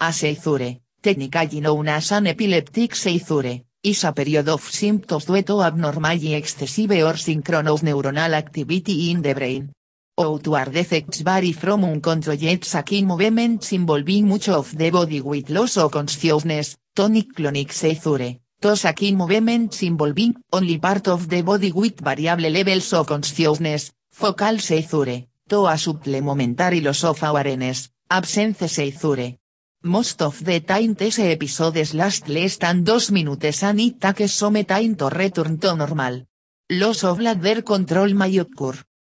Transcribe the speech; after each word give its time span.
A 0.00 0.12
seizure, 0.12 0.78
technically 1.02 1.60
known 1.60 1.88
as 1.88 2.12
an 2.12 2.28
epileptic 2.28 2.94
seizure, 2.94 3.64
is 3.82 4.04
a 4.04 4.12
period 4.12 4.48
of 4.48 4.62
symptoms 4.62 5.24
due 5.24 5.42
to 5.42 5.60
abnormally 5.60 6.34
excessive 6.34 6.92
or 7.02 7.16
synchronous 7.16 7.82
neuronal 7.82 8.32
activity 8.34 9.10
in 9.10 9.22
the 9.22 9.34
brain. 9.34 9.72
Outward 10.16 10.76
effects 10.76 11.22
vary 11.22 11.50
from 11.52 11.84
uncontrolled 11.84 12.64
shaking 12.64 13.08
movements 13.08 13.72
involving 13.72 14.28
much 14.28 14.48
of 14.48 14.76
the 14.78 14.90
body 14.90 15.20
with 15.20 15.50
loss 15.50 15.76
of 15.78 15.90
consciousness, 15.90 16.76
tonic 16.94 17.34
clonic 17.34 17.72
seizure, 17.72 18.38
to 18.60 18.76
shaking 18.76 19.16
movements 19.16 19.82
involving 19.82 20.36
only 20.52 20.78
part 20.78 21.08
of 21.08 21.28
the 21.28 21.42
body 21.42 21.72
with 21.72 21.98
variable 22.00 22.50
levels 22.50 22.92
of 22.92 23.08
consciousness, 23.08 23.90
focal 24.12 24.58
seizure, 24.60 25.24
to 25.48 25.66
a 25.66 25.76
supple 25.76 26.20
momentary 26.20 26.80
loss 26.80 27.02
of 27.02 27.20
awareness, 27.24 27.90
absence 28.08 28.58
seizure. 28.70 29.34
Most 29.88 30.20
of 30.20 30.44
the 30.44 30.60
time 30.60 30.92
these 30.92 31.18
episodes 31.18 31.94
last 31.94 32.28
less 32.28 32.58
than 32.58 32.84
2 32.84 33.10
minutes 33.10 33.62
and 33.62 33.80
it 33.80 33.98
takes 33.98 34.34
some 34.34 34.62
time 34.64 34.94
to 34.96 35.08
return 35.08 35.56
to 35.56 35.74
normal. 35.74 36.26
Loss 36.68 37.04
of 37.04 37.16
bladder 37.16 37.62
control 37.62 38.12
may 38.12 38.36
occur. 38.36 38.74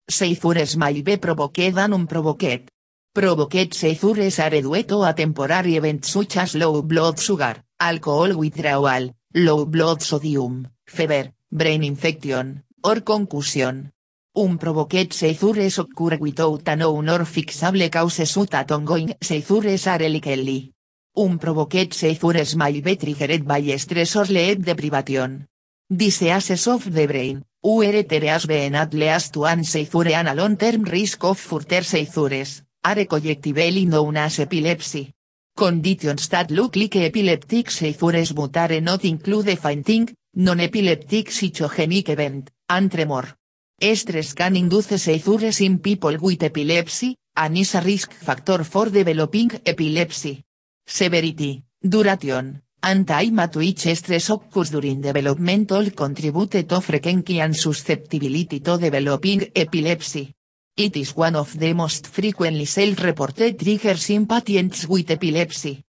Seizures 0.07 0.77
may 0.77 1.01
be 1.01 1.17
provoked 1.17 1.59
and 1.79 1.95
unprovoked. 1.95 2.69
Provoked 3.15 3.73
seizures 3.73 4.39
are 4.41 4.61
due 4.61 4.83
to 4.83 5.05
a 5.05 5.15
temporary 5.15 5.77
event 5.77 6.05
such 6.05 6.37
as 6.37 6.55
low 6.55 6.83
blood 6.83 7.19
sugar, 7.19 7.65
alcohol 7.81 8.37
withdrawal, 8.37 9.15
low 9.37 9.65
blood 9.65 10.03
sodium, 10.03 10.69
fever, 10.87 11.33
brain 11.51 11.83
infection, 11.83 12.63
or 12.85 13.01
concussion. 13.01 13.91
Unprovoked 14.39 15.13
seizures 15.13 15.79
occur 15.81 16.17
without 16.21 16.69
a 16.69 16.77
known 16.77 17.09
or 17.09 17.25
fixable 17.25 17.91
cause 17.91 18.25
such 18.25 18.51
that 18.51 18.71
ongoing 18.71 19.13
seizures 19.21 19.89
are 19.89 20.09
likely. 20.09 20.73
Unprovoked 21.17 21.93
seizures 21.93 22.55
may 22.55 22.81
be 22.81 22.95
triggered 22.95 23.45
by 23.45 23.77
stress 23.77 24.15
or 24.15 24.27
sleep 24.27 24.63
deprivation. 24.63 25.45
Diseases 25.91 26.69
of 26.69 26.85
the 26.89 27.07
brain, 27.07 27.43
URTRAS 27.65 28.47
been 28.47 28.77
at 28.77 28.95
least 28.95 29.37
an 29.39 29.65
seizure 29.65 30.15
and 30.15 30.29
a 30.29 30.35
long-term 30.37 30.85
risk 30.85 31.25
of 31.25 31.37
further 31.37 31.83
seizures, 31.83 32.63
are 32.85 33.07
collectively 33.07 33.87
known 33.87 34.19
as 34.19 34.39
epilepsy. 34.39 35.15
Conditions 35.57 36.29
that 36.29 36.53
look 36.53 36.77
like 36.77 36.95
epileptic 36.95 37.73
seizures 37.73 38.31
but 38.31 38.57
are 38.57 38.81
not 38.81 39.05
include 39.05 39.59
fainting, 39.59 40.15
non-epileptic 40.37 41.27
psychogenic 41.27 42.09
event, 42.11 42.53
and 42.69 42.93
tremor. 42.93 43.35
Stress 43.81 44.35
can 44.35 44.57
induce 44.57 45.01
seizures 45.01 45.61
in 45.61 45.79
people 45.79 46.17
with 46.19 46.43
epilepsy, 46.43 47.15
and 47.37 47.57
is 47.57 47.77
a 47.77 47.81
risk 47.81 48.13
factor 48.13 48.65
for 48.65 48.91
developing 48.91 49.53
epilepsy. 49.65 50.43
Severity, 50.85 51.63
duration, 51.81 52.61
and 52.83 53.07
time 53.07 53.39
at 53.39 53.55
which 53.55 53.87
stress 53.95 54.31
occurs 54.31 54.71
during 54.71 55.01
development 55.01 55.71
all 55.71 55.91
contribute 55.91 56.67
to 56.67 56.81
frequency 56.81 57.41
and 57.41 57.55
susceptibility 57.55 58.59
to 58.59 58.79
developing 58.79 59.53
epilepsy. 59.55 60.35
It 60.77 60.97
is 60.97 61.15
one 61.15 61.37
of 61.37 61.57
the 61.57 61.73
most 61.73 62.09
frequently 62.09 62.65
self-reported 62.65 63.61
triggers 63.61 64.11
in 64.11 64.27
patients 64.27 64.89
with 64.89 65.11
epilepsy. 65.11 65.85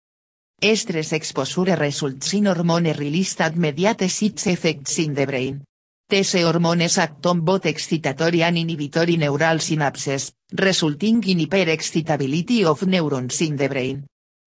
Stress 0.61 1.13
exposure 1.13 1.77
results 1.77 2.35
in 2.35 2.47
hormone 2.47 2.93
release 2.95 3.35
that 3.35 3.55
mediates 3.57 4.23
its 4.23 4.47
effects 4.49 4.99
in 4.99 5.15
the 5.15 5.27
brain. 5.27 5.66
These 6.09 6.45
hormones 6.45 6.99
act 6.99 7.27
on 7.27 7.41
both 7.41 7.65
excitatory 7.65 8.43
and 8.43 8.57
inhibitory 8.57 9.17
neural 9.17 9.59
synapses, 9.59 10.31
resulting 10.53 11.21
in 11.25 11.41
hyperexcitability 11.41 12.65
of 12.65 12.87
neurons 12.87 13.41
in 13.41 13.57
the 13.57 13.67
brain. 13.67 14.07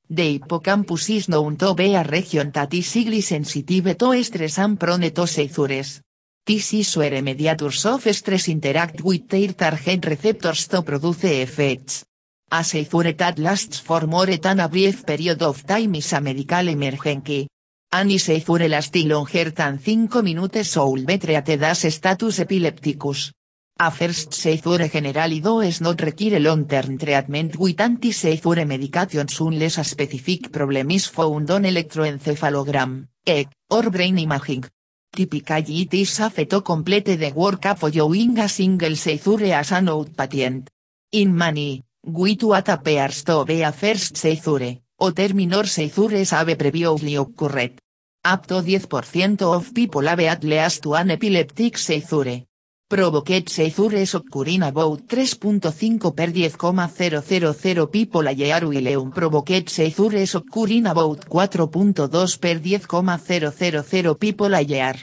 The 0.09 0.39
hippocampus 0.39 1.09
is 1.09 1.27
known 1.27 1.57
to 1.57 1.73
be 1.75 1.95
a 1.95 2.03
region 2.03 2.51
that 2.51 2.73
is 2.73 2.93
highly 2.93 3.19
sensitive 3.19 3.97
to 3.97 4.23
stress 4.23 4.57
and 4.59 4.79
prone 4.79 5.11
to 5.11 5.27
seizures. 5.27 6.01
This 6.45 6.73
is 6.73 6.95
where 6.95 7.21
mediators 7.21 7.85
of 7.85 8.07
stress 8.15 8.47
interact 8.47 9.01
with 9.01 9.27
their 9.27 9.51
target 9.51 10.05
receptors 10.05 10.65
to 10.69 10.81
produce 10.81 11.25
effects. 11.25 12.05
A 12.51 12.63
seizure 12.63 13.11
that 13.11 13.37
lasts 13.37 13.79
for 13.79 14.07
more 14.07 14.37
than 14.37 14.61
a 14.61 14.69
brief 14.69 15.05
period 15.05 15.41
of 15.43 15.67
time 15.67 15.95
is 15.95 16.13
a 16.13 16.21
medical 16.21 16.69
emergency. 16.69 17.49
Any 17.91 18.19
seizure 18.19 18.69
lasting 18.69 19.07
longer 19.07 19.49
than 19.49 19.79
5 19.79 20.21
minutes 20.21 20.75
will 20.77 21.05
be 21.05 21.17
treated 21.17 21.63
as 21.63 21.91
status 21.91 22.39
epilepticus. 22.39 23.33
A 23.79 23.89
first 23.89 24.31
seizure 24.31 24.87
generally 24.87 25.39
does 25.39 25.81
not 25.81 25.99
require 25.99 26.39
long-term 26.39 26.99
treatment 26.99 27.57
with 27.57 27.81
anti-seizure 27.81 28.63
medications 28.63 29.41
unless 29.41 29.79
a 29.79 29.83
specific 29.83 30.51
problem 30.51 30.91
is 30.91 31.07
found 31.07 31.49
on 31.49 31.63
electroencephalogram, 31.63 33.07
EEG, 33.25 33.49
or 33.71 33.89
brain 33.89 34.19
imaging. 34.19 34.65
Typically 35.11 35.81
it 35.81 35.93
is 35.95 36.11
safe 36.11 36.47
to 36.47 36.61
complete 36.61 37.17
the 37.17 37.31
workup 37.31 37.79
following 37.79 38.37
a 38.37 38.47
single 38.47 38.95
seizure 38.95 39.51
as 39.51 39.71
an 39.71 39.87
outpatient. 39.87 40.67
In 41.13 41.35
many, 41.35 41.81
with 42.05 42.43
what 42.43 42.69
appears 42.69 43.23
to 43.23 43.45
be 43.45 43.63
a 43.63 43.71
first 43.71 44.15
seizure, 44.15 44.77
o 45.01 45.13
terminor 45.13 45.65
seizures 45.65 46.31
have 46.31 46.55
previously 46.57 47.15
occurred. 47.15 47.79
Up 48.21 48.45
to 48.47 48.61
10% 48.61 49.41
of 49.41 49.71
people 49.73 50.05
have 50.07 50.19
at 50.19 50.43
least 50.43 50.85
one 50.85 51.11
epileptic 51.11 51.77
seizure. 51.77 52.45
Provoked 52.89 53.49
seizures 53.49 54.15
occur 54.15 54.49
in 54.49 54.63
about 54.63 55.07
3.5 55.07 56.13
per 56.15 56.31
10,000 56.33 57.87
people 57.87 58.27
a 58.27 58.31
year 58.31 58.65
while 58.65 59.01
unprovoked 59.01 59.69
seizures 59.69 60.35
occur 60.35 60.71
in 60.71 60.87
about 60.87 61.29
4.2 61.29 62.39
per 62.39 62.59
10,000 62.59 64.15
people 64.15 64.53
a 64.53 64.61
year. 64.61 64.95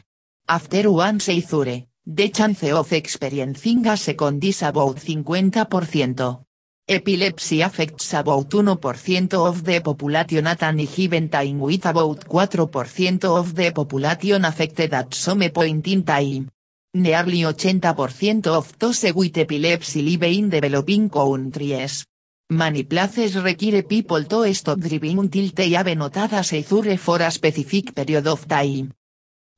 After 0.46 0.90
one 0.90 1.20
seizure, 1.20 1.86
the 2.04 2.28
chance 2.30 2.70
of 2.70 2.92
experiencing 2.92 3.86
a 3.86 3.96
second 3.96 4.44
is 4.44 4.62
about 4.62 4.98
50%. 4.98 6.45
Epilepsy 6.88 7.62
affects 7.62 8.14
about 8.14 8.48
1% 8.48 9.34
of 9.34 9.64
the 9.64 9.80
population 9.80 10.47
at 10.47 10.62
any 10.62 10.86
given 10.86 11.28
time 11.28 11.58
with 11.58 11.84
about 11.84 12.20
4% 12.28 13.24
of 13.24 13.56
the 13.56 13.72
population 13.72 14.44
affected 14.44 14.94
at 14.94 15.12
some 15.12 15.50
point 15.50 15.84
in 15.88 16.04
time. 16.04 16.48
Nearly 16.94 17.41
80% 17.41 18.46
of 18.46 18.78
those 18.78 19.12
with 19.12 19.36
epilepsy 19.36 20.00
live 20.00 20.22
in 20.22 20.48
developing 20.48 21.10
countries. 21.10 22.06
Many 22.50 22.84
places 22.84 23.34
require 23.34 23.82
people 23.82 24.22
to 24.22 24.54
stop 24.54 24.78
driving 24.78 25.19
until 25.19 25.50
they 25.52 25.70
have 25.70 25.88
noted 25.96 26.32
a 26.32 26.44
seizure 26.44 26.96
for 26.98 27.20
a 27.20 27.32
specific 27.32 27.96
period 27.96 28.28
of 28.28 28.46
time. 28.46 28.92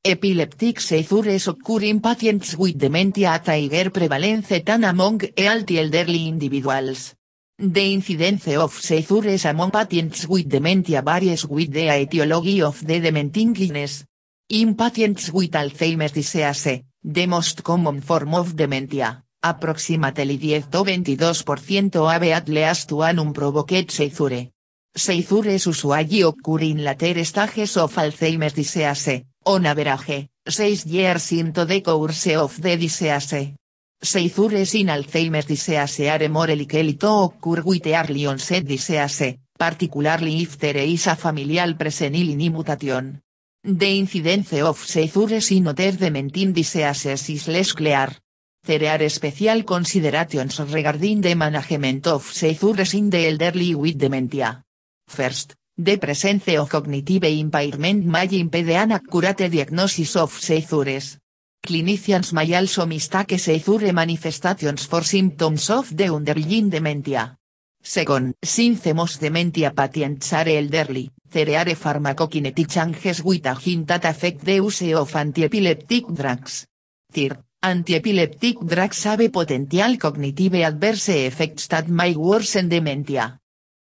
Epileptic 0.03 0.81
seizures 0.81 1.49
occur 1.49 1.83
in 1.83 2.00
patients 2.00 2.56
with 2.56 2.78
dementia 2.78 3.33
at 3.33 3.49
higher 3.49 3.91
prevalence 3.91 4.62
than 4.65 4.84
among 4.84 5.21
healthy 5.37 5.78
elderly 5.78 6.27
individuals. 6.28 7.18
The 7.61 7.93
incidence 7.93 8.47
of 8.57 8.73
seizures 8.73 9.45
among 9.47 9.73
patients 9.73 10.29
with 10.29 10.49
dementia 10.49 11.03
varies 11.03 11.45
with 11.45 11.73
the 11.73 11.91
etiology 11.91 12.63
of 12.63 12.87
the 12.87 13.01
dementing. 13.01 13.53
In 14.51 14.77
patients 14.77 15.33
with 15.33 15.51
Alzheimer's 15.51 16.13
disease, 16.13 16.85
the 17.03 17.27
most 17.27 17.65
common 17.65 18.01
form 18.01 18.37
of 18.37 18.55
dementia, 18.55 19.25
approximately 19.43 20.39
10 20.39 20.71
to 20.71 20.85
22% 20.85 22.09
have 22.09 22.23
at 22.23 22.49
least 22.49 22.93
one 22.93 23.19
unprovoked 23.19 23.91
seizure. 23.91 24.53
Seizures 24.95 25.67
usually 25.67 26.23
occur 26.23 26.61
in 26.61 26.85
later 26.85 27.25
stages 27.25 27.77
of 27.77 27.93
Alzheimer's 27.97 28.53
disease, 28.53 29.25
on 29.47 29.67
average, 29.67 30.29
6 30.47 30.87
years 30.87 31.33
into 31.33 31.65
the 31.65 31.81
course 31.81 32.37
of 32.37 32.63
the 32.63 32.77
disease. 32.77 33.53
Seizures 34.01 34.75
in 34.75 34.91
Alzheimer's 34.91 35.47
disease 35.47 36.09
are 36.09 36.29
more 36.29 36.55
likely 36.55 36.95
to 36.95 37.09
occur 37.09 37.63
with 37.65 37.85
early 37.89 38.27
onset 38.27 38.65
disease, 38.65 39.37
particularly 39.59 40.43
if 40.43 40.57
there 40.57 40.77
is 40.77 41.09
a 41.09 41.17
familial 41.17 41.75
preseniliny 41.75 42.49
mutation. 42.49 43.21
The 43.65 43.99
incidence 43.99 44.53
of 44.62 44.79
seizures 44.79 45.50
in 45.50 45.67
other 45.67 45.91
dementing 45.91 46.53
diseases 46.53 47.29
is 47.29 47.49
less 47.49 47.73
clear. 47.73 48.09
There 48.65 48.89
are 48.89 49.09
special 49.09 49.65
considerations 49.65 50.61
regarding 50.73 51.21
the 51.21 51.35
management 51.35 52.06
of 52.06 52.23
seizures 52.23 52.94
in 52.94 53.11
the 53.11 53.27
elderly 53.27 53.75
with 53.75 53.99
dementia. 53.99 54.62
First, 55.09 55.56
the 55.77 55.97
presence 55.97 56.56
of 56.56 56.69
cognitive 56.69 57.25
impairment 57.25 58.05
may 58.05 58.29
impede 58.31 58.71
an 58.71 58.93
accurate 58.93 59.51
diagnosis 59.51 60.15
of 60.15 60.31
seizures. 60.31 61.19
Clinicians 61.69 62.32
may 62.32 62.55
also 62.55 62.87
mistake 62.87 63.38
seizure 63.38 63.93
manifestations 63.93 64.87
for 64.87 65.05
symptoms 65.05 65.69
of 65.69 65.94
the 65.94 66.09
underlying 66.09 66.70
dementia. 66.70 67.37
Second, 67.82 68.32
since 68.43 69.19
dementia 69.19 69.73
patients 69.73 70.32
are 70.32 70.49
elderly, 70.49 71.11
there 71.31 71.59
are 71.59 71.75
pharmacokinetic 71.75 72.70
changes 72.70 73.23
with 73.23 73.44
a 73.44 73.55
hint 73.55 73.87
that 73.87 74.06
affect 74.06 74.47
the 74.47 74.55
use 74.55 74.94
of 74.94 75.12
antiepileptic 75.12 76.06
drugs. 76.17 76.67
Third, 77.12 77.37
antiepileptic 77.62 78.67
drugs 78.67 79.05
have 79.05 79.31
potential 79.31 79.99
cognitive 79.99 80.55
adverse 80.55 81.11
effects 81.11 81.67
that 81.69 81.87
may 81.87 82.17
worsen 82.17 82.70
dementia. 82.70 83.38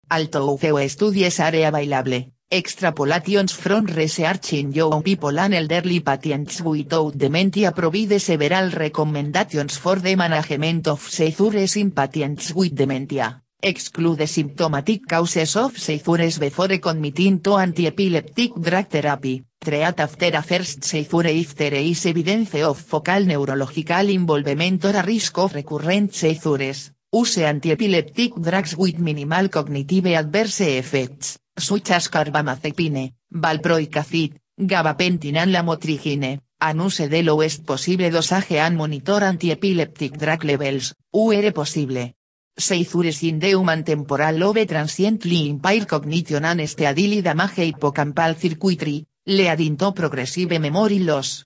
Alto 0.09 0.57
UFO 0.57 0.89
Studies 0.89 1.39
Area 1.39 1.71
Bailable, 1.71 2.31
Extrapolations 2.51 3.53
from 3.53 3.85
Research 3.85 4.53
in 4.53 4.73
Young 4.73 5.03
People 5.03 5.37
and 5.37 5.53
Elderly 5.53 5.99
Patients 5.99 6.61
Without 6.63 7.15
Dementia 7.15 7.71
Provide 7.71 8.19
Several 8.19 8.71
Recommendations 8.71 9.77
for 9.77 9.99
the 9.99 10.15
Management 10.15 10.87
of 10.87 10.99
Seizures 10.99 11.75
in 11.75 11.91
Patients 11.91 12.51
with 12.55 12.73
Dementia, 12.73 13.43
Exclude 13.61 14.27
Symptomatic 14.27 15.07
Causes 15.07 15.55
of 15.57 15.77
Seizures 15.77 16.39
Before 16.39 16.79
Committing 16.79 17.39
to 17.41 17.53
Anti-Epileptic 17.53 18.55
Drug 18.55 18.87
Therapy, 18.87 19.43
Treat 19.59 19.99
After 19.99 20.35
a 20.35 20.41
First 20.41 20.83
Seizure 20.83 21.27
If 21.27 21.53
There 21.53 21.75
is 21.75 22.03
Evidence 22.07 22.55
of 22.63 22.79
Focal 22.79 23.27
Neurological 23.27 24.09
Involvement 24.09 24.85
or 24.85 24.97
a 24.97 25.03
Risk 25.03 25.37
of 25.37 25.53
Recurrent 25.53 26.15
Seizures. 26.15 26.93
Use 27.11 27.37
antiepileptic 27.37 28.39
drugs 28.41 28.75
with 28.75 28.99
minimal 28.99 29.49
cognitive 29.49 30.05
adverse 30.15 30.61
effects, 30.61 31.39
such 31.59 31.91
as 31.91 32.09
carbamazepine, 32.09 33.13
valproic 33.31 33.95
acid, 33.97 34.39
gabapentin 34.57 35.35
lamotrigine, 35.51 36.39
and 36.61 36.81
use 36.81 37.07
the 37.07 37.23
lowest 37.23 37.65
possible 37.65 38.09
dosage 38.09 38.57
and 38.57 38.75
monitor 38.75 39.21
antiepileptic 39.21 40.17
drug 40.17 40.43
levels, 40.43 40.93
UR 41.13 41.51
possible. 41.51 42.13
Seizures 42.57 43.23
in 43.23 43.39
the 43.39 43.47
human 43.47 43.83
temporal 43.83 44.37
lobe 44.37 44.67
transiently 44.67 45.47
impaired 45.47 45.87
cognition 45.87 46.43
and 46.43 46.67
steadily 46.67 47.21
damage 47.21 47.55
hippocampal 47.55 48.35
circuitry, 48.35 49.05
leading 49.27 49.77
to 49.77 49.93
progressive 49.93 50.59
memory 50.59 50.99
loss. 50.99 51.45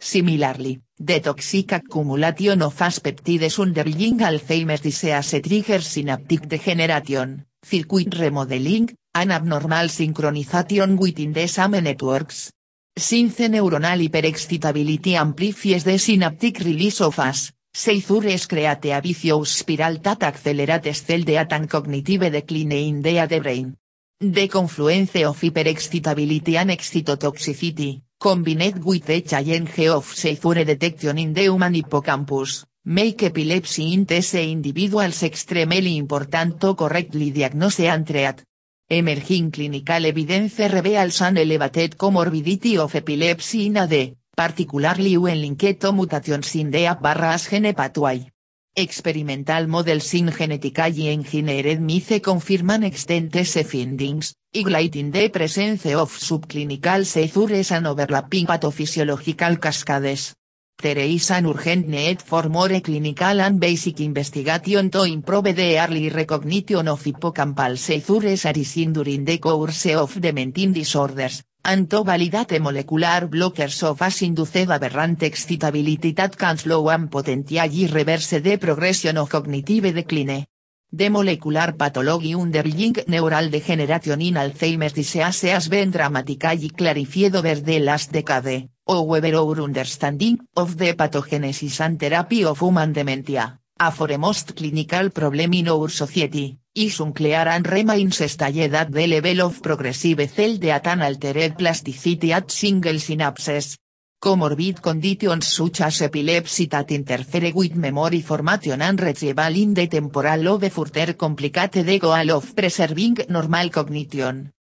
Similarly, 0.00 0.80
the 0.98 1.20
toxic 1.20 1.70
accumulation 1.70 2.62
of 2.62 2.74
peptides 2.74 3.60
underlying 3.60 4.18
Alzheimer's 4.18 4.80
disease 4.80 5.40
triggers 5.40 5.86
synaptic 5.86 6.48
degeneration, 6.48 7.46
circuit 7.62 8.18
remodeling, 8.18 8.90
and 9.14 9.32
abnormal 9.32 9.88
synchronization 9.88 10.98
within 10.98 11.32
the 11.32 11.46
same 11.46 11.82
networks. 11.82 12.52
Since 12.94 13.48
neuronal 13.48 14.00
hyperexcitability 14.00 15.14
amplifies 15.14 15.84
the 15.84 15.98
synaptic 15.98 16.58
release 16.60 17.00
of 17.00 17.18
AS, 17.18 17.52
seizures 17.72 18.46
create 18.46 18.92
a 18.92 19.00
vicious 19.00 19.50
spiral 19.50 19.98
that 19.98 20.22
accelerates 20.22 21.02
cell 21.04 21.22
death 21.22 21.52
and 21.52 21.68
cognitive 21.68 22.30
decline 22.30 22.72
in 22.72 23.02
the 23.02 23.40
brain. 23.40 23.76
The 24.20 24.46
confluence 24.48 25.24
of 25.24 25.40
hyperexcitability 25.40 26.54
and 26.56 26.70
excitotoxicity, 26.70 28.02
combined 28.20 28.84
with 28.84 29.06
the 29.06 29.22
challenge 29.22 29.88
of 29.88 30.04
seizure 30.04 30.64
detection 30.64 31.18
in 31.18 31.32
the 31.32 31.42
human 31.42 31.74
hippocampus, 31.74 32.66
make 32.84 33.22
epilepsy 33.22 33.94
in 33.94 34.04
these 34.04 34.34
individuals 34.34 35.22
extremely 35.22 35.96
important 35.96 36.60
to 36.60 36.74
correctly 36.74 37.30
diagnose 37.30 37.80
and 37.80 38.06
treat. 38.06 38.44
Emerging 38.94 39.50
clinical 39.50 40.04
evidence 40.04 40.68
reveals 40.68 41.22
an 41.22 41.38
elevated 41.38 41.96
comorbidity 41.96 42.76
of 42.76 42.94
epilepsy 42.94 43.64
in 43.64 43.78
AD, 43.78 44.14
particularly 44.36 45.16
when 45.16 45.40
linked 45.40 45.80
to 45.80 45.92
mutations 45.92 46.54
in 46.56 46.70
the 46.70 46.94
barras 47.00 47.48
gene 47.48 47.72
pathway. 47.72 48.30
Experimental 48.76 49.66
models 49.66 50.12
in 50.12 50.30
genetically 50.30 51.08
engineered 51.08 51.80
mice 51.80 52.20
confirman 52.20 52.84
extensive 52.84 53.66
findings, 53.66 54.34
highlighting 54.54 55.10
the 55.10 55.30
presence 55.30 55.86
of 55.94 56.10
subclinical 56.12 57.06
seizures 57.06 57.72
and 57.72 57.86
overlapping 57.86 58.44
pathophysiological 58.44 59.58
cascades. 59.58 60.34
There 60.82 60.98
is 60.98 61.30
an 61.30 61.46
urgent 61.46 61.86
need 61.86 62.20
for 62.20 62.48
more 62.48 62.80
clinical 62.80 63.40
and 63.40 63.60
basic 63.60 64.00
investigation 64.00 64.90
to 64.90 65.04
improve 65.04 65.54
the 65.54 65.78
early 65.78 66.08
recognition 66.08 66.88
of 66.88 67.00
hippocampal 67.04 67.78
seizures 67.78 68.44
arising 68.46 68.92
during 68.92 69.24
the 69.24 69.38
course 69.38 69.94
of 69.94 70.20
dementing 70.20 70.72
disorders, 70.72 71.44
and 71.62 71.88
to 71.88 72.02
validate 72.02 72.60
molecular 72.60 73.28
blockers 73.28 73.80
of 73.84 74.02
as-induced 74.02 74.56
aberrant 74.68 75.22
excitability 75.22 76.14
that 76.14 76.36
can 76.36 76.58
slow 76.58 76.88
and 76.88 77.08
potentially 77.08 77.86
reverse 77.86 78.40
the 78.42 78.56
progression 78.56 79.18
of 79.18 79.28
cognitive 79.28 79.94
decline. 79.94 80.46
The 80.94 81.08
molecular 81.08 81.72
pathology 81.72 82.34
underlying 82.34 82.94
neural 83.08 83.48
degeneration 83.48 84.20
in 84.20 84.34
Alzheimer's 84.34 84.92
disease 84.92 85.40
has 85.50 85.68
been 85.68 85.90
dramatically 85.90 86.68
clarified 86.68 87.34
over 87.34 87.54
the 87.62 87.78
last 87.78 88.12
decade, 88.12 88.68
however 88.86 89.34
our 89.34 89.62
understanding 89.62 90.38
of 90.54 90.76
the 90.76 90.92
pathogenesis 90.92 91.80
and 91.80 91.98
therapy 91.98 92.44
of 92.44 92.58
human 92.58 92.92
dementia, 92.92 93.58
a 93.80 93.90
foremost 93.90 94.54
clinical 94.54 95.08
problem 95.08 95.54
in 95.54 95.68
our 95.68 95.88
society, 95.88 96.58
is 96.74 97.00
unclear 97.00 97.48
and 97.48 97.66
remains 97.72 98.20
at 98.20 98.92
the 98.92 99.06
level 99.06 99.40
of 99.46 99.62
progressive 99.62 100.28
cell 100.28 100.58
death 100.58 100.86
and 100.88 101.02
altered 101.04 101.56
plasticity 101.56 102.34
at 102.34 102.50
single 102.50 102.98
synapses. 103.00 103.78
Comorbid 104.24 104.80
conditions 104.80 105.48
such 105.48 105.80
as 105.80 106.02
epilepsy 106.02 106.68
that 106.68 106.92
interfere 106.92 107.52
with 107.52 107.74
memory 107.74 108.20
formation 108.20 108.80
and 108.80 109.00
retrieval 109.00 109.56
in 109.56 109.74
the 109.74 109.88
temporal 109.88 110.40
lobe 110.40 110.70
further 110.70 111.16
complicate 111.16 111.84
the 111.84 111.98
goal 111.98 112.30
of 112.30 112.54
preserving 112.54 113.16
normal 113.30 113.68
cognition. 113.68 114.52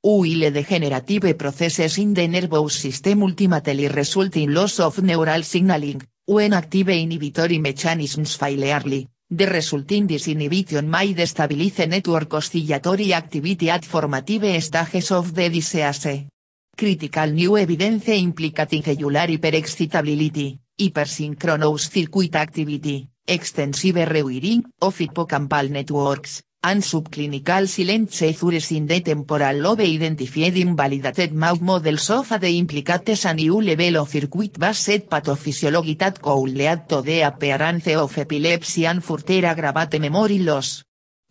While 0.00 0.50
degenerative 0.50 1.36
processes 1.36 1.98
in 1.98 2.14
the 2.14 2.26
nervous 2.26 2.76
system 2.76 3.22
ultimately 3.24 3.88
result 3.88 4.38
in 4.38 4.54
loss 4.54 4.80
of 4.80 5.02
neural 5.02 5.42
signaling, 5.42 6.00
when 6.24 6.54
active 6.54 6.88
inhibitory 6.88 7.58
mechanisms 7.58 8.36
fail 8.36 8.64
early, 8.64 9.06
the 9.28 9.44
resulting 9.44 10.06
disinhibition 10.08 10.88
may 10.88 11.12
destabilize 11.12 11.86
network 11.86 12.32
oscillatory 12.32 13.12
activity 13.12 13.68
at 13.68 13.84
formative 13.84 14.62
stages 14.62 15.10
of 15.10 15.34
the 15.34 15.50
disease. 15.50 16.26
Critical 16.76 17.30
new 17.30 17.56
evidence 17.56 18.08
implicating 18.08 18.82
cellular 18.82 19.28
hyperexcitability, 19.28 20.58
hypersynchronous 20.76 21.88
circuit 21.88 22.34
activity, 22.34 23.08
extensive 23.24 23.94
rewiring 23.94 24.64
of 24.80 24.98
hippocampal 24.98 25.70
networks, 25.70 26.42
and 26.64 26.82
subclinical 26.82 27.68
silent 27.68 28.10
seizures 28.10 28.72
in 28.72 28.88
the 28.88 29.00
temporal 29.02 29.56
lobe 29.56 29.82
identified 29.82 30.56
invalidated 30.56 31.32
mouse 31.32 31.60
models 31.60 32.10
of 32.10 32.40
the 32.40 32.58
implicates 32.58 33.24
a 33.24 33.34
new 33.34 33.60
level 33.60 33.98
of 33.98 34.08
circuit-based 34.08 35.08
pathophysiology 35.08 35.96
that 35.96 36.20
could 36.20 36.48
lead 36.48 36.88
to 36.88 37.02
the 37.02 37.20
appearance 37.20 37.94
of 37.94 38.18
epilepsy 38.18 38.84
and 38.84 39.04
further 39.04 39.46
aggravate 39.46 40.00
memory 40.00 40.40
loss. 40.40 40.82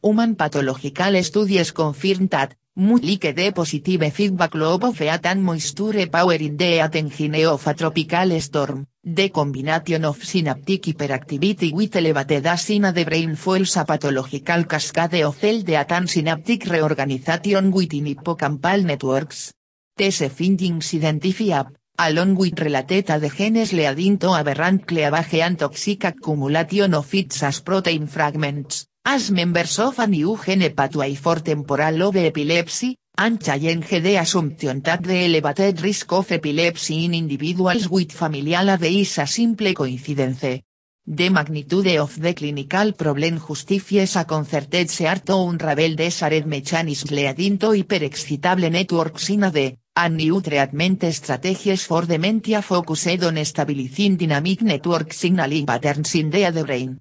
Human 0.01 0.35
pathological 0.35 1.21
studies 1.21 1.71
confirm 1.73 2.27
that, 2.27 2.55
much 2.75 3.03
like 3.03 3.35
the 3.35 3.51
positive 3.51 4.11
feedback 4.11 4.55
loop 4.55 4.83
of 4.83 5.01
and 5.01 5.43
moisture 5.43 6.07
power 6.07 6.33
in 6.33 6.57
the 6.57 6.79
engine 6.79 7.45
of 7.45 7.67
a 7.67 7.73
tropical 7.75 8.41
storm, 8.41 8.87
the 9.03 9.29
combination 9.29 10.05
of 10.05 10.23
synaptic 10.23 10.81
hyperactivity 10.81 11.71
with 11.71 11.95
elevated 11.95 12.47
as 12.47 12.69
in 12.71 12.91
the 12.91 13.05
brain 13.05 13.35
fuels 13.35 13.77
a 13.77 13.85
pathological 13.85 14.63
cascade 14.65 15.23
of 15.23 15.37
cell 15.37 15.61
death 15.61 15.91
and 15.91 16.09
synaptic 16.09 16.65
reorganization 16.65 17.71
within 17.71 18.05
hippocampal 18.05 18.83
networks. 18.83 19.53
These 19.95 20.29
findings 20.29 20.95
identify 20.95 21.63
along 21.99 22.35
with 22.35 22.59
related 22.59 23.05
the 23.05 23.29
genes 23.29 23.71
leading 23.71 24.17
to 24.17 24.33
aberrant 24.33 24.87
cleavage 24.87 25.35
and 25.35 25.59
toxic 25.59 26.05
accumulation 26.05 26.95
of 26.95 27.13
its 27.13 27.43
as 27.43 27.59
protein 27.61 28.07
fragments, 28.07 28.87
as 29.05 29.31
members 29.31 29.79
of 29.79 29.99
a 29.99 30.07
new 30.07 30.37
gene 30.37 30.73
pathway 30.73 31.13
for 31.15 31.41
temporal 31.41 31.97
lobe 31.97 32.17
epilepsy, 32.17 32.97
and 33.17 33.43
challenge 33.43 34.01
the 34.01 34.15
assumption 34.15 34.81
that 34.81 35.03
the 35.03 35.25
elevated 35.25 35.81
risk 35.81 36.11
of 36.13 36.31
epilepsy 36.31 37.05
in 37.05 37.13
individuals 37.13 37.89
with 37.89 38.11
familial 38.11 38.69
AD 38.69 38.83
is 38.85 39.17
a 39.19 39.27
simple 39.27 39.73
coincidence. 39.73 40.63
The 41.05 41.29
magnitude 41.29 41.97
of 41.97 42.17
the 42.17 42.33
clinical 42.33 42.93
problem 42.93 43.39
justifies 43.45 44.15
a 44.15 44.23
concerted 44.23 44.89
search 44.89 45.25
to 45.25 45.35
unravel 45.35 45.95
the 45.95 46.09
shared 46.09 46.47
mechanisms 46.47 47.11
leading 47.11 47.57
to 47.57 47.71
hyperexcitable 47.71 48.71
networks 48.71 49.29
in 49.29 49.43
AD, 49.43 49.77
and 49.95 50.15
new 50.15 50.41
treatment 50.41 51.03
strategies 51.13 51.85
for 51.85 52.05
dementia 52.05 52.61
focused 52.61 53.21
on 53.21 53.43
stabilizing 53.43 54.15
dynamic 54.15 54.61
network 54.61 55.11
signaling 55.11 55.65
patterns 55.65 56.15
in 56.15 56.29
the 56.29 56.45
AD 56.45 56.65
brain. 56.65 56.99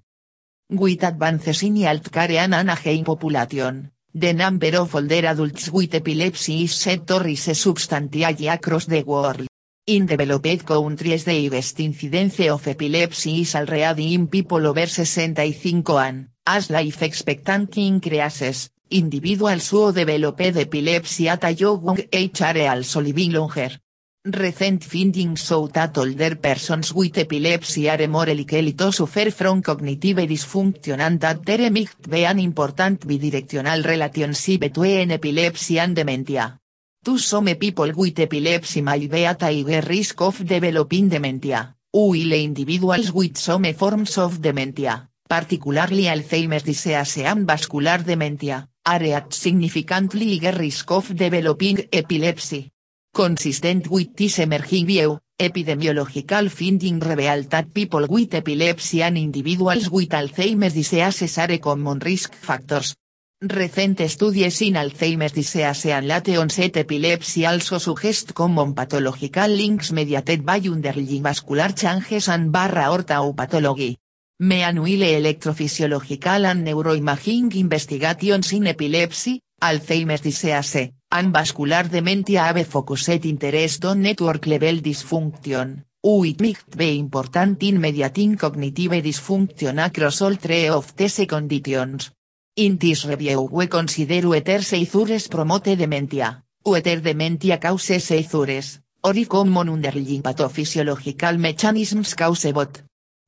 With 0.69 1.03
advances 1.03 1.61
in 1.63 1.75
healthcare 1.75 2.37
and 2.37 2.55
an 2.55 3.03
population, 3.03 3.91
the 4.13 4.33
number 4.33 4.75
of 4.77 4.95
older 4.95 5.25
adults 5.27 5.69
with 5.69 5.93
epilepsy 5.93 6.63
is 6.63 6.73
set 6.73 7.05
to 7.05 7.19
rise 7.19 7.57
substantially 7.57 8.47
across 8.47 8.85
the 8.85 9.03
world. 9.03 9.45
In 9.85 10.05
developed 10.05 10.65
countries 10.65 11.25
the 11.25 11.49
highest 11.49 11.79
incidence 11.81 12.39
of 12.49 12.65
epilepsy 12.65 13.41
is 13.41 13.55
already 13.55 14.13
in 14.13 14.27
people 14.27 14.65
over 14.65 14.87
65 14.87 15.83
and, 15.99 16.29
as 16.47 16.69
life 16.69 17.03
expectancy 17.03 17.85
increases, 17.85 18.69
individuals 18.89 19.69
who 19.69 19.91
developed 19.91 20.39
epilepsy 20.39 21.27
at 21.27 21.43
a 21.43 21.51
young 21.51 21.99
age 22.09 22.41
are 22.41 22.77
also 22.77 23.01
living 23.01 23.33
longer. 23.33 23.82
Recent 24.25 24.85
findings 24.85 25.43
show 25.43 25.67
that 25.67 25.97
older 25.97 26.37
persons 26.37 26.93
with 26.93 27.17
epilepsy 27.17 27.89
are 27.89 28.07
more 28.07 28.33
likely 28.33 28.71
to 28.71 28.89
suffer 28.89 29.29
from 29.31 29.61
cognitive 29.61 30.25
dysfunction 30.25 31.01
and 31.01 31.19
that 31.19 31.45
there 31.45 31.69
might 31.69 32.09
be 32.09 32.23
an 32.23 32.39
important 32.39 33.05
bidirectional 33.05 33.83
relationship 33.83 34.61
between 34.61 35.11
epilepsy 35.11 35.77
and 35.77 35.93
dementia. 35.93 36.57
To 37.03 37.17
some 37.17 37.53
people 37.55 37.91
with 37.93 38.17
epilepsy 38.17 38.81
may 38.81 39.07
be 39.07 39.25
at 39.25 39.41
higher 39.41 39.81
risk 39.81 40.21
of 40.21 40.45
developing 40.45 41.09
dementia, 41.09 41.75
while 41.91 42.31
individuals 42.31 43.11
with 43.11 43.37
some 43.37 43.73
forms 43.73 44.17
of 44.17 44.39
dementia, 44.41 45.09
particularly 45.27 46.03
Alzheimer's 46.03 46.63
disease 46.63 47.17
and 47.25 47.45
vascular 47.45 47.97
dementia, 47.97 48.69
are 48.85 49.03
at 49.03 49.33
significantly 49.33 50.39
higher 50.39 50.57
risk 50.57 50.89
of 50.91 51.13
developing 51.13 51.89
epilepsy. 51.91 52.72
Consistent 53.13 53.87
with 53.89 54.15
this 54.15 54.39
emerging 54.39 54.87
view, 54.87 55.19
epidemiological 55.37 56.49
finding 56.49 56.99
reveal 56.99 57.43
that 57.43 57.71
people 57.71 58.07
with 58.09 58.33
epilepsy 58.33 59.03
and 59.03 59.19
individuals 59.19 59.87
with 59.91 60.09
Alzheimer's 60.09 60.73
disease 60.73 61.37
are 61.37 61.59
common 61.59 61.99
risk 61.99 62.33
factors. 62.33 62.95
Recent 63.39 64.09
studies 64.09 64.61
in 64.63 64.73
Alzheimer's 64.73 65.31
disease 65.31 65.85
and 65.85 66.07
late 66.07 66.37
onset 66.37 66.75
epilepsy 66.77 67.45
also 67.45 67.77
suggest 67.77 68.33
common 68.33 68.73
pathological 68.73 69.47
links 69.47 69.91
mediated 69.91 70.43
by 70.43 70.59
underlying 70.65 71.21
vascular 71.21 71.71
changes 71.73 72.29
and 72.29 72.51
barra 72.51 73.03
pathology. 73.35 73.95
Meanwhile 74.39 75.21
electrophysiological 75.21 76.45
and 76.49 76.65
neuroimaging 76.65 77.53
investigations 77.57 78.53
in 78.53 78.65
epilepsy, 78.65 79.39
Alzheimer's 79.63 80.19
disease, 80.19 80.91
and 81.09 81.31
vascular 81.31 81.87
dementia 81.87 82.43
have 82.43 82.67
focused 82.67 83.25
interest 83.25 83.85
on 83.85 84.01
network 84.01 84.45
level 84.45 84.81
dysfunction, 84.81 85.85
which 86.03 86.41
might 86.41 86.75
be 86.75 86.99
important 86.99 87.63
in 87.63 87.79
mediating 87.79 88.35
cognitive 88.35 89.01
dysfunction 89.01 89.79
across 89.79 90.21
all 90.21 90.35
three 90.35 90.67
of 90.67 90.93
these 90.97 91.25
conditions. 91.25 92.11
In 92.57 92.77
this 92.77 93.05
review 93.05 93.47
we 93.49 93.67
consider 93.67 94.27
whether 94.27 94.61
seizures 94.61 95.29
promote 95.29 95.77
dementia, 95.77 96.43
whether 96.63 96.99
dementia 96.99 97.57
causes 97.57 98.03
seizures, 98.03 98.81
or 99.01 99.13
common 99.25 99.69
underlying 99.69 100.21
pathophysiological 100.21 101.37
mechanisms 101.37 102.15
cause 102.15 102.51
both. 102.51 102.83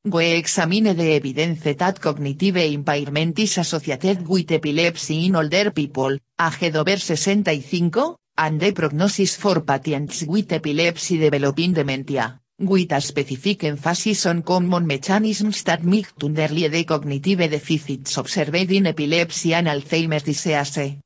We 0.07 0.33
examine 0.33 0.95
the 0.95 1.15
evidence 1.15 1.63
that 1.63 2.00
cognitive 2.00 2.57
impairment 2.57 3.39
is 3.39 3.57
associated 3.57 4.27
with 4.27 4.51
epilepsy 4.51 5.25
in 5.25 5.35
older 5.35 5.71
people, 5.71 6.19
aged 6.39 6.75
over 6.75 6.97
65, 6.97 8.15
and 8.38 8.59
the 8.59 8.71
prognosis 8.71 9.35
for 9.35 9.62
patients 9.62 10.24
with 10.27 10.51
epilepsy 10.53 11.17
developing 11.17 11.74
dementia, 11.74 12.39
with 12.59 12.91
a 12.91 13.01
specific 13.01 13.63
emphasis 13.63 14.27
on 14.27 14.43
common 14.43 14.85
mechanisms 14.85 15.63
that 15.63 15.83
might 15.83 16.13
underlie 16.21 16.67
the 16.67 16.83
cognitive 16.83 17.50
deficits 17.50 18.15
observed 18.17 18.71
in 18.71 18.85
epilepsy 18.85 19.55
and 19.55 19.67
Alzheimer's 19.67 20.21
disease. 20.21 21.00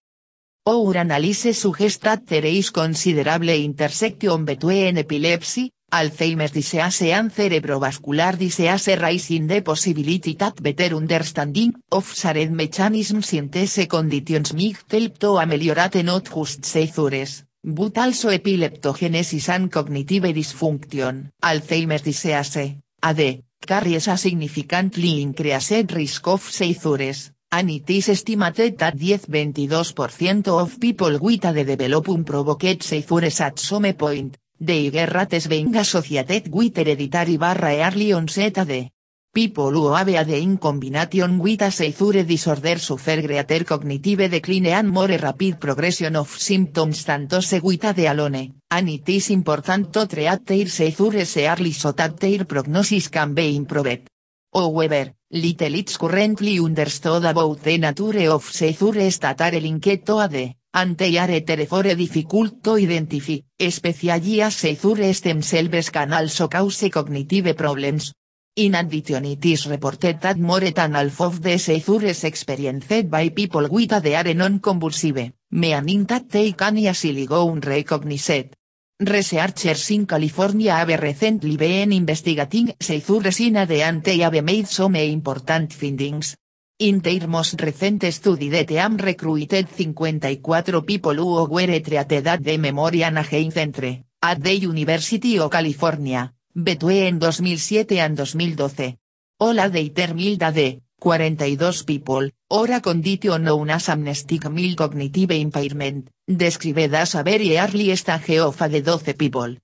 Our 0.65 0.97
analysis 0.97 1.57
suggests 1.57 2.03
that 2.03 2.27
there 2.27 2.45
is 2.45 2.69
considerable 2.69 3.47
intersection 3.47 4.43
between 4.43 4.97
epilepsy, 4.97 5.71
Alzheimer's 5.91 6.51
disease 6.51 7.11
and 7.11 7.31
cerebrovascular 7.31 8.37
disease 8.37 8.95
raising 8.99 9.47
the 9.47 9.61
possibility 9.61 10.35
that 10.35 10.61
better 10.61 10.95
understanding 10.95 11.73
of 11.91 12.13
shared 12.13 12.51
mechanisms 12.51 13.33
in 13.33 13.49
these 13.49 13.87
conditions 13.87 14.53
might 14.53 14.83
help 14.89 15.17
to 15.17 15.37
ameliorate 15.39 16.03
not 16.03 16.25
just 16.25 16.63
seizures, 16.63 17.45
but 17.63 17.97
also 17.97 18.29
epileptogenesis 18.29 19.49
and 19.49 19.71
cognitive 19.71 20.23
dysfunction. 20.23 21.31
Alzheimer's 21.41 22.03
disease, 22.03 22.77
AD, 23.01 23.43
carries 23.65 24.07
a 24.07 24.17
significantly 24.17 25.21
increased 25.21 25.91
risk 25.91 26.27
of 26.27 26.41
seizures, 26.41 27.31
and 27.51 27.69
it 27.71 27.89
is 27.89 28.09
estimated 28.09 28.77
that 28.77 28.95
10-22% 28.95 30.47
of 30.47 30.79
people 30.79 31.17
with 31.19 31.45
AD 31.45 31.65
develop 31.65 32.09
unprovoked 32.09 32.83
seizures 32.83 33.41
at 33.41 33.57
some 33.57 33.91
point, 33.93 34.37
de 34.59 35.05
rates 35.05 35.47
being 35.47 35.75
associated 35.77 36.49
with 36.51 36.77
hereditary 36.77 37.37
barra 37.37 37.87
early 37.87 38.11
onset 38.11 38.57
AD. 38.57 38.91
People 39.31 39.71
who 39.71 39.93
have 39.93 40.09
AD 40.09 40.31
in 40.31 40.57
combination 40.57 41.39
with 41.39 41.61
a 41.61 41.71
seizure 41.71 42.23
disorder 42.23 42.77
suffer 42.77 43.21
greater 43.21 43.63
cognitive 43.63 44.29
decline 44.29 44.67
and 44.67 44.89
more 44.89 45.17
rapid 45.17 45.57
progression 45.59 46.15
of 46.17 46.27
symptoms 46.27 47.05
than 47.05 47.27
those 47.27 47.61
with 47.61 47.85
AD 47.85 47.99
alone, 47.99 48.61
and 48.69 48.89
it 48.89 49.07
is 49.07 49.29
important 49.29 49.93
to 49.93 50.05
treat 50.07 50.45
their 50.45 50.67
seizures 50.67 51.37
early 51.37 51.71
so 51.71 51.93
that 51.93 52.19
their 52.19 52.43
prognosis 52.43 53.07
can 53.07 53.33
be 53.33 53.55
improved. 53.55 54.09
However, 54.53 55.13
little 55.31 55.75
is 55.75 55.97
currently 55.97 56.59
understood 56.59 57.23
about 57.23 57.61
the 57.63 57.77
nature 57.77 58.29
of 58.29 58.43
seizures 58.43 59.19
that 59.19 59.39
are 59.39 59.59
linked 59.59 60.05
to 60.05 60.19
AD 60.19 60.58
ante 60.71 61.17
are 61.17 61.41
therefore 61.41 61.95
difficult 61.95 62.61
to 62.61 62.75
identify, 62.75 63.39
especially 63.57 64.41
as 64.41 64.55
seizures 64.55 65.21
themselves 65.21 65.89
can 65.89 66.13
also 66.13 66.47
cause 66.47 66.89
cognitive 66.89 67.55
problems. 67.55 68.13
In 68.55 68.75
addition 68.75 69.25
it 69.25 69.45
is 69.45 69.67
reported 69.67 70.19
that 70.21 70.37
more 70.37 70.71
than 70.71 70.93
half 70.93 71.21
of 71.21 71.41
the 71.41 71.57
seizures 71.57 72.23
experienced 72.23 73.09
by 73.09 73.29
people 73.29 73.67
with 73.69 73.93
AD 73.93 74.07
are 74.07 74.33
non-convulsive, 74.33 75.31
meaning 75.51 76.05
that 76.05 76.29
they 76.29 76.51
can 76.53 76.77
easily 76.77 77.25
go 77.25 77.49
unrecognized. 77.49 78.55
Researchers 78.99 79.91
in 79.91 80.05
California 80.05 80.75
have 80.75 81.01
recently 81.01 81.55
been 81.55 81.93
investigating 81.93 82.75
seizures 82.79 83.39
in 83.39 83.55
AD 83.55 83.71
and 83.71 84.03
they 84.03 84.17
have 84.19 84.43
made 84.43 84.67
some 84.67 84.97
important 84.97 85.71
findings. 85.71 86.35
In 86.81 87.01
their 87.01 87.27
most 87.27 87.61
recent 87.61 88.09
study 88.09 88.47
the 88.47 88.63
team 88.63 88.95
recruited 88.95 89.67
54 89.67 90.81
people 90.83 91.13
who 91.13 91.45
were 91.45 91.81
treated 91.81 92.25
at 92.25 92.41
the 92.41 92.57
Memorial 92.57 93.17
Again 93.17 93.51
Centre, 93.51 94.05
at 94.21 94.41
the 94.41 94.53
University 94.53 95.37
of 95.39 95.51
California, 95.51 96.31
between 96.55 97.19
2007 97.19 97.97
and 97.97 98.15
2012. 98.15 98.95
All 99.41 99.59
of 99.59 99.73
they 99.73 99.89
termined 99.89 100.41
AD, 100.41 100.79
42 101.01 101.83
people, 101.85 102.29
or 102.49 102.71
a 102.71 102.79
condition 102.79 103.43
known 103.43 103.71
as 103.71 103.89
amnestic 103.89 104.45
mild 104.49 104.77
cognitive 104.77 105.31
impairment, 105.31 106.07
described 106.25 106.93
as 106.93 107.15
a 107.15 107.23
very 107.23 107.57
early 107.57 107.93
stage 107.97 108.39
of 108.39 108.61
AD 108.61 108.85
12 108.85 109.17
people. 109.17 109.57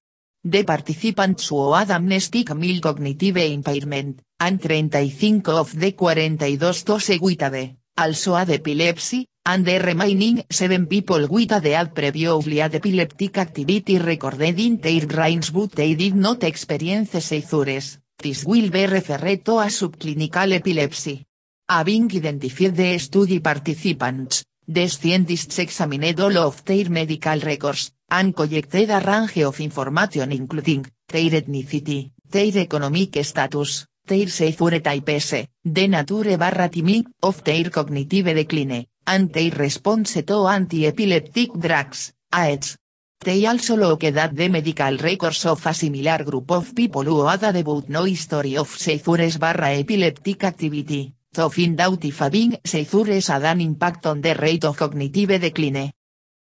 The 0.48 0.64
participants 0.64 1.48
who 1.48 1.74
had 1.74 1.90
amnestic 1.90 2.54
mild 2.54 2.80
cognitive 2.80 3.38
impairment, 3.38 4.22
and 4.40 4.62
35 4.62 5.50
of 5.50 5.74
the 5.74 5.92
42 5.92 6.58
those 6.58 6.86
with 7.20 7.42
AD, 7.42 7.76
also 7.98 8.36
had 8.36 8.52
epilepsy, 8.52 9.26
and 9.44 9.66
the 9.66 9.80
remaining 9.80 10.44
7 10.48 10.86
people 10.86 11.28
with 11.28 11.52
AD 11.52 11.66
had 11.66 11.96
previously 11.96 12.58
had 12.58 12.76
epileptic 12.76 13.40
activity 13.40 13.98
recorded 13.98 14.60
in 14.60 14.78
their 14.78 15.08
brains 15.08 15.50
but 15.50 15.72
they 15.72 15.96
did 15.96 16.14
not 16.14 16.44
experience 16.44 17.18
seizures, 17.24 17.98
this 18.22 18.46
will 18.46 18.70
be 18.70 18.86
referred 18.86 19.44
to 19.44 19.60
as 19.60 19.82
subclinical 19.82 20.52
epilepsy. 20.54 21.26
Having 21.68 22.18
identified 22.18 22.76
the 22.76 23.00
study 23.00 23.40
participants, 23.40 24.46
the 24.68 24.88
scientists 24.88 25.60
examined 25.60 26.20
all 26.20 26.38
of 26.38 26.64
their 26.66 26.90
medical 26.90 27.40
records, 27.40 27.92
and 28.10 28.36
collected 28.36 28.90
a 28.90 29.00
range 29.00 29.44
of 29.44 29.60
information 29.60 30.32
including, 30.32 30.86
their 31.08 31.30
ethnicity, 31.30 32.12
their 32.30 32.58
economic 32.58 33.24
status, 33.24 33.88
their 34.06 34.28
seizure 34.30 34.80
types, 34.80 35.48
the 35.64 35.88
nature 35.88 36.38
barra 36.38 36.70
timing 36.70 37.06
of 37.22 37.44
their 37.44 37.70
cognitive 37.70 38.34
decline, 38.34 38.86
and 39.08 39.32
their 39.32 39.52
response 39.52 40.22
to 40.24 40.48
anti-epileptic 40.48 41.54
drugs, 41.54 42.14
AEDS. 42.32 42.78
They 43.24 43.46
also 43.48 43.76
looked 43.76 44.04
at 44.04 44.36
the 44.36 44.50
medical 44.50 44.98
records 44.98 45.46
of 45.46 45.66
a 45.66 45.74
similar 45.74 46.24
group 46.24 46.52
of 46.52 46.76
people 46.76 47.04
who 47.04 47.26
had 47.26 47.44
a 47.44 47.54
debut 47.54 47.84
no 47.88 48.04
history 48.04 48.56
of 48.58 48.70
seizures 48.70 49.38
barra 49.38 49.70
epileptic 49.80 50.44
activity, 50.44 51.15
to 51.36 51.50
find 51.50 51.80
out 51.80 52.04
if 52.06 52.20
having 52.20 52.58
seizures 52.64 53.28
had 53.28 53.60
impact 53.60 54.06
on 54.08 54.22
the 54.22 54.34
rate 54.34 54.66
of 54.66 54.78
cognitive 54.78 55.40
decline. 55.40 55.92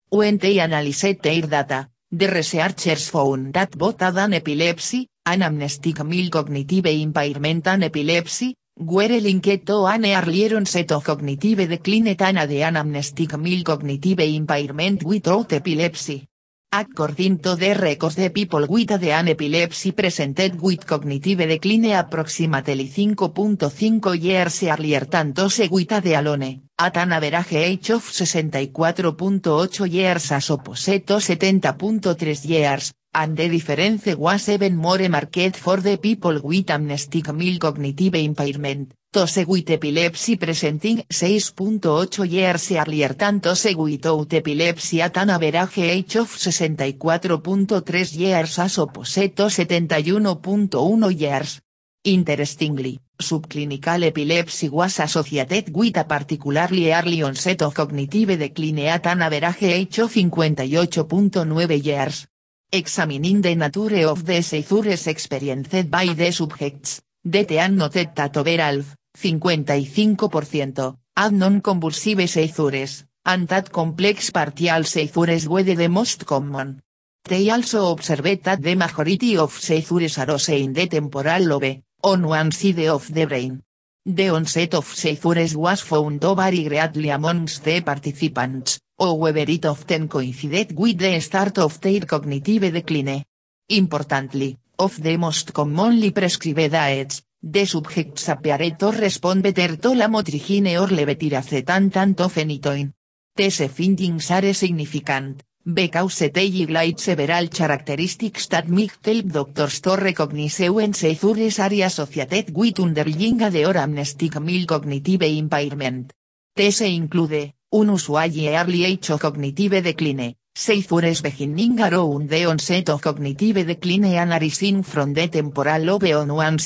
When 0.09 0.37
they 0.37 0.59
analyzed 0.59 1.21
data, 1.21 1.87
the 2.11 2.27
researchers 2.27 3.09
found 3.09 3.53
that 3.53 3.77
both 3.77 4.01
had 4.01 4.17
epilepsy, 4.33 5.07
an 5.25 5.43
amnestic 5.43 6.03
mild 6.03 6.31
cognitive 6.31 6.87
impairment 6.87 7.67
and 7.67 7.83
epilepsy, 7.83 8.55
were 8.77 9.07
linked 9.07 9.65
to 9.65 9.85
an 9.85 10.05
earlier 10.05 10.57
of 10.57 11.03
cognitive 11.03 11.67
decline 11.69 12.15
than 12.17 12.37
an 12.37 12.75
amnestic 12.77 13.37
mild 13.37 13.63
cognitive 13.63 14.19
impairment 14.19 15.03
without 15.03 15.53
epilepsy. 15.53 16.27
According 16.73 17.39
to 17.39 17.57
the 17.57 17.73
records 17.73 18.15
the 18.15 18.29
people 18.29 18.65
with 18.65 18.91
an 18.91 19.27
epilepsy 19.27 19.91
presented 19.91 20.57
with 20.61 20.85
cognitive 20.85 21.39
decline 21.45 21.91
approximately 21.91 22.87
5.5 22.87 24.15
years 24.15 24.63
earlier 24.63 25.05
than 25.05 25.33
those 25.33 25.67
with 25.69 26.01
the 26.01 26.13
alone, 26.13 26.61
at 26.77 26.95
an 26.95 27.11
average 27.11 27.51
age 27.51 27.89
of 27.89 28.03
64.8 28.03 29.91
years 29.91 30.31
as 30.31 30.49
opposed 30.49 31.05
to 31.05 31.15
70.3 31.15 32.45
years, 32.45 32.93
and 33.13 33.35
the 33.35 33.49
difference 33.49 34.15
was 34.15 34.47
even 34.47 34.77
more 34.77 35.09
market 35.09 35.57
for 35.57 35.81
the 35.81 35.97
people 35.97 36.39
with 36.41 36.71
amnestic 36.71 37.33
mild 37.33 37.59
cognitive 37.59 38.15
impairment, 38.15 38.93
tose 39.11 39.45
with 39.45 39.69
epilepsy 39.69 40.37
presenting 40.37 41.03
6.8 41.09 42.29
years 42.29 42.71
earlier 42.71 43.13
than 43.13 43.41
tose 43.41 43.75
without 43.75 44.33
epilepsy 44.33 45.01
at 45.01 45.17
an 45.17 45.31
average 45.31 45.79
age 45.79 46.15
of 46.15 46.29
64.3 46.29 48.17
years 48.17 48.59
as 48.59 48.77
opposed 48.77 49.35
to 49.35 49.49
71.1 49.49 51.19
years. 51.19 51.59
Interestingly, 52.03 52.99
subclinical 53.19 54.01
epilepsy 54.05 54.69
was 54.69 54.99
associated 55.01 55.75
with 55.75 55.97
a 55.97 56.05
particularly 56.05 56.93
early 56.93 57.21
onset 57.21 57.61
of 57.63 57.73
cognitive 57.73 58.39
decline 58.39 58.79
at 58.87 59.07
an 59.07 59.23
average 59.23 59.63
age 59.63 59.99
of 59.99 60.09
58.9 60.09 61.83
years. 61.83 62.27
Examining 62.71 63.41
the 63.41 63.55
nature 63.55 64.07
of 64.07 64.25
the 64.25 64.41
seizures 64.41 65.07
experienced 65.07 65.91
by 65.91 66.05
the 66.05 66.31
subjects, 66.31 67.01
DTAN 67.27 67.75
noted 67.75 68.15
that 68.15 68.37
overall, 68.37 68.81
55%, 69.17 70.97
had 71.15 71.33
non-convulsive 71.33 72.27
seizures, 72.29 73.05
and 73.25 73.47
that 73.47 73.71
complex 73.71 74.31
partial 74.31 74.83
seizures 74.83 75.47
were 75.47 75.63
the 75.63 75.87
most 75.87 76.25
common. 76.25 76.81
They 77.23 77.49
also 77.49 77.91
observed 77.91 78.43
that 78.43 78.61
the 78.61 78.75
majority 78.75 79.37
of 79.37 79.51
seizures 79.53 80.17
arose 80.17 80.49
in 80.49 80.73
the 80.73 80.87
temporal 80.87 81.43
lobe, 81.43 81.81
on 82.03 82.27
one 82.27 82.51
side 82.51 82.87
of 82.87 83.13
the 83.13 83.25
brain. 83.25 83.61
The 84.03 84.29
onset 84.29 84.73
of 84.73 84.87
seizures 84.87 85.55
was 85.55 85.81
found 85.81 86.21
to 86.21 86.33
vary 86.33 86.63
greatly 86.63 87.09
amongst 87.09 87.63
the 87.63 87.81
participants, 87.81 88.79
however 88.97 89.45
it 89.47 89.65
often 89.65 90.07
coincided 90.07 90.75
with 90.75 90.97
the 90.97 91.19
start 91.19 91.59
of 91.59 91.79
their 91.79 92.01
cognitive 92.01 92.73
decline. 92.73 93.23
Importantly, 93.69 94.57
of 94.79 94.99
the 95.01 95.17
most 95.17 95.53
commonly 95.53 96.09
prescribed 96.09 96.73
aids, 96.73 97.21
the 97.43 97.65
subjects 97.65 98.29
appeared 98.29 98.77
to 98.77 98.91
respond 98.91 99.41
better 99.41 99.75
to 99.75 99.89
lamotrigine 99.89 100.79
or 100.79 100.87
levetiracetam 100.87 101.89
than 101.89 102.13
to 102.13 102.29
phenytoin. 102.29 102.93
These 103.35 103.67
findings 103.67 104.29
are 104.29 104.53
significant, 104.53 105.41
because 105.65 106.19
they 106.31 106.49
highlight 106.51 106.99
several 106.99 107.47
characteristics 107.47 108.47
that 108.47 108.69
might 108.69 108.97
help 109.03 109.25
doctors 109.25 109.81
to 109.81 109.95
recognize 109.95 110.69
when 110.69 110.93
seizures 110.93 111.59
are 111.59 111.73
associated 111.73 112.55
with 112.55 112.79
underlying 112.79 113.41
or 113.41 113.77
amnestic 113.77 114.39
mild 114.39 114.67
cognitive 114.67 115.23
impairment. 115.23 116.13
These 116.55 116.81
include, 116.81 117.53
un 117.71 117.89
usually 117.89 118.49
early 118.49 118.85
age 118.85 119.17
cognitive 119.17 119.81
decline, 119.81 120.35
seizures 120.53 121.21
beginning 121.21 121.79
around 121.79 122.29
the 122.29 122.45
onset 122.45 122.89
of 122.89 123.01
cognitive 123.01 123.65
decline 123.65 124.05
and 124.05 124.31
arising 124.31 124.83
from 124.83 125.13
the 125.13 125.27
temporal 125.27 125.81
lobe 125.81 126.13
on 126.13 126.33
one 126.33 126.59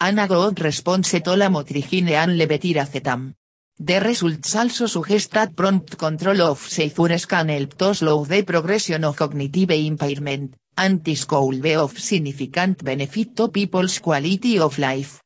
and 0.00 0.20
a 0.20 0.26
good 0.26 0.60
response 0.60 1.10
to 1.10 1.36
lamotrigine 1.36 2.10
and 2.10 2.38
levetiracetam. 2.38 3.34
The 3.76 3.98
results 4.00 4.54
also 4.54 4.86
suggest 4.86 5.34
prompt 5.56 5.96
control 5.96 6.42
of 6.42 6.58
seizures 6.60 7.26
can 7.26 7.48
help 7.48 7.76
to 7.78 7.94
slow 7.94 8.24
the 8.24 8.44
progression 8.44 9.04
of 9.04 9.16
cognitive 9.16 9.70
impairment, 9.72 10.54
and 10.76 11.02
this 11.02 11.26
be 11.60 11.74
of 11.74 11.98
significant 11.98 12.84
benefit 12.84 13.36
to 13.36 13.48
people's 13.48 13.98
quality 13.98 14.58
of 14.60 14.78
life. 14.78 15.20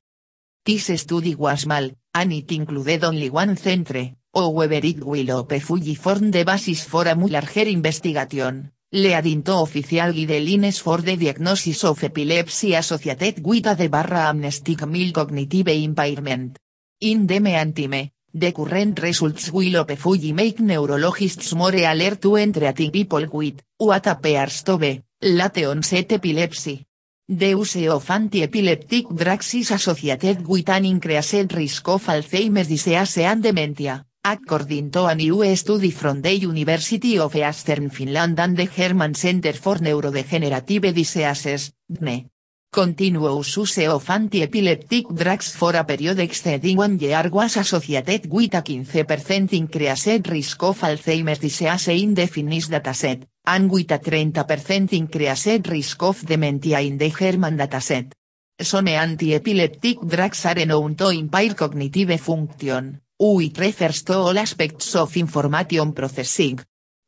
This 0.65 0.89
study 1.01 1.35
was 1.35 1.61
small, 1.61 1.91
and 2.15 2.33
it 2.33 2.51
included 2.53 3.05
only 3.05 3.31
one 3.31 3.57
centre, 3.57 4.15
however 4.35 4.81
it 4.83 5.05
will 5.05 5.27
hopefully 5.27 5.95
form 5.95 6.31
the 6.31 6.45
basis 6.45 6.85
for 6.85 7.07
a 7.07 7.15
much 7.15 7.31
larger 7.31 7.69
investigation, 7.69 8.73
leading 8.92 9.42
to 9.42 9.54
official 9.54 10.12
guidelines 10.12 10.80
for 10.80 11.02
the 11.02 11.16
diagnosis 11.16 11.85
of 11.85 12.02
epilepsy 12.02 12.75
associated 12.75 13.45
with 13.45 13.66
a 13.66 13.88
barra 13.88 14.28
amnestic 14.28 14.87
mild 14.87 15.12
cognitive 15.12 15.68
impairment. 15.68 16.59
In 17.00 17.26
the 17.26 17.40
meantime, 17.40 18.11
The 18.33 18.52
current 18.52 19.00
results 19.00 19.50
will 19.50 19.75
hopefully 19.75 20.33
make 20.33 20.61
neurologists 20.61 21.54
more 21.54 21.75
alert 21.75 22.21
to 22.21 22.52
treating 22.52 22.90
people 22.90 23.26
with, 23.33 23.62
what 23.78 24.07
appears 24.07 24.62
to 24.64 24.76
be, 24.76 25.02
late 25.23 25.64
onset 25.64 26.12
epilepsy. 26.12 26.85
The 27.27 27.48
use 27.48 27.88
of 27.88 28.11
anti-epileptic 28.11 29.09
drugs 29.14 29.55
is 29.55 29.70
associated 29.70 30.46
with 30.46 30.68
an 30.68 30.85
increased 30.85 31.53
risk 31.55 31.88
of 31.88 32.07
Alzheimer's 32.07 32.68
disease 32.68 33.18
and 33.18 33.42
dementia, 33.42 34.05
according 34.22 34.90
to 34.90 35.07
a 35.07 35.14
new 35.14 35.57
study 35.57 35.90
from 35.90 36.20
the 36.20 36.33
University 36.33 37.18
of 37.18 37.35
Eastern 37.35 37.90
Finland 37.90 38.38
and 38.38 38.57
the 38.57 38.66
German 38.66 39.14
Center 39.14 39.52
for 39.52 39.76
Neurodegenerative 39.76 40.92
Diseases, 40.92 41.72
DNE. 41.88 42.28
Continuous 42.70 43.57
use 43.57 43.88
of 43.88 44.11
anti-epileptic 44.11 45.07
drugs 45.14 45.57
for 45.57 45.74
a 45.74 45.85
period 45.85 46.20
exceeding 46.20 46.76
one 46.76 46.98
year 46.98 47.31
was 47.31 47.57
associated 47.57 48.31
with 48.31 48.54
a 48.54 48.62
15% 48.62 49.54
increased 49.54 50.28
risk 50.28 50.62
of 50.62 50.78
Alzheimer's 50.83 51.38
disease 51.38 51.88
in 51.88 52.12
the 52.12 52.26
Finnish 52.26 52.68
dataset, 52.68 53.26
and 53.46 53.70
with 53.70 53.90
a 53.90 53.98
30% 53.98 54.92
increased 54.92 55.66
risk 55.66 56.02
of 56.02 56.26
dementia 56.26 56.81
in 56.81 56.98
the 56.98 57.09
German 57.09 57.57
dataset. 57.57 58.12
Some 58.61 58.88
anti-epileptic 58.88 60.00
drugs 60.02 60.44
are 60.44 60.66
known 60.66 60.94
to 60.96 61.09
impair 61.09 61.54
cognitive 61.54 62.20
function, 62.20 63.00
which 63.18 63.59
refers 63.59 64.02
to 64.04 64.14
all 64.14 64.38
aspects 64.38 64.94
of 64.94 65.16
information 65.16 65.92
processing. 65.92 66.61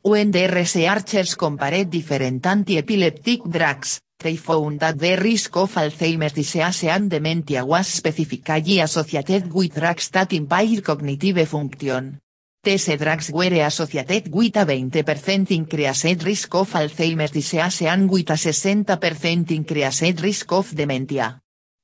When 0.02 0.30
the 0.30 0.48
researchers 0.48 1.36
compared 1.36 1.90
different 1.90 2.44
anti-epileptic 2.46 3.44
drugs, 3.44 4.00
they 4.18 4.36
found 4.36 4.80
that 4.80 4.98
the 4.98 5.16
risk 5.16 5.56
of 5.56 5.74
Alzheimer's 5.74 6.32
disease 6.32 6.84
and 6.84 7.08
dementia 7.10 7.64
was 7.64 7.86
specifically 7.86 8.80
associated 8.80 9.52
with 9.52 9.74
drugs 9.74 10.10
that 10.10 10.32
impair 10.32 10.80
cognitive 10.82 11.48
function. 11.48 12.18
These 12.62 12.96
drugs 12.98 13.30
were 13.30 13.64
associated 13.64 14.30
with 14.32 14.56
a 14.56 14.66
20% 14.66 15.50
increased 15.50 16.22
risk 16.24 16.54
of 16.54 16.72
Alzheimer's 16.72 17.30
disease 17.30 17.82
and 17.82 18.10
with 18.10 18.30
a 18.30 18.34
60% 18.34 19.50
increased 19.50 20.20
risk 20.20 20.52
of 20.52 20.74
dementia. 20.74 21.40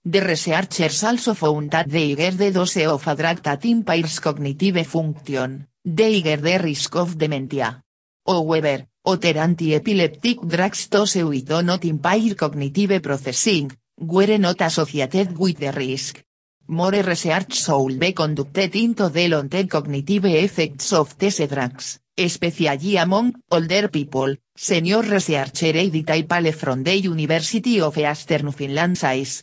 The 0.09 0.21
researchers 0.21 1.03
also 1.03 1.35
found 1.35 1.73
that 1.73 1.89
the 1.89 2.15
higher 2.15 2.31
the 2.31 2.53
dose 2.53 2.87
of 2.87 3.05
a 3.09 3.17
drug 3.17 3.43
that 3.43 3.65
impairs 3.65 4.21
cognitive 4.21 4.87
function, 4.87 5.67
the 5.83 6.21
higher 6.21 6.37
the 6.37 6.59
risk 6.59 6.95
of 6.95 7.19
dementia. 7.19 7.83
However, 8.25 8.87
other 9.05 9.37
anti-epileptic 9.37 10.47
drugs 10.47 10.87
those 10.91 11.17
with 11.17 11.51
not 11.51 11.85
impair 11.85 12.37
cognitive 12.37 13.03
processing, 13.03 13.73
were 13.99 14.39
not 14.39 14.61
associated 14.61 15.37
with 15.37 15.59
the 15.59 15.73
risk. 15.73 16.23
More 16.69 17.03
research 17.03 17.65
should 17.65 17.99
be 17.99 18.13
conducted 18.13 18.77
into 18.77 19.09
the 19.09 19.27
long-term 19.27 19.67
cognitive 19.67 20.27
effects 20.27 20.93
of 20.93 21.19
these 21.19 21.49
drugs, 21.49 21.99
especially 22.17 22.97
among 22.97 23.35
older 23.51 23.89
people, 23.89 24.37
senior 24.55 25.03
researcher 25.03 25.77
Edith 25.77 26.29
Pale 26.29 26.53
from 26.53 26.85
the 26.85 26.95
University 26.95 27.81
of 27.81 27.99
Eastern 27.99 28.53
Finland 28.53 28.97
says. 28.97 29.43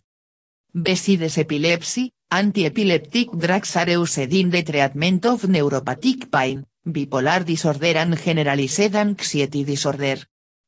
Besides 0.76 1.38
epilepsy, 1.38 2.12
anti-epileptic 2.32 3.30
drugs 3.38 3.76
are 3.76 3.92
used 3.92 4.34
in 4.34 4.50
the 4.50 4.64
treatment 4.64 5.24
of 5.28 5.44
neuropathic 5.44 6.32
pain, 6.32 6.66
bipolar 6.84 7.46
disorder 7.46 7.96
and 7.96 8.18
generalized 8.18 8.96
anxiety 8.96 9.64
disorder. 9.64 10.18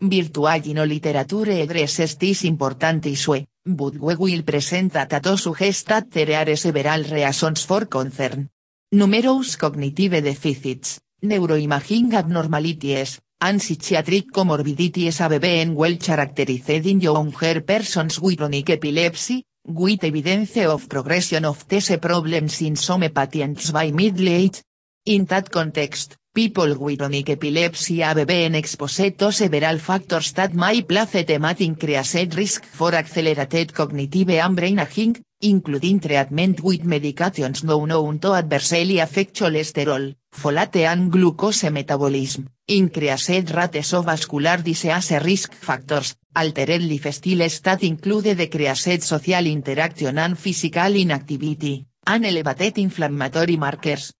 Virtual 0.00 0.74
no 0.74 0.84
literature 0.84 1.62
addresses 1.62 2.16
this 2.18 2.44
important 2.44 3.06
issue, 3.06 3.44
but 3.64 3.94
we 3.96 4.16
will 4.16 4.42
present 4.42 4.92
that 4.92 5.22
to 5.22 5.36
suggest 5.36 5.86
that 5.88 6.10
there 6.10 6.34
are 6.34 6.56
several 6.56 7.04
reasons 7.04 7.64
for 7.64 7.86
concern. 7.86 8.48
Numerous 8.90 9.56
cognitive 9.56 10.22
deficits, 10.22 11.00
neuroimaging 11.22 12.12
abnormalities, 12.14 13.20
and 13.40 13.60
psychiatric 13.60 14.32
comorbidities 14.32 15.18
have 15.18 15.40
been 15.40 15.74
well 15.74 15.96
characterized 15.96 16.86
in 16.86 17.00
younger 17.00 17.60
persons 17.62 18.20
with 18.20 18.38
chronic 18.38 18.70
epilepsy, 18.70 19.44
with 19.66 20.04
evidence 20.04 20.56
of 20.58 20.88
progression 20.88 21.44
of 21.44 21.66
these 21.68 21.96
problems 21.98 22.60
in 22.62 22.76
some 22.76 23.08
patients 23.10 23.70
by 23.70 23.90
middle 23.92 24.28
age. 24.28 24.62
In 25.06 25.24
that 25.26 25.50
context, 25.50 26.16
people 26.34 26.76
with 26.78 26.98
chronic 26.98 27.30
epilepsy 27.30 28.00
have 28.00 28.26
been 28.26 28.54
exposed 28.54 29.18
to 29.18 29.32
several 29.32 29.78
factors 29.78 30.32
that 30.32 30.54
may 30.54 30.82
place 30.82 31.24
them 31.26 31.44
at 31.44 31.60
increased 31.60 32.36
risk 32.36 32.64
for 32.64 32.94
accelerated 32.94 33.74
cognitive 33.74 34.30
and 34.30 34.56
brain 34.56 34.78
aging, 34.78 35.22
including 35.40 36.00
treatment 36.00 36.60
with 36.60 36.84
medications 36.84 37.64
known 37.64 38.18
to 38.18 38.32
adversely 38.32 38.98
affect 38.98 39.34
cholesterol, 39.34 40.14
folate 40.32 40.86
and 40.86 41.10
glucose 41.10 41.70
metabolism, 41.70 42.48
increased 42.66 43.28
rates 43.28 43.92
of 43.92 44.04
vascular 44.04 44.62
disease 44.62 45.10
risk 45.22 45.52
factors, 45.54 46.16
altered 46.34 46.82
lifestyle 46.82 47.48
that 47.62 47.82
include 47.82 48.36
decreased 48.36 49.02
social 49.02 49.46
interaction 49.46 50.18
and 50.18 50.38
physical 50.38 50.94
inactivity, 50.96 51.84
and 52.06 52.24
elevated 52.24 52.78
inflammatory 52.78 53.56
markers. 53.56 54.12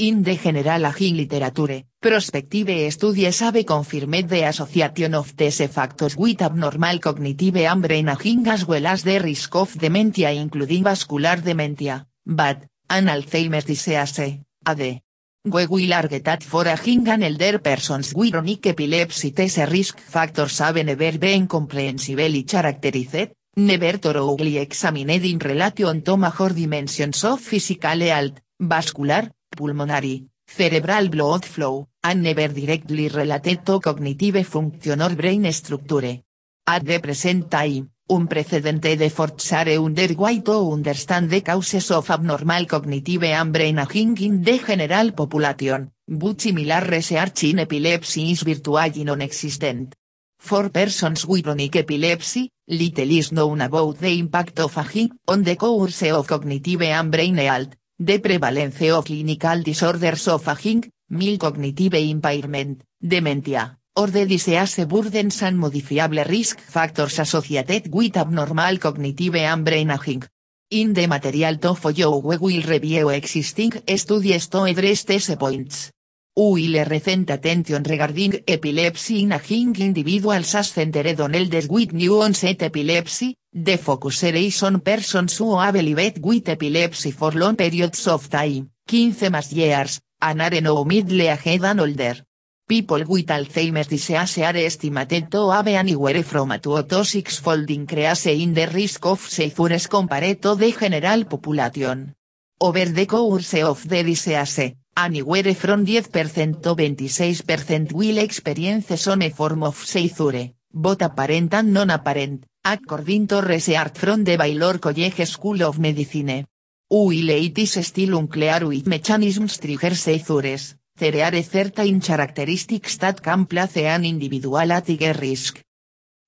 In 0.00 0.22
the 0.22 0.36
general 0.36 0.86
aging 0.86 1.16
literature, 1.16 1.84
prospective 1.98 2.92
studies 2.92 3.40
have 3.40 3.64
confirmed 3.64 4.28
the 4.28 4.44
association 4.44 5.14
of 5.14 5.34
these 5.36 5.66
factors 5.68 6.16
with 6.16 6.42
abnormal 6.42 7.00
cognitive 7.00 7.56
and 7.56 7.82
brain 7.82 8.08
aging 8.08 8.46
as 8.46 8.64
well 8.64 8.86
as 8.86 9.02
the 9.02 9.18
risk 9.18 9.56
of 9.56 9.76
dementia 9.76 10.30
including 10.30 10.84
vascular 10.84 11.40
dementia, 11.42 12.06
but, 12.24 12.68
and 12.88 13.08
Alzheimer's 13.08 13.64
disease, 13.64 14.40
AD. 14.64 15.02
We 15.50 15.66
will 15.66 15.94
argue 15.94 16.20
that 16.20 16.42
for 16.42 16.68
aging 16.68 17.08
and 17.08 17.24
elder 17.24 17.58
persons 17.58 18.12
with 18.14 18.32
chronic 18.32 18.66
epilepsy 18.66 19.30
these 19.30 19.56
risk 19.58 19.98
factors 19.98 20.58
have 20.58 20.84
never 20.84 21.16
been 21.16 21.46
comprehensively 21.46 22.42
characterized, 22.42 23.32
never 23.56 23.96
thoroughly 23.96 24.58
examined 24.58 25.24
in 25.24 25.38
relation 25.38 26.02
to 26.02 26.16
major 26.18 26.52
dimensions 26.52 27.24
of 27.24 27.40
physical 27.40 28.00
health, 28.00 28.40
vascular, 28.60 29.30
pulmonary, 29.56 30.26
cerebral 30.46 31.08
blood 31.08 31.44
flow, 31.46 31.88
and 32.02 32.22
never 32.22 32.48
directly 32.48 33.08
related 33.08 33.64
to 33.64 33.80
cognitive 33.80 34.46
function 34.46 35.00
or 35.00 35.14
brain 35.14 35.50
structure. 35.52 36.20
At 36.66 36.84
the 36.84 36.98
present 37.00 37.50
time, 37.50 37.90
un 38.08 38.26
precedente 38.26 38.96
de 38.96 39.10
fortsare 39.10 39.78
underway 39.78 40.40
to 40.40 40.72
understand 40.72 41.30
the 41.30 41.42
causes 41.42 41.90
of 41.90 42.10
abnormal 42.10 42.66
cognitive 42.66 43.32
and 43.32 43.52
brain 43.52 43.78
aging 43.78 44.16
in 44.20 44.42
the 44.42 44.58
general 44.66 45.12
population, 45.12 45.92
but 46.06 46.40
similar 46.40 46.80
research 46.80 47.44
in 47.44 47.58
epilepsy 47.58 48.30
is 48.30 48.42
virtually 48.44 49.04
non-existent. 49.04 49.94
For 50.40 50.70
persons 50.70 51.26
with 51.26 51.42
chronic 51.42 51.76
epilepsy, 51.76 52.50
little 52.66 53.10
is 53.10 53.32
known 53.32 53.60
about 53.60 53.98
the 53.98 54.18
impact 54.18 54.60
of 54.60 54.78
aging 54.78 55.10
on 55.26 55.42
the 55.42 55.56
course 55.56 56.10
of 56.10 56.26
cognitive 56.26 56.82
and 56.82 57.10
brain 57.10 57.36
health, 57.36 57.74
the 57.98 58.20
prevalence 58.20 58.90
of 58.90 59.04
clinical 59.04 59.62
disorders 59.62 60.28
of 60.28 60.48
aging, 60.48 60.90
mild 61.10 61.40
cognitive 61.40 61.94
impairment, 61.94 62.84
dementia, 63.00 63.77
or 63.98 64.12
the 64.12 64.26
disease 64.26 64.86
burdens 64.86 65.42
and 65.42 65.58
modifiable 65.58 66.22
risk 66.22 66.60
factors 66.60 67.18
associated 67.18 67.92
with 67.92 68.16
abnormal 68.16 68.78
cognitive 68.78 69.34
and 69.34 69.64
brain 69.64 69.90
aging. 69.90 70.22
In 70.70 70.92
the 70.94 71.08
material 71.08 71.58
to 71.58 71.74
follow 71.74 72.20
we 72.20 72.36
will 72.36 72.62
review 72.62 73.08
existing 73.08 73.72
studies 73.96 74.46
to 74.46 74.62
address 74.62 75.02
these 75.02 75.34
points. 75.34 75.90
Will 76.36 76.84
recent 76.84 77.28
attention 77.30 77.82
regarding 77.82 78.44
epilepsy 78.46 79.22
in 79.22 79.32
aging 79.32 79.74
individuals 79.80 80.54
as 80.54 80.68
centered 80.68 81.20
on 81.20 81.34
elders 81.34 81.68
with 81.68 81.92
new 81.92 82.22
onset 82.22 82.62
epilepsy, 82.62 83.34
the 83.52 83.78
focus 83.78 84.22
is 84.22 84.62
on 84.62 84.80
persons 84.80 85.36
who 85.38 85.58
have 85.58 85.74
lived 85.74 86.24
with 86.24 86.48
epilepsy 86.48 87.10
for 87.10 87.32
long 87.32 87.56
periods 87.56 88.06
of 88.06 88.28
time, 88.30 88.70
15 88.86 89.28
más 89.28 89.52
years, 89.52 90.00
and 90.20 90.40
are 90.40 90.60
no 90.60 90.84
middle 90.84 91.22
aged 91.22 91.64
and 91.64 91.80
older. 91.80 92.27
People 92.68 93.06
with 93.06 93.30
Alzheimer's 93.30 93.88
disease 93.88 94.42
are 94.44 94.58
estimated 94.58 95.30
to 95.30 95.50
have 95.50 95.68
anywhere 95.68 96.22
from 96.22 96.50
2 96.60 96.82
to 96.82 97.02
6 97.02 97.38
fold 97.40 97.70
increase 97.70 98.26
in 98.26 98.52
the 98.52 98.66
risk 98.66 99.06
of 99.06 99.20
seizures 99.20 99.86
compared 99.86 100.42
to 100.42 100.54
the 100.54 100.70
general 100.78 101.24
population. 101.24 102.14
Over 102.60 102.84
the 102.92 103.06
course 103.06 103.54
of 103.54 103.88
the 103.88 104.02
disease, 104.02 104.74
anywhere 104.94 105.54
from 105.54 105.86
10% 105.86 106.60
to 106.60 106.74
26% 106.74 107.92
will 107.94 108.18
experience 108.18 109.00
some 109.00 109.30
form 109.30 109.62
of 109.62 109.76
seizure, 109.76 110.52
both 110.70 111.00
apparent 111.00 111.54
and 111.54 111.72
non-apparent, 111.72 112.44
according 112.64 113.28
to 113.28 113.40
research 113.40 113.96
from 113.96 114.24
the 114.24 114.36
Baylor 114.36 114.78
College 114.78 115.24
School 115.24 115.62
of 115.62 115.78
Medicine. 115.78 116.44
While 116.90 117.30
it 117.30 117.58
is 117.58 117.86
still 117.86 118.18
unclear 118.18 118.66
which 118.66 118.84
mechanisms 118.84 119.56
trigger 119.56 119.94
seizures, 119.94 120.77
there 120.98 121.24
are 121.24 121.42
certain 121.42 122.00
characteristics 122.00 122.98
that 122.98 123.22
place 123.48 123.76
an 123.76 124.04
individual 124.04 124.72
at 124.72 124.88
higher 124.88 125.14
risk. 125.14 125.62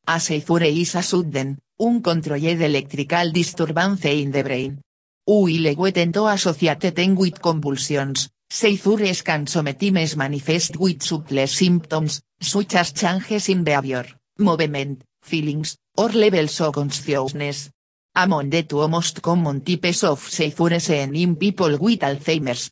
A 0.06 0.20
seizure 0.20 0.64
is 0.64 0.94
a 0.94 1.02
sudden, 1.02 1.58
uncontrolled 1.78 2.60
electrical 2.62 3.32
disturbance 3.32 4.04
in 4.04 4.30
the 4.30 4.42
brain. 4.42 4.80
While 5.24 5.76
we 5.76 5.92
tend 5.92 6.14
to 6.14 6.26
associate 6.26 6.94
them 6.94 7.14
with 7.16 7.40
convulsions, 7.40 8.28
seizures 8.48 9.22
can 9.22 9.46
sometimes 9.46 10.16
manifest 10.16 10.76
with 10.76 11.02
subtle 11.02 11.46
symptoms, 11.46 12.22
such 12.40 12.74
as 12.74 12.92
changes 12.92 13.48
in 13.48 13.64
behavior, 13.64 14.06
movement, 14.38 15.02
feelings, 15.22 15.76
or 15.96 16.08
levels 16.10 16.60
of 16.60 16.74
consciousness. 16.74 17.70
Among 18.16 18.50
the 18.50 18.64
two 18.64 18.88
most 18.88 19.22
common 19.22 19.60
types 19.60 20.02
of 20.04 20.20
seizures 20.20 20.90
in 20.90 21.36
people 21.36 21.78
with 21.78 22.00
Alzheimer's, 22.00 22.70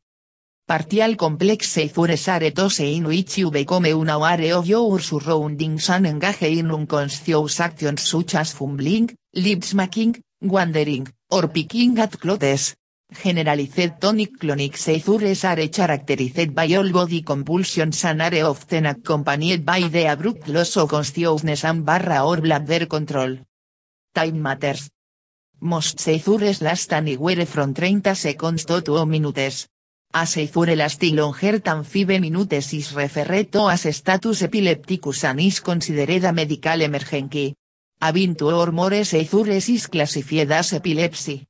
Partial 0.68 1.16
complex 1.16 1.66
seizures 1.66 2.28
are 2.28 2.50
those 2.50 2.80
in 2.80 3.06
which 3.06 3.38
you 3.38 3.50
become 3.50 3.86
unaware 3.86 4.54
of 4.54 4.66
your 4.66 5.00
surroundings 5.00 5.88
and 5.88 6.06
engage 6.06 6.58
in 6.58 6.70
unconscious 6.70 7.58
actions 7.58 8.02
such 8.02 8.34
as 8.34 8.52
fumbling, 8.52 9.08
lip 9.32 9.64
smacking, 9.64 10.22
wandering, 10.42 11.08
or 11.30 11.48
picking 11.48 11.98
at 11.98 12.20
clothes. 12.20 12.74
Generalized 13.10 13.98
tonic-clonic 13.98 14.76
seizures 14.76 15.42
are 15.44 15.68
characterized 15.68 16.54
by 16.54 16.74
all 16.76 16.92
body 16.92 17.22
convulsions 17.22 18.04
and 18.04 18.20
are 18.20 18.44
often 18.44 18.84
accompanied 18.84 19.64
by 19.64 19.88
the 19.88 20.04
abrupt 20.04 20.48
loss 20.48 20.76
of 20.76 20.90
consciousness 20.90 21.64
and 21.64 21.86
barra 21.86 22.26
or 22.26 22.42
bladder 22.42 22.84
control. 22.84 23.38
Time 24.14 24.42
matters. 24.42 24.90
Most 25.60 25.98
seizures 25.98 26.60
last 26.60 26.92
anywhere 26.92 27.46
from 27.46 27.72
30 27.72 28.14
seconds 28.14 28.66
to 28.66 28.82
2 28.82 29.06
minutes. 29.06 29.66
A 30.14 30.24
seizure 30.24 30.74
lasting 30.74 31.16
longer 31.16 31.58
than 31.58 31.84
5 31.84 32.18
minutes 32.18 32.72
is 32.72 32.94
referred 32.94 33.52
to 33.52 33.68
as 33.68 33.94
status 33.94 34.42
epilepticus 34.42 35.24
and 35.24 35.38
is 35.40 35.60
considered 35.60 36.24
a 36.24 36.32
medical 36.32 36.80
emergency. 36.80 37.54
Having 38.00 38.36
two 38.36 38.50
or 38.50 38.72
more 38.72 39.04
seizures 39.04 39.68
is 39.68 39.86
classified 39.86 40.50
as 40.50 40.72
epilepsy. 40.72 41.44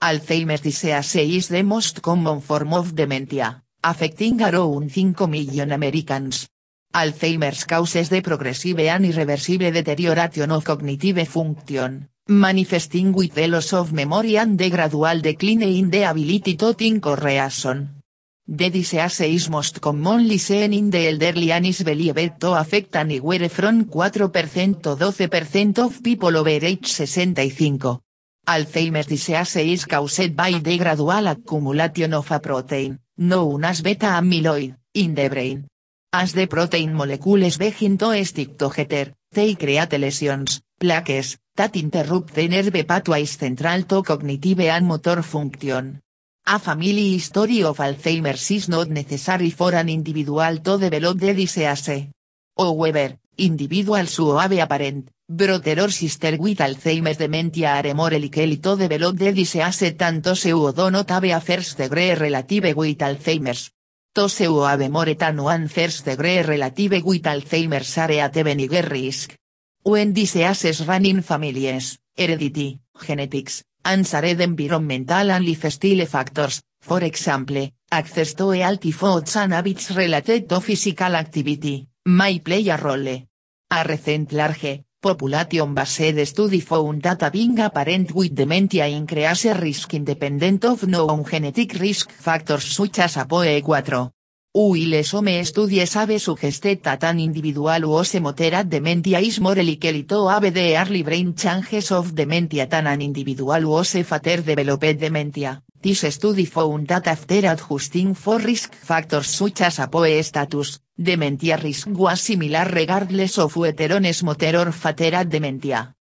Alzheimer's 0.00 0.62
disease 0.62 1.16
is 1.16 1.48
the 1.48 1.62
most 1.62 2.00
common 2.00 2.40
form 2.40 2.72
of 2.72 2.94
dementia, 2.94 3.62
affecting 3.84 4.40
around 4.40 4.90
5 4.90 5.28
million 5.28 5.70
Americans. 5.70 6.48
Alzheimer's 6.94 7.64
causes 7.64 8.08
the 8.08 8.22
progressive 8.22 8.78
and 8.80 9.04
irreversible 9.04 9.70
deterioration 9.70 10.50
of 10.50 10.64
cognitive 10.64 11.28
function, 11.28 12.08
manifesting 12.28 13.12
with 13.12 13.34
the 13.34 13.48
loss 13.48 13.72
of 13.72 13.92
memory 13.92 14.36
and 14.36 14.58
the 14.58 14.70
gradual 14.70 15.20
decline 15.20 15.62
in 15.62 15.90
the 15.90 16.02
ability 16.04 16.56
to 16.56 16.72
think 16.74 17.06
or 17.06 17.16
reason. 17.16 18.02
The 18.46 18.70
disease 18.70 19.20
is 19.20 19.48
most 19.48 19.80
commonly 19.80 20.38
seen 20.38 20.72
in 20.72 20.90
the 20.90 21.08
elderly 21.08 21.52
and 21.52 21.66
is 21.66 21.82
believed 21.82 22.40
to 22.40 22.52
affect 22.54 22.96
anywhere 22.96 23.48
from 23.48 23.86
4% 23.86 24.82
to 24.82 24.96
12% 24.96 25.78
of 25.78 26.02
people 26.02 26.36
over 26.36 26.48
age 26.48 26.86
65. 26.86 28.00
Alzheimer's 28.46 29.06
disease 29.06 29.56
is 29.56 29.84
caused 29.86 30.36
by 30.36 30.52
the 30.52 30.78
gradual 30.78 31.26
accumulation 31.28 32.14
of 32.14 32.30
a 32.30 32.40
protein, 32.40 32.98
known 33.18 33.64
as 33.64 33.82
beta 33.82 34.06
amyloid, 34.06 34.74
in 34.94 35.14
the 35.14 35.28
brain. 35.28 35.66
As 36.12 36.32
the 36.32 36.46
protein 36.46 36.92
molecules 36.92 37.58
begin 37.58 37.96
to 37.98 38.24
stick 38.24 38.58
together, 38.58 39.14
They 39.32 39.54
create 39.54 39.98
lesions, 39.98 40.60
plaques, 40.78 41.38
that 41.54 41.76
interrupt 41.76 42.34
the 42.34 42.48
nerve 42.48 42.86
pathways 42.86 43.36
central 43.36 43.82
to 43.84 44.02
cognitive 44.02 44.60
and 44.60 44.86
motor 44.86 45.22
function. 45.22 46.00
A 46.46 46.58
family 46.58 47.12
history 47.12 47.62
of 47.62 47.76
Alzheimer's 47.78 48.50
is 48.50 48.68
not 48.68 48.88
necessary 48.88 49.50
for 49.50 49.74
an 49.74 49.88
individual 49.88 50.58
to 50.58 50.78
develop 50.78 51.18
the 51.18 51.34
disease. 51.34 52.08
However, 52.56 53.18
individuals 53.36 54.16
who 54.16 54.36
have 54.36 54.52
apparent, 54.52 55.10
brother 55.28 55.80
or 55.82 55.90
sister 55.90 56.36
with 56.38 56.58
Alzheimer's 56.58 57.18
dementia 57.18 57.76
are 57.76 57.94
more 57.94 58.18
likely 58.18 58.56
to 58.56 58.76
develop 58.76 59.16
the 59.16 59.32
disease 59.32 59.94
tanto 59.96 60.34
se 60.34 60.50
who 60.50 60.72
do 60.72 60.90
not 60.90 61.10
have 61.10 61.24
a 61.24 61.40
first 61.40 61.76
degree 61.76 62.14
relative 62.14 62.74
with 62.74 62.98
Alzheimer's. 62.98 63.70
Those 64.14 64.38
who 64.38 64.62
have 64.62 64.90
more 64.90 65.14
than 65.14 65.42
one 65.42 65.68
first 65.68 66.04
degree 66.06 66.42
relative 66.42 67.04
with 67.04 67.22
Alzheimer's 67.22 67.98
are 67.98 68.10
at 68.10 68.36
a 68.36 68.42
bigger 68.42 68.88
risk. 68.88 69.36
When 69.84 70.12
diseases 70.12 70.86
run 70.86 71.06
in 71.06 71.22
families, 71.22 71.98
heredity, 72.16 72.78
genetics, 73.04 73.64
and 73.84 74.06
shared 74.06 74.40
environmental 74.40 75.32
and 75.32 75.44
lifestyle 75.44 76.06
factors, 76.06 76.62
for 76.80 77.02
example, 77.02 77.68
access 77.90 78.34
to 78.34 78.50
healthy 78.50 78.92
foods 78.92 79.34
and 79.34 79.52
habits 79.52 79.90
related 79.90 80.48
to 80.48 80.60
physical 80.60 81.16
activity, 81.16 81.88
may 82.06 82.38
play 82.38 82.68
a 82.68 82.76
role. 82.76 83.26
A 83.72 83.84
recent 83.84 84.32
large, 84.32 84.84
population-based 85.00 86.26
study 86.26 86.60
found 86.60 87.02
that 87.02 87.32
being 87.32 87.58
a 87.58 87.68
parent 87.68 88.12
with 88.12 88.36
dementia 88.36 88.86
increase 88.86 89.46
risk 89.46 89.94
independent 89.94 90.64
of 90.64 90.86
known 90.86 91.24
genetic 91.24 91.74
risk 91.80 92.12
factors 92.12 92.66
such 92.66 93.00
as 93.00 93.16
APOE4. 93.16 94.12
While 94.54 95.02
some 95.02 95.44
studies 95.44 95.94
have 95.94 96.20
suggested 96.20 96.82
that 96.82 97.04
an 97.04 97.20
individual 97.20 97.80
whose 97.80 98.20
moderate 98.20 98.68
dementia 98.68 99.18
is 99.18 99.40
more 99.40 99.62
likely 99.62 100.02
to 100.04 100.28
have 100.28 100.52
the 100.52 100.76
early 100.76 101.02
brain 101.02 101.34
changes 101.34 101.90
of 101.90 102.14
dementia 102.14 102.66
than 102.66 102.86
an 102.86 103.00
individual 103.00 103.62
whose 103.62 104.04
fater 104.04 104.42
developed 104.42 104.98
dementia. 104.98 105.62
This 105.80 106.04
study 106.14 106.44
found 106.44 106.86
that 106.88 107.06
after 107.06 107.48
adjusting 107.48 108.14
for 108.14 108.38
risk 108.40 108.74
factors 108.74 109.28
such 109.28 109.62
as 109.62 109.78
APOE 109.78 110.22
status, 110.22 110.80
dementia 110.98 111.56
risk 111.56 111.88
was 111.88 112.20
similar 112.20 112.66
regardless 112.66 113.38
of 113.38 113.56
whether 113.56 113.88
one's 113.94 114.22
motor 114.22 114.58
or 114.58 114.70
fater 114.70 115.24
dementia. 115.24 115.94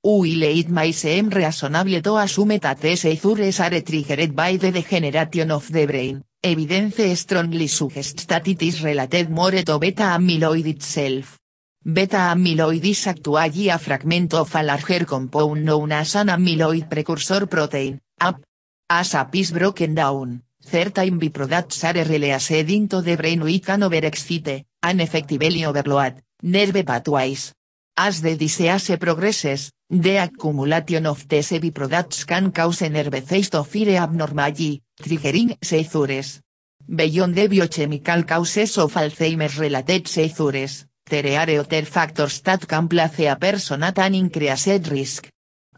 While 0.00 0.44
it 0.44 0.70
may 0.70 0.92
seem 0.92 1.28
reasonable 1.28 2.00
to 2.00 2.16
assume 2.16 2.58
that 2.58 2.80
these 2.80 3.60
are 3.60 3.80
triggered 3.82 4.34
by 4.34 4.56
the 4.56 4.72
degeneration 4.72 5.50
of 5.50 5.70
the 5.70 5.84
brain, 5.84 6.24
evidence 6.44 7.14
strongly 7.14 7.68
suggests 7.68 8.26
that 8.26 8.46
related 8.82 9.30
more 9.30 9.62
to 9.62 9.78
beta 9.78 10.02
amyloid 10.02 10.66
itself. 10.66 11.38
Beta 11.84 12.34
amyloid 12.34 12.84
is 12.84 13.06
actually 13.06 13.68
a 13.68 13.78
fragment 13.78 14.34
of 14.34 14.52
a 14.56 14.62
larger 14.62 15.04
compound 15.04 15.64
known 15.64 15.92
as 15.92 16.16
an 16.16 16.28
amyloid 16.28 16.90
precursor 16.90 17.46
protein, 17.46 18.00
AP. 18.20 18.42
As 18.90 19.14
AP 19.14 19.36
is 19.36 19.52
broken 19.52 19.94
down, 19.94 20.42
certain 20.60 21.18
byproducts 21.20 21.84
are 21.84 22.04
released 22.08 22.50
into 22.50 23.00
the 23.02 23.16
brain 23.16 23.42
we 23.42 23.60
can 23.60 23.80
overexcite, 23.80 24.64
and 24.82 25.00
effectively 25.00 25.64
overload, 25.64 26.22
nerve 26.42 26.84
pathways. 26.84 27.52
As 27.96 28.20
the 28.20 28.36
disease 28.36 28.96
progresses, 28.98 29.70
the 29.88 30.16
accumulation 30.16 31.06
of 31.06 31.28
these 31.28 31.52
byproducts 31.52 32.26
can 32.26 32.50
cause 32.50 32.82
nerve 32.82 33.24
to 33.50 33.62
fire 33.62 34.02
abnormally, 34.02 34.82
triggering 35.02 35.58
seizures. 35.62 36.40
Beyond 36.86 37.34
the 37.34 37.48
biochemical 37.48 38.24
causes 38.24 38.78
of 38.78 38.94
Alzheimer's 38.94 39.58
related 39.58 40.08
seizures, 40.08 40.86
there 41.08 41.38
are 41.38 41.60
other 41.60 41.84
factors 41.84 42.40
that 42.42 42.66
can 42.66 42.88
place 42.88 43.20
a 43.20 43.36
person 43.36 43.82
at 43.82 43.98
an 43.98 44.14
increased 44.14 44.88
risk. 44.90 45.28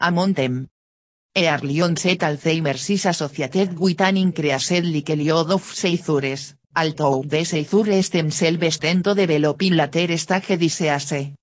Among 0.00 0.32
them. 0.32 0.68
Early 1.36 1.80
onset 1.80 2.20
Alzheimer's 2.20 2.90
is 2.90 3.06
associated 3.06 3.78
with 3.78 4.00
an 4.00 4.16
increased 4.16 4.70
likelihood 4.70 5.50
of 5.50 5.62
seizures, 5.62 6.54
although 6.76 7.22
the 7.22 7.44
seizures 7.44 8.10
themselves 8.10 8.78
tend 8.78 9.04
to 9.04 9.14
develop 9.14 9.62
in 9.62 9.76
later 9.76 10.16
stage 10.16 10.58
disease. 10.58 11.34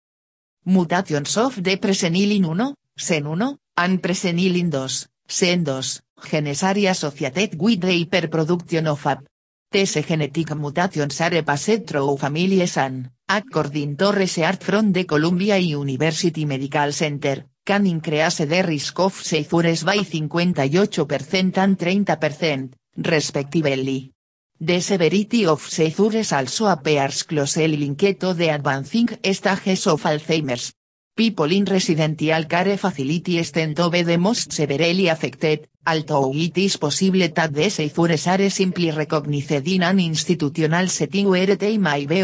Mutations 0.65 1.38
of 1.38 1.62
the 1.62 1.78
presenilin 1.78 2.46
1, 2.46 2.76
sen 2.96 3.28
1, 3.28 3.58
and 3.78 4.02
presenilin 4.02 4.72
2, 4.72 5.08
sen 5.28 5.65
2, 5.65 6.02
Genesaria 6.23 6.91
associated 6.91 7.55
with 7.60 7.81
the 7.81 7.88
hyperproduction 7.88 8.88
of 8.88 9.05
AP. 9.05 9.23
These 9.71 10.03
genetic 10.05 10.53
mutations 10.55 11.21
are 11.21 11.43
passed 11.43 11.86
through 11.86 12.17
families 12.17 12.77
and, 12.77 13.10
according 13.27 13.95
to 13.95 14.12
research 14.12 14.63
from 14.63 14.91
the 14.91 15.05
Columbia 15.05 15.57
University 15.57 16.45
Medical 16.45 16.91
Center, 16.91 17.45
can 17.63 17.88
increase 17.88 18.45
the 18.45 18.63
risk 18.63 18.99
of 18.99 19.13
seizures 19.13 19.84
by 19.84 19.99
58% 19.99 21.57
and 21.57 21.77
30%, 21.77 22.73
respectively. 22.97 24.12
The 24.60 24.81
severity 24.81 25.45
of 25.45 25.62
seizures 25.62 26.34
also 26.34 26.67
appears 26.67 27.23
closely 27.23 27.77
linked 27.77 28.19
to 28.19 28.34
the 28.34 28.49
advancing 28.49 29.07
stages 29.07 29.88
of 29.88 30.03
Alzheimer's, 30.03 30.73
People 31.13 31.52
in 31.52 31.65
residential 31.65 32.45
care 32.45 32.78
facilities 32.78 33.52
tend 33.52 33.76
to 33.76 33.89
be 33.89 34.02
the 34.02 34.17
most 34.17 34.54
severely 34.54 35.10
affected, 35.10 35.67
although 35.86 36.32
it 36.34 36.58
is 36.58 36.78
possible 36.78 37.19
that 37.19 37.54
the 37.54 37.69
seizures 37.69 38.28
are 38.28 38.50
simply 38.50 38.91
recognized 38.91 39.67
in 39.67 39.84
an 39.84 40.00
institutional 40.00 40.88
setting 40.88 41.28
where 41.28 41.58
they 41.58 41.78
may 41.78 42.06
be 42.06 42.24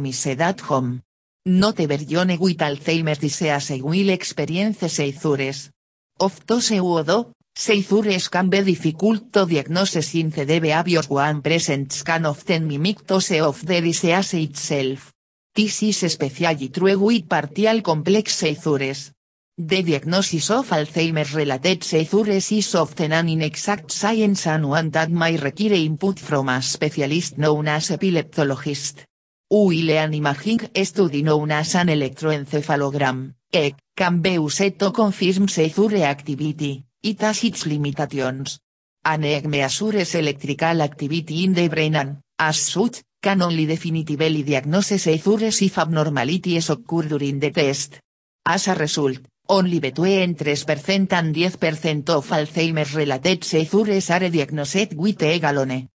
missed 0.00 0.26
at 0.26 0.60
home. 0.60 1.02
Not 1.46 1.78
everyone 1.78 2.36
with 2.40 2.58
Alzheimer's 2.58 3.18
disease 3.18 3.80
will 3.80 4.10
experience 4.10 4.78
seizures. 4.92 5.70
Of 6.18 6.44
those 6.46 6.70
who 6.70 7.32
seizures 7.54 8.28
can 8.28 8.50
be 8.50 8.62
difficult 8.62 9.32
to 9.32 9.46
diagnose 9.46 10.14
in 10.16 10.30
the 10.30 10.58
behaviors 10.58 11.08
one 11.08 11.42
presents 11.42 12.02
can 12.02 12.26
often 12.26 12.66
mimic 12.66 13.06
those 13.06 13.30
of 13.40 13.64
the 13.64 13.80
disease 13.80 14.34
itself. 14.34 15.12
This 15.56 15.82
is 15.84 16.02
especially 16.02 16.68
true 16.68 16.98
with 16.98 17.26
partial 17.30 17.80
complex 17.80 18.34
seizures. 18.34 19.12
The 19.56 19.82
diagnosis 19.82 20.50
of 20.50 20.68
Alzheimer's 20.68 21.32
related 21.32 21.82
seizures 21.82 22.52
is 22.52 22.74
often 22.74 23.12
an 23.12 23.30
inexact 23.30 23.90
science 23.90 24.46
and 24.48 24.68
one 24.68 24.90
that 24.90 25.10
may 25.10 25.38
require 25.38 25.72
input 25.72 26.18
from 26.18 26.50
a 26.50 26.60
specialist 26.60 27.38
known 27.38 27.68
as 27.68 27.88
epileptologist. 27.88 29.04
While 29.48 29.92
an 29.92 30.12
imaging 30.12 30.68
study 30.84 31.22
known 31.22 31.50
as 31.52 31.74
an 31.74 31.88
electroencephalogram, 31.88 33.32
EEG, 33.50 33.76
can 33.96 34.20
be 34.20 34.32
used 34.32 34.78
to 34.78 34.90
confirm 34.90 35.48
seizure 35.48 36.04
activity, 36.04 36.84
it 37.02 37.22
has 37.22 37.42
its 37.44 37.64
limitations. 37.64 38.60
An 39.06 39.22
EEG 39.22 39.46
measures 39.46 40.16
electrical 40.16 40.82
activity 40.82 41.44
in 41.44 41.54
the 41.54 41.68
brain 41.68 41.96
and, 41.96 42.18
as 42.38 42.58
such, 42.58 43.05
can 43.20 43.42
only 43.42 43.66
definitively 43.66 44.42
diagnose 44.42 44.98
seizures 44.98 45.62
if 45.62 45.78
abnormalities 45.78 46.70
occur 46.70 47.08
during 47.08 47.40
the 47.40 47.50
test. 47.50 48.00
As 48.44 48.68
a 48.68 48.74
result, 48.74 49.18
only 49.48 49.80
between 49.80 50.34
3% 50.34 51.12
and 51.12 51.34
10% 51.34 52.08
of 52.10 52.28
Alzheimer's 52.30 52.94
related 52.94 53.44
seizures 53.44 54.10
are 54.10 54.28
diagnosed 54.28 54.94
with 54.94 55.18
EEG 55.18 55.44
alone. 55.44 55.88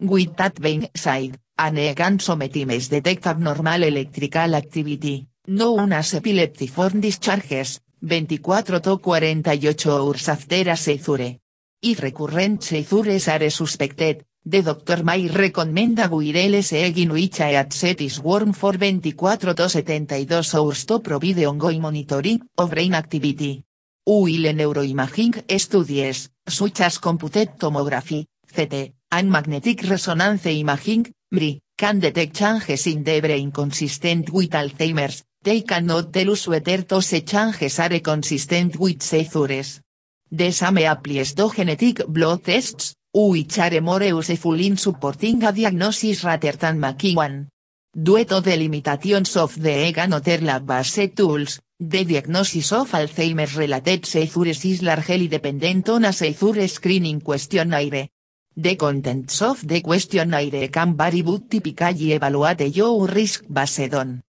With 0.00 0.36
that 0.36 0.60
being 0.60 0.88
said, 0.94 1.38
an 1.58 1.76
EEG 1.76 2.00
and 2.00 2.22
sometimes 2.22 2.88
detect 2.88 3.26
abnormal 3.26 3.82
electrical 3.82 4.54
activity, 4.54 5.26
known 5.46 5.92
as 5.92 6.12
epileptiform 6.14 7.00
discharges, 7.00 7.80
24 8.00 8.80
to 8.80 8.98
48 8.98 9.86
hours 9.88 10.28
after 10.28 10.70
a 10.70 10.76
seizure. 10.76 11.38
If 11.82 12.00
recurrent 12.00 12.62
seizures 12.62 13.28
are 13.28 13.50
suspected, 13.50 14.24
the 14.48 14.62
doctor 14.62 15.04
may 15.04 15.28
recommend 15.28 15.98
a 15.98 16.08
wireless 16.08 16.72
EEG 16.72 17.02
in 17.02 17.12
which 17.12 17.40
a 17.40 17.52
headset 17.52 18.00
is 18.00 18.18
worn 18.18 18.54
for 18.54 18.72
24 18.72 19.36
to 19.36 19.68
72 19.68 20.56
hours 20.56 20.86
to 20.86 21.00
provide 21.00 21.44
ongoing 21.44 21.82
monitoring 21.82 22.40
of 22.56 22.70
brain 22.70 22.94
activity. 22.94 23.62
While 24.04 24.54
neuroimaging 24.54 25.44
studies, 25.60 26.30
such 26.46 26.80
as 26.80 26.98
computed 26.98 27.58
tomography, 27.58 28.24
CT, 28.50 28.94
and 29.12 29.30
magnetic 29.30 29.82
resonance 29.82 30.46
imaging, 30.46 31.12
MRI, 31.30 31.60
can 31.76 32.00
detect 32.00 32.34
changes 32.34 32.86
in 32.86 33.04
the 33.04 33.20
brain 33.20 33.52
consistent 33.52 34.30
with 34.30 34.52
Alzheimer's, 34.52 35.24
they 35.42 35.60
cannot 35.60 36.10
tell 36.10 36.30
us 36.30 36.48
whether 36.48 36.78
those 36.78 37.20
changes 37.22 37.78
are 37.80 38.00
consistent 38.00 38.78
with 38.78 39.02
seizures. 39.02 39.82
The 40.30 40.52
same 40.52 40.86
applies 40.86 41.34
to 41.34 41.50
genetic 41.54 42.06
blood 42.06 42.44
tests, 42.44 42.94
which 43.26 43.58
are 43.58 43.80
more 43.80 44.04
useful 44.04 44.60
in 44.60 44.76
supporting 44.76 45.42
a 45.42 45.52
diagnosis 45.52 46.22
rather 46.22 46.52
than 46.52 46.78
making 46.78 47.16
one. 47.16 47.48
Due 47.92 48.24
to 48.24 48.40
the 48.40 48.56
limitations 48.56 49.36
of 49.36 49.60
the 49.60 49.92
other 49.96 50.38
lab-based 50.38 51.16
tools, 51.16 51.60
the 51.80 52.04
diagnosis 52.04 52.72
of 52.72 52.92
Alzheimer's 52.92 53.56
related 53.56 54.06
seizures 54.06 54.64
is 54.64 54.82
largely 54.82 55.26
dependent 55.28 55.88
on 55.88 56.04
a 56.04 56.12
seizure 56.12 56.68
screening 56.68 57.20
questionnaire. 57.20 58.08
The 58.56 58.76
contents 58.76 59.42
of 59.42 59.66
the 59.66 59.80
questionnaire 59.80 60.68
can 60.68 60.96
vary 60.96 61.22
but 61.22 61.50
typically 61.50 62.12
evaluate 62.12 62.76
your 62.76 63.06
risk 63.06 63.44
based 63.48 63.94
on 63.94 64.22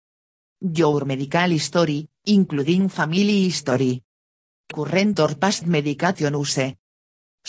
Your 0.61 1.05
medical 1.05 1.51
history, 1.51 2.09
including 2.27 2.88
family 2.88 3.44
history. 3.44 4.03
Current 4.66 5.20
or 5.20 5.37
past 5.37 5.66
medication 5.66 6.35
use. 6.35 6.74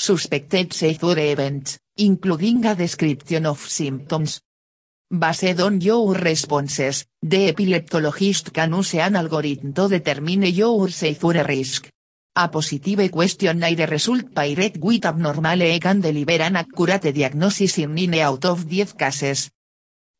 Suspected 0.02 0.72
seizure 0.72 1.20
events, 1.20 1.78
including 1.98 2.66
a 2.66 2.74
description 2.74 3.46
of 3.46 3.60
symptoms. 3.60 4.40
Based 5.10 5.60
on 5.60 5.82
your 5.82 6.14
responses, 6.14 7.06
the 7.22 7.50
epileptologist 7.52 8.54
can 8.54 8.76
use 8.76 8.94
an 8.94 9.18
algorithm 9.18 9.74
to 9.74 9.90
determine 9.90 10.44
your 10.56 10.90
seizure 10.90 11.44
risk. 11.44 11.90
A 12.38 12.48
positive 12.48 13.12
questionnaire 13.12 13.88
result 13.88 14.34
paired 14.34 14.78
with 14.82 15.04
abnormal 15.04 15.62
e 15.64 15.80
can 15.82 16.00
deliver 16.00 16.44
an 16.44 16.56
accurate 16.56 17.12
diagnosis 17.12 17.80
in 17.80 17.94
9 17.94 18.22
out 18.22 18.46
of 18.46 18.66
10 18.66 18.96
cases. 18.96 19.52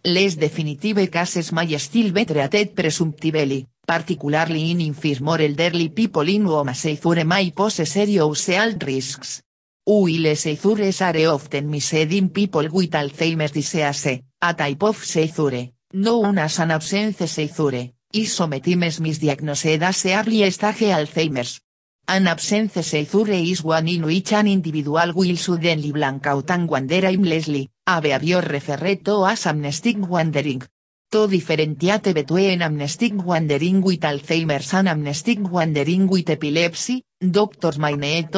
Les 0.04 0.36
definitive 0.36 1.10
cases 1.10 1.54
may 1.54 1.80
still 1.80 2.12
be 2.12 2.26
treated 2.26 2.76
presumptively, 2.76 3.66
particularly 3.88 4.72
in 4.72 4.82
infirm 4.82 5.40
elderly 5.40 5.88
people 5.88 6.28
in 6.28 6.48
whom 6.48 6.74
seizure 6.74 7.24
may 7.24 7.52
pose 7.52 7.86
serious 7.88 8.48
health 8.48 8.84
risks. 8.84 9.42
While 9.90 10.36
seizures 10.36 11.02
are 11.02 11.26
often 11.26 11.68
missed 11.68 11.94
in 11.94 12.30
people 12.30 12.68
with 12.70 12.92
Alzheimer's 12.92 13.52
disease, 13.52 14.22
a 14.40 14.54
type 14.54 14.84
of 14.84 15.04
seizure, 15.04 15.72
known 15.94 16.38
as 16.38 16.60
an 16.60 16.70
absence 16.70 17.28
seizure, 17.28 17.90
is 18.14 18.32
sometimes 18.32 19.00
misdiagnosed 19.00 19.82
as 19.82 20.06
early 20.06 20.52
stage 20.52 20.92
Alzheimer's. 20.94 21.62
An 22.08 22.28
absence 22.28 22.86
seizure 22.86 23.32
is 23.32 23.64
one 23.64 23.88
in 23.88 24.04
which 24.04 24.32
an 24.34 24.48
individual 24.48 25.12
will 25.16 25.38
suddenly 25.38 25.92
blank 25.92 26.28
out 26.28 26.52
and 26.52 26.70
wander 26.70 27.08
aimlessly, 27.08 27.68
a 27.88 28.00
behavior 28.00 28.42
referred 28.42 29.04
to 29.04 29.26
as 29.26 29.48
amnestic 29.48 29.98
wandering. 30.08 30.62
To 31.12 31.26
differentiate 31.28 32.14
between 32.14 32.62
amnestic 32.62 33.14
wandering 33.16 33.82
with 33.82 34.02
Alzheimer's 34.02 34.76
and 34.76 34.90
amnestic 34.90 35.40
wandering 35.40 36.08
with 36.08 36.30
epilepsy, 36.30 37.04
doctors 37.20 37.80
may 37.80 37.96
need 37.96 38.30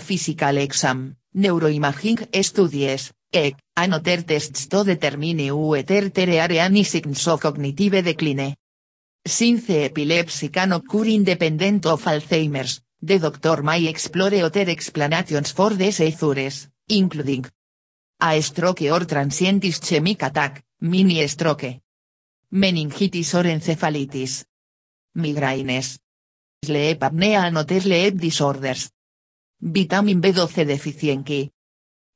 physical 0.00 0.56
exam, 0.58 1.16
neuroimaging 1.34 2.28
studies, 2.44 3.12
EC, 3.32 3.56
and 3.76 4.04
tests 4.04 4.68
to 4.68 4.84
determine 4.84 5.50
whether 5.50 6.08
there 6.10 6.42
are 6.42 6.52
any 6.52 6.84
signs 6.84 7.26
of 7.26 7.40
cognitive 7.40 8.04
decline. 8.04 8.54
Since 9.24 9.70
epilepsy 9.70 10.50
can 10.50 10.74
occur 10.74 11.06
independent 11.06 11.86
of 11.86 12.04
Alzheimer's, 12.04 12.82
the 13.02 13.18
doctor 13.18 13.64
may 13.64 13.88
explore 13.88 14.44
other 14.44 14.70
explanations 14.70 15.50
for 15.50 15.70
the 15.70 15.90
seizures, 15.90 16.68
including 16.88 17.46
a 18.20 18.40
stroke 18.40 18.82
or 18.82 19.04
transient 19.06 19.64
ischemic 19.64 20.22
attack, 20.22 20.62
mini 20.82 21.26
stroke, 21.26 21.80
meningitis 22.56 23.34
or 23.34 23.44
encephalitis, 23.44 24.46
migraines, 25.14 25.98
sleep 26.64 27.02
apnea 27.02 27.44
and 27.44 27.82
sleep 27.82 28.16
disorders, 28.18 28.90
vitamin 29.60 30.20
B12 30.22 30.66
deficiency. 30.66 31.52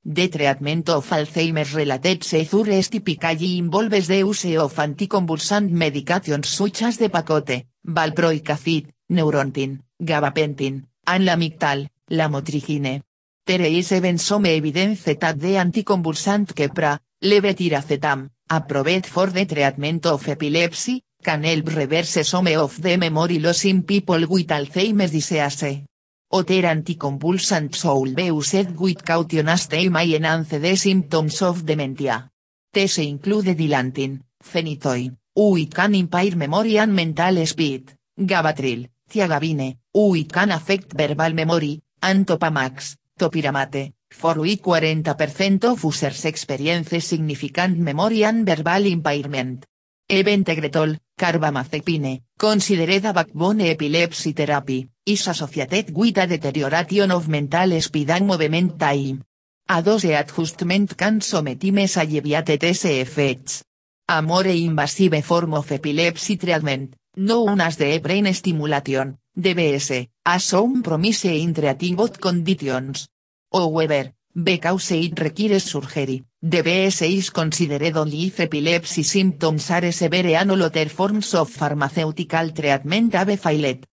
The 0.03 0.29
treatment 0.29 0.89
of 0.89 1.07
Alzheimer's 1.11 1.75
related 1.75 2.25
seizures 2.25 2.89
typically 2.89 3.59
involves 3.59 4.09
the 4.09 4.17
use 4.17 4.57
of 4.57 4.75
anticonvulsant 4.77 5.71
medications 5.71 6.47
such 6.47 6.85
as 6.85 6.97
Depakote, 6.97 7.67
valproic 7.87 8.49
acid, 8.49 8.95
neurontin, 9.11 9.83
gabapentin, 10.01 10.87
and 11.07 11.25
lamictal, 11.25 11.87
lamotrigine. 12.09 13.03
There 13.45 13.61
is 13.61 13.93
even 13.93 14.17
some 14.17 14.47
evidence 14.47 15.03
that 15.05 15.39
the 15.39 15.57
anticonvulsant 15.57 16.55
Keppra, 16.55 16.99
levetiracetam, 17.23 18.31
approved 18.51 19.07
for 19.07 19.29
the 19.29 19.47
treatment 19.47 20.07
of 20.07 20.27
epilepsy, 20.29 21.03
can 21.23 21.45
help 21.45 21.69
reverse 21.75 22.27
some 22.27 22.49
of 22.49 22.81
the 22.83 22.97
memory 22.97 23.39
loss 23.39 23.65
in 23.65 23.85
people 23.85 24.27
with 24.27 24.49
Alzheimer's 24.49 25.13
disease. 25.13 25.85
Other 26.33 26.63
anticonvulsant 26.63 27.75
should 27.75 28.15
be 28.15 28.27
used 28.27 28.79
with 28.79 29.05
caution 29.05 29.49
as 29.49 29.67
they 29.69 29.89
may 29.89 30.15
enhance 30.15 30.49
the 30.51 30.77
symptoms 30.77 31.43
of 31.43 31.65
dementia. 31.65 32.31
These 32.73 32.99
include 32.99 33.57
dilantin, 33.57 34.21
phenytoin, 34.43 35.17
which 35.35 35.71
can 35.71 35.95
impair 35.95 36.37
memory 36.37 36.79
and 36.79 36.95
mental 36.95 37.45
speed, 37.47 37.93
gabatril, 38.17 38.89
Ciagabine, 39.11 39.79
it 39.93 40.33
can 40.33 40.53
affect 40.53 40.93
verbal 40.93 41.35
memory, 41.35 41.81
and 42.01 42.25
Topamax, 42.25 42.97
topiramate, 43.19 43.93
for 44.11 44.35
which 44.35 44.63
40% 44.63 45.65
of 45.65 45.85
users 45.85 46.25
experience 46.25 47.05
significant 47.05 47.79
memory 47.79 48.25
and 48.25 48.47
verbal 48.47 48.87
impairment. 48.87 49.65
Even 50.09 50.45
Tegretol, 50.45 50.99
carbamazepine, 51.17 52.23
considered 52.37 53.05
a 53.05 53.13
backbone 53.13 53.61
epilepsy 53.61 54.33
therapy, 54.33 54.89
is 55.07 55.29
associated 55.29 55.95
with 55.95 56.19
a 56.19 56.27
deterioration 56.27 57.13
of 57.13 57.29
mental 57.29 57.81
speed 57.81 58.11
and 58.11 58.27
movement 58.27 58.77
time. 58.77 59.23
A 59.69 59.83
dose 59.83 60.07
adjustment 60.07 60.97
can 60.97 61.21
sometimes 61.21 61.97
alleviate 61.97 62.59
these 62.59 62.85
effects. 62.87 63.63
A 64.09 64.21
more 64.21 64.49
invasive 64.49 65.25
form 65.25 65.55
of 65.55 65.71
epilepsy 65.71 66.37
treatment, 66.37 66.97
known 67.17 67.61
as 67.61 67.77
the 67.77 67.99
brain 68.01 68.35
stimulation, 68.35 69.17
DBS, 69.39 70.09
as 70.27 70.45
some 70.45 70.83
promise 70.83 71.27
in 71.27 71.55
treating 71.55 71.95
both 71.95 72.21
conditions. 72.21 73.09
However, 73.53 74.15
because 74.33 74.93
it 74.93 75.19
requires 75.19 75.65
surgery, 75.65 76.25
DBS 76.43 77.03
is 77.03 77.31
considered 77.31 77.97
only 77.97 78.27
if 78.27 78.41
epilepsy 78.41 79.03
symptoms 79.03 79.71
are 79.71 79.91
severe 79.93 80.37
and 80.37 80.53
all 80.53 80.63
other 80.63 80.89
forms 80.89 81.35
of 81.35 81.51
pharmaceutical 81.51 82.53
treatment 82.53 83.15
have 83.15 83.41
failed. 83.41 83.85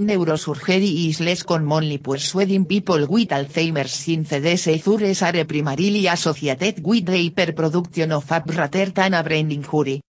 Neurosurgery 0.00 1.08
is 1.08 1.20
less 1.20 1.42
commonly 1.42 1.98
persuading 1.98 2.66
people 2.66 3.06
with 3.08 3.30
Alzheimer's 3.30 3.92
since 3.92 4.30
the 4.30 4.56
seizures 4.56 5.22
are 5.22 5.44
primarily 5.44 6.06
associated 6.06 6.84
with 6.84 7.06
the 7.06 7.30
hyperproduction 7.30 8.10
of 8.12 8.30
AP 8.30 8.50
rather 8.56 8.86
than 8.86 9.14
a 9.14 9.22
brain 9.22 9.50
injury. 9.50 10.02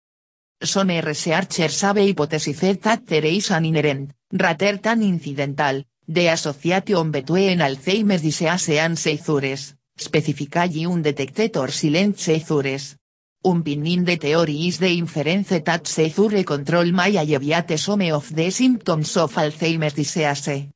Some 0.61 0.89
researchers 0.89 1.81
have 1.83 1.97
hypothesized 1.97 2.81
that 2.83 3.07
there 3.07 3.27
is 3.27 3.51
an 3.51 3.65
inherent, 3.65 4.13
rather 4.33 4.77
than 4.77 5.03
incidental, 5.03 5.83
the 6.13 6.29
association 6.29 7.11
between 7.11 7.59
Alzheimer's 7.59 8.23
disease 8.23 8.79
and 8.79 8.99
seizures, 8.99 9.75
specifically 9.97 10.87
undetected 10.87 11.57
or 11.57 11.71
silent 11.71 12.19
seizures. 12.19 12.97
Un 13.45 13.63
in 13.67 14.05
the 14.05 14.17
theory 14.17 14.69
is 14.69 14.79
the 14.79 14.97
inference 14.97 15.49
that 15.49 15.87
seizure 15.87 16.45
control 16.45 16.93
may 16.93 17.17
alleviate 17.17 17.77
some 17.77 18.13
of 18.13 18.33
the 18.35 18.51
symptoms 18.51 19.17
of 19.17 19.35
Alzheimer's 19.35 19.95
disease. 19.95 20.69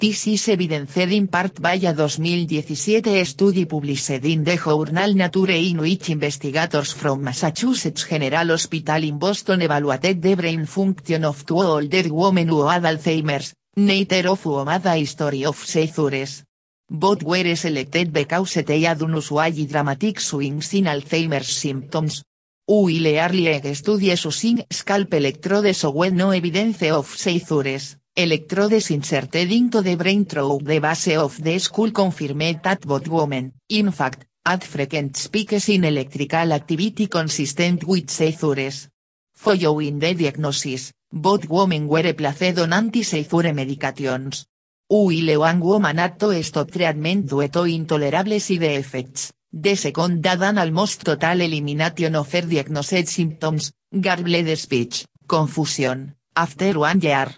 This 0.00 0.28
is 0.28 0.48
evidenced 0.48 0.96
in 0.96 1.28
part 1.28 1.60
by 1.60 1.74
a 1.74 1.92
2017 1.92 3.22
study 3.26 3.66
published 3.66 4.24
in 4.24 4.44
the 4.44 4.56
journal 4.56 5.12
Nature 5.14 5.50
in 5.50 5.76
which 5.76 6.08
investigators 6.08 6.92
from 6.92 7.22
Massachusetts 7.22 8.06
General 8.08 8.48
Hospital 8.48 9.04
in 9.04 9.18
Boston 9.18 9.60
evaluated 9.60 10.22
the 10.22 10.34
brain 10.36 10.64
function 10.64 11.26
of 11.26 11.44
two 11.44 11.60
older 11.60 12.08
women 12.14 12.48
who 12.48 12.66
had 12.66 12.84
Alzheimer's, 12.84 13.52
neither 13.76 14.28
of 14.28 14.42
whom 14.42 14.68
had 14.68 14.86
a 14.86 14.96
history 14.96 15.44
of 15.44 15.56
seizures. 15.56 16.44
Both 16.88 17.22
were 17.22 17.54
selected 17.54 18.12
because 18.12 18.54
they 18.54 18.82
had 18.82 19.00
unusually 19.00 19.66
dramatic 19.66 20.18
swings 20.20 20.74
in 20.74 20.86
Alzheimer's 20.86 21.48
symptoms. 21.48 22.24
While 22.66 23.06
early 23.06 23.74
studies 23.74 24.24
using 24.24 24.64
scalp 24.70 25.14
electrodes 25.14 25.78
showed 25.78 26.12
no 26.12 26.30
evidence 26.30 26.82
of 26.90 27.06
seizures. 27.06 27.96
Electrodes 28.16 28.90
inserted 28.90 29.52
into 29.52 29.82
the 29.82 29.94
brain 29.94 30.24
through 30.24 30.58
the 30.62 30.80
base 30.80 31.16
of 31.16 31.40
the 31.42 31.58
skull 31.58 31.92
confirmed 31.92 32.60
that 32.62 32.80
both 32.84 33.06
women, 33.06 33.52
in 33.68 33.92
fact, 33.92 34.26
had 34.44 34.64
frequent 34.64 35.16
spikes 35.16 35.68
in 35.68 35.84
electrical 35.84 36.52
activity 36.52 37.06
consistent 37.06 37.84
with 37.84 38.10
seizures. 38.10 38.88
Following 39.34 40.00
the 40.00 40.14
diagnosis, 40.14 40.92
both 41.12 41.48
women 41.48 41.88
were 41.88 42.12
placed 42.14 42.58
on 42.58 42.72
anti-seizure 42.72 43.52
medications. 43.52 44.46
While 44.88 45.38
one 45.38 45.60
woman 45.60 45.98
had 45.98 46.18
to 46.18 46.42
stop 46.42 46.70
treatment 46.70 47.28
due 47.28 47.48
to 47.48 47.64
intolerable 47.64 48.40
side 48.40 48.62
effects, 48.62 49.32
the 49.52 49.74
second 49.76 50.24
had 50.24 50.42
almost 50.42 51.04
total 51.04 51.40
elimination 51.40 52.14
of 52.16 52.32
her 52.32 52.42
diagnosed 52.42 53.08
symptoms, 53.08 53.72
garbled 53.92 54.56
speech, 54.56 55.04
confusion, 55.26 56.14
after 56.36 56.78
one 56.78 57.00
year. 57.00 57.34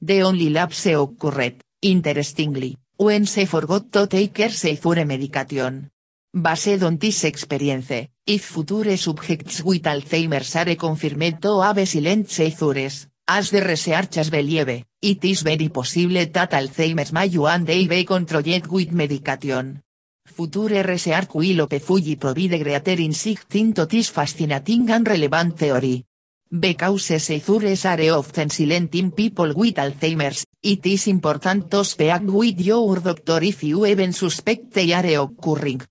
The 0.00 0.22
only 0.22 0.50
lapse 0.50 0.86
occurred, 0.86 1.62
interestingly, 1.82 2.76
when 2.96 3.24
she 3.24 3.44
forgot 3.44 3.90
to 3.92 4.06
take 4.06 4.38
her 4.38 4.50
seizure 4.50 5.04
medication. 5.04 5.90
Based 6.32 6.82
on 6.82 6.98
this 6.98 7.24
experience, 7.24 8.10
if 8.26 8.44
future 8.44 8.96
subjects 8.96 9.62
with 9.62 9.84
Alzheimer's 9.84 10.54
are 10.56 10.74
confirmed 10.74 11.40
to 11.40 11.60
have 11.62 11.88
silent 11.88 12.28
seizures, 12.30 13.06
as 13.28 13.50
the 13.50 13.60
researchers 13.60 14.30
believe, 14.30 14.84
it 15.02 15.24
is 15.24 15.42
very 15.42 15.68
possible 15.68 16.26
that 16.30 16.52
Alzheimer's 16.52 17.12
may 17.12 17.28
one 17.36 17.64
day 17.64 17.86
be 17.88 18.04
controlled 18.04 18.66
with 18.68 18.92
medication. 18.92 19.82
Future 20.24 20.82
research 20.82 21.34
will 21.34 21.66
hopefully 21.66 22.16
provide 22.16 22.62
greater 22.62 23.00
insight 23.00 23.54
into 23.54 23.86
this 23.86 24.10
fascinating 24.10 24.88
and 24.90 25.06
relevant 25.06 25.58
theory. 25.58 26.04
Because 26.48 27.02
seizures 27.18 27.84
are 27.84 28.10
often 28.10 28.50
silent 28.50 28.94
in 28.94 29.10
people 29.10 29.52
with 29.54 29.74
Alzheimer's, 29.74 30.46
it 30.62 30.86
is 30.86 31.08
important 31.08 31.68
to 31.70 31.84
speak 31.84 32.22
with 32.22 32.60
your 32.60 33.00
doctor 33.00 33.42
if 33.42 33.64
you 33.64 33.86
even 33.86 34.12
suspect 34.12 34.72
they 34.72 34.92
are 34.92 35.22
occurring. 35.22 35.82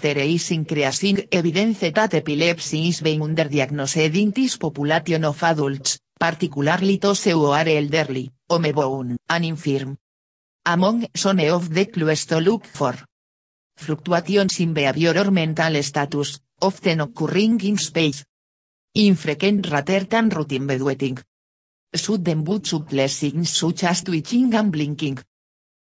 There 0.00 0.18
is 0.18 0.50
increasing 0.52 1.26
evidence 1.32 1.80
that 1.80 2.14
epilepsy 2.14 2.88
is 2.88 3.00
being 3.00 3.20
underdiagnosed 3.20 4.14
in 4.14 4.30
this 4.30 4.56
population 4.56 5.24
of 5.24 5.42
adults, 5.42 5.98
particularly 6.18 6.98
those 6.98 7.24
who 7.24 7.46
are 7.46 7.68
elderly, 7.68 8.30
homebound, 8.48 9.16
and 9.28 9.44
infirm. 9.44 9.96
Among 10.66 11.06
some 11.14 11.40
of 11.40 11.68
the 11.72 11.86
clues 11.86 12.26
to 12.26 12.38
look 12.38 12.64
for. 12.64 12.94
Fluctuations 13.76 14.60
in 14.60 14.72
behavior 14.72 15.18
or 15.18 15.30
mental 15.30 15.82
status, 15.82 16.40
often 16.62 17.00
occurring 17.00 17.60
in 17.62 17.76
space. 17.76 18.24
Infrequent 18.94 19.68
rather 19.70 20.04
than 20.04 20.30
routine 20.30 20.66
bedwetting. 20.66 21.18
Sudden 21.92 22.44
but 22.44 22.66
subtle 22.66 23.08
signs 23.08 23.50
such 23.50 23.84
as 23.84 24.02
twitching 24.02 24.54
and 24.54 24.72
blinking. 24.72 25.18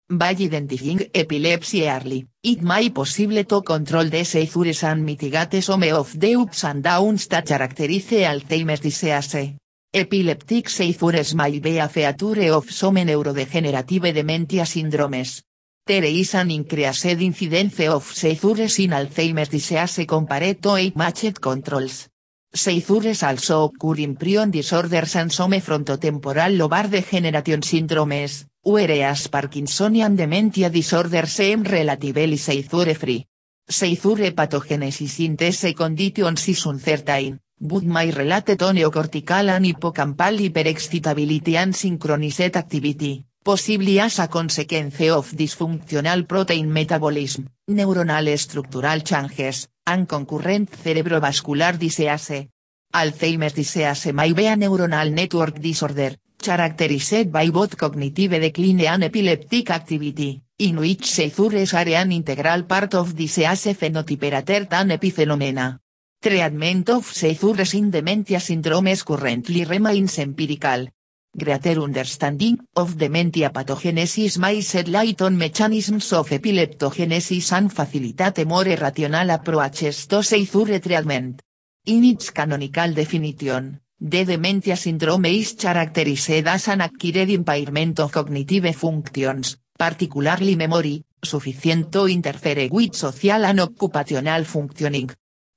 By 0.09 0.31
identifying 0.31 1.09
epilepsy 1.15 1.89
early, 1.89 2.27
it 2.43 2.63
may 2.63 2.91
possible 2.91 3.45
to 3.45 3.63
control 3.63 4.09
the 4.09 4.25
seizures 4.25 4.83
and 4.83 5.05
mitigate 5.05 5.63
some 5.63 5.85
of 5.85 6.19
the 6.19 6.35
ups 6.35 6.65
and 6.65 6.83
downs 6.83 7.29
that 7.29 7.47
characterize 7.47 8.11
Alzheimer's 8.11 8.81
disease. 8.81 9.60
Epileptic 9.93 10.69
seizures 10.69 11.35
may 11.35 11.59
be 11.59 11.79
a 11.79 11.89
feature 11.89 12.53
of 12.53 12.71
some 12.71 12.95
neurodegenerative 12.95 14.15
dementia 14.15 14.65
syndromes. 14.65 15.43
There 15.85 16.05
is 16.05 16.37
an 16.37 16.53
increased 16.53 17.07
incidence 17.07 17.89
of 17.89 18.05
seizures 18.05 18.79
in 18.79 18.93
Alzheimer's 18.93 19.49
disease 19.49 20.07
compared 20.07 20.63
to 20.63 20.77
age-matched 20.77 21.41
controls. 21.41 22.09
Seizures 22.55 23.25
also 23.25 23.65
occur 23.65 23.99
in 23.99 24.15
prion 24.15 24.53
disorders 24.53 25.17
and 25.17 25.33
some 25.33 25.61
frontotemporal 25.61 26.57
lobar 26.57 26.89
degeneration 26.89 27.61
syndromes, 27.61 28.47
whereas 28.63 29.27
Parkinsonian 29.27 30.15
dementia 30.15 30.71
disorders 30.71 31.33
seem 31.33 31.65
relatively 31.65 32.37
seizure-free. 32.37 33.27
Seizure 33.67 34.31
pathogenesis 34.37 35.19
in 35.19 35.35
these 35.35 35.75
conditions 35.75 36.47
is 36.47 36.65
uncertain, 36.67 37.41
but 37.61 37.83
may 37.83 38.11
relate 38.11 38.57
to 38.57 38.73
neocortical 38.73 39.51
and 39.51 39.67
hippocampal 39.67 40.39
hyperexcitability 40.39 41.57
and 41.57 41.77
synchronized 41.77 42.57
activity, 42.57 43.27
possibly 43.45 44.01
as 44.01 44.19
a 44.19 44.29
consequence 44.29 45.11
of 45.11 45.31
dysfunctional 45.33 46.27
protein 46.27 46.73
metabolism, 46.73 47.47
neuronal 47.69 48.39
structural 48.39 49.03
changes, 49.03 49.69
and 49.85 50.09
concurrent 50.09 50.71
cerebrovascular 50.71 51.77
disease. 51.79 52.49
Alzheimer's 52.95 53.53
disease 53.53 54.13
may 54.15 54.33
be 54.33 54.47
a 54.47 54.57
neuronal 54.57 55.13
network 55.13 55.61
disorder, 55.61 56.17
characterized 56.39 57.31
by 57.31 57.51
both 57.51 57.77
cognitive 57.77 58.41
decline 58.41 58.87
and 58.87 59.05
epileptic 59.05 59.71
activity, 59.71 60.41
in 60.59 60.77
which 60.79 61.05
seizures 61.05 61.75
are 61.75 61.89
an 61.89 62.11
integral 62.13 62.65
part 62.65 62.95
of 62.95 63.15
disease 63.15 63.77
phenotype 63.77 64.33
rather 64.33 64.65
than. 64.65 65.79
Treatment 66.23 66.91
of 66.91 67.07
seizures 67.07 67.73
in 67.73 67.91
dementia 67.91 68.41
syndromes 68.41 69.05
currently 69.07 69.65
remains 69.65 70.19
empirical. 70.19 70.91
Greater 71.35 71.81
understanding 71.81 72.59
of 72.75 72.99
dementia 72.99 73.49
pathogenesis 73.49 74.37
may 74.37 74.61
shed 74.61 74.89
light 74.89 75.23
on 75.23 75.39
mechanisms 75.39 76.13
of 76.13 76.29
epileptogenesis 76.29 77.53
and 77.53 77.73
facilitate 77.73 78.45
more 78.45 78.77
rational 78.77 79.31
approaches 79.31 80.07
to 80.09 80.23
seizure 80.23 80.79
treatment. 80.79 81.41
In 81.87 82.05
its 82.05 82.33
canonical 82.33 82.93
definition, 82.93 83.81
the 83.99 84.27
dementia 84.27 84.77
syndrome 84.77 85.25
is 85.25 85.55
characterized 85.55 86.47
as 86.47 86.69
an 86.69 86.83
acquired 86.83 87.31
impairment 87.31 87.99
of 87.99 88.13
cognitive 88.13 88.77
functions, 88.77 89.57
particularly 89.79 90.55
memory, 90.55 91.03
sufficient 91.23 91.91
to 91.91 92.05
interfere 92.05 92.69
with 92.71 92.95
social 92.95 93.43
and 93.47 93.61
occupational 93.61 94.45
functioning. 94.45 95.11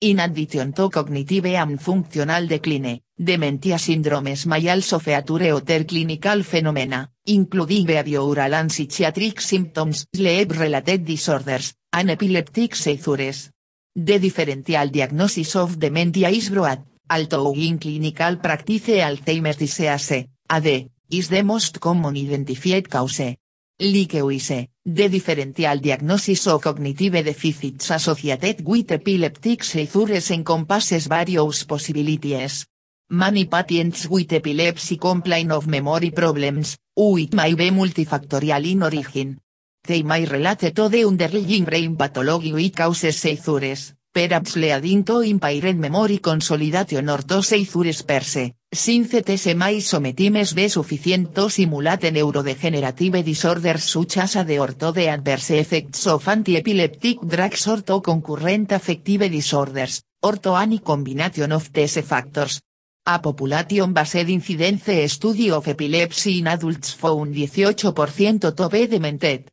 In 0.04 0.20
addition 0.20 0.74
to 0.74 0.89
cognitive 0.89 1.45
and 1.45 1.80
functional 1.80 2.45
decline, 2.45 2.99
dementia 3.16 3.78
syndromes 3.78 4.45
may 4.45 4.70
also 4.70 4.99
feature 4.99 5.54
other 5.54 5.86
clinical 5.86 6.43
phenomena, 6.43 7.10
including 7.28 7.86
behavioral 7.86 8.51
and 8.51 8.70
psychiatric 8.70 9.39
symptoms, 9.39 10.06
sleep-related 10.14 11.06
disorders, 11.06 11.76
and 11.93 12.12
epileptic 12.12 12.76
seizures. 12.76 13.49
The 13.95 14.20
differential 14.20 14.89
diagnosis 14.89 15.56
of 15.56 15.80
dementia 15.80 16.28
is 16.32 16.49
broad, 16.49 16.84
although 17.10 17.54
in 17.54 17.80
clinical 17.80 18.36
practice 18.39 18.99
Alzheimer's 18.99 19.56
disease, 19.56 20.28
AD, 20.49 20.89
is 21.12 21.30
the 21.30 21.43
most 21.43 21.80
common 21.80 22.18
identified 22.18 22.89
cause. 22.89 23.38
Likewise, 23.80 24.69
the 24.86 25.09
differential 25.09 25.80
diagnosis 25.80 26.45
of 26.47 26.61
cognitive 26.61 27.24
deficits 27.24 27.89
associated 27.89 28.63
with 28.63 28.91
epileptic 28.91 29.63
seizures 29.63 30.30
encompasses 30.30 31.07
various 31.07 31.63
possibilities. 31.63 32.67
Many 33.09 33.45
patients 33.45 34.07
with 34.07 34.32
epilepsy 34.32 34.97
complain 34.97 35.51
of 35.51 35.67
memory 35.67 36.11
problems, 36.11 36.78
which 36.95 37.34
may 37.34 37.55
be 37.55 37.71
multifactorial 37.71 38.63
in 38.63 38.84
origin. 38.84 39.39
They 39.84 40.03
may 40.03 40.26
relate 40.26 40.74
to 40.76 40.88
the 40.88 41.05
underlying 41.05 41.65
brain 41.65 41.95
pathology 41.97 42.53
which 42.53 42.76
causes 42.76 43.17
seizures, 43.17 43.95
perhaps 44.13 44.55
leading 44.55 45.03
to 45.03 45.21
impaired 45.21 45.76
memory 45.78 46.19
consolidation 46.19 47.09
or 47.09 47.24
to 47.24 47.41
seizures 47.41 48.03
per 48.03 48.21
se, 48.21 48.53
these 48.74 49.55
may 49.55 49.80
sometimes 49.80 50.53
be 50.53 50.67
sufficient 50.67 51.34
to 51.36 51.49
simulate 51.49 52.11
neurodegenerative 52.11 53.24
disorders 53.24 53.84
such 53.84 54.17
as 54.17 54.36
AD 54.36 54.49
or 54.57 54.74
to 54.74 54.91
the 54.91 55.07
adverse 55.07 55.51
effects 55.51 56.07
of 56.07 56.28
anti-epileptic 56.28 57.19
drugs 57.21 57.67
or 57.67 57.82
to 57.84 58.01
concurrent 58.01 58.71
affective 58.71 59.30
disorders, 59.30 60.01
or 60.24 60.38
to 60.38 60.55
any 60.55 60.80
combination 60.80 61.51
of 61.51 61.71
these 61.71 62.01
factors. 62.01 62.61
A 63.05 63.19
population-based 63.19 64.30
incidence 64.30 65.11
study 65.11 65.51
of 65.51 65.67
epilepsy 65.67 66.39
in 66.39 66.47
adults 66.47 66.93
found 66.93 67.36
18% 67.36 68.55
to 68.55 68.69
be 68.69 68.88
demented. 68.88 69.53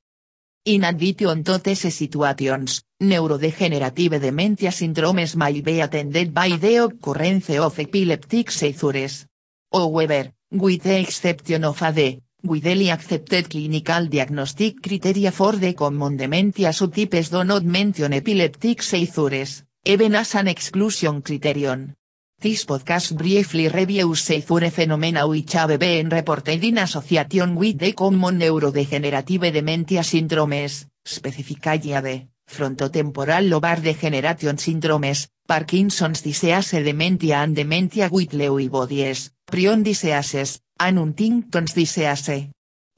In 0.67 0.85
addition 0.85 1.43
to 1.43 1.59
these 1.59 1.91
situations, 1.91 2.83
neurodegenerative 3.01 4.21
dementia 4.21 4.71
syndromes 4.71 5.35
may 5.35 5.63
be 5.63 5.81
attended 5.81 6.35
by 6.35 6.51
the 6.51 6.85
occurrence 6.85 7.59
of 7.59 7.79
epileptic 7.79 8.51
seizures. 8.51 9.27
However, 9.73 10.35
with 10.51 10.83
the 10.83 11.01
exception 11.01 11.65
of 11.65 11.81
AD, 11.81 12.21
widely 12.45 12.91
accepted 12.91 13.49
clinical 13.49 14.07
diagnostic 14.07 14.83
criteria 14.83 15.33
for 15.33 15.57
the 15.57 15.73
common 15.73 16.19
dementia 16.19 16.75
subtypes 16.75 17.31
do 17.31 17.43
not 17.43 17.65
mention 17.65 18.13
epileptic 18.13 18.83
seizures, 18.83 19.65
even 19.83 20.15
as 20.15 20.35
an 20.35 20.49
exclusion 20.49 21.23
criterion. 21.23 21.95
This 22.41 22.65
podcast 22.65 23.15
briefly 23.19 23.69
reviews 23.69 24.23
seizure 24.23 24.71
phenomena 24.71 25.27
which 25.27 25.53
have 25.53 25.79
been 25.79 26.09
reported 26.09 26.65
in 26.65 26.79
association 26.79 27.55
with 27.55 27.77
the 27.77 27.93
common 27.93 28.39
neurodegenerative 28.39 29.53
dementia 29.53 30.01
syndromes, 30.01 30.87
specifically 31.05 31.93
AD, 31.93 32.29
frontotemporal 32.47 33.47
lobar 33.47 33.83
degeneration 33.83 34.57
syndromes, 34.57 35.29
Parkinson's 35.47 36.23
disease 36.23 36.83
dementia 36.83 37.43
and 37.43 37.55
dementia 37.55 38.09
with 38.11 38.33
Lewy 38.33 38.71
bodies, 38.71 39.33
prion 39.45 39.83
diseases, 39.85 40.61
and 40.79 40.97
Huntington's 40.97 41.75
disease. 41.75 42.49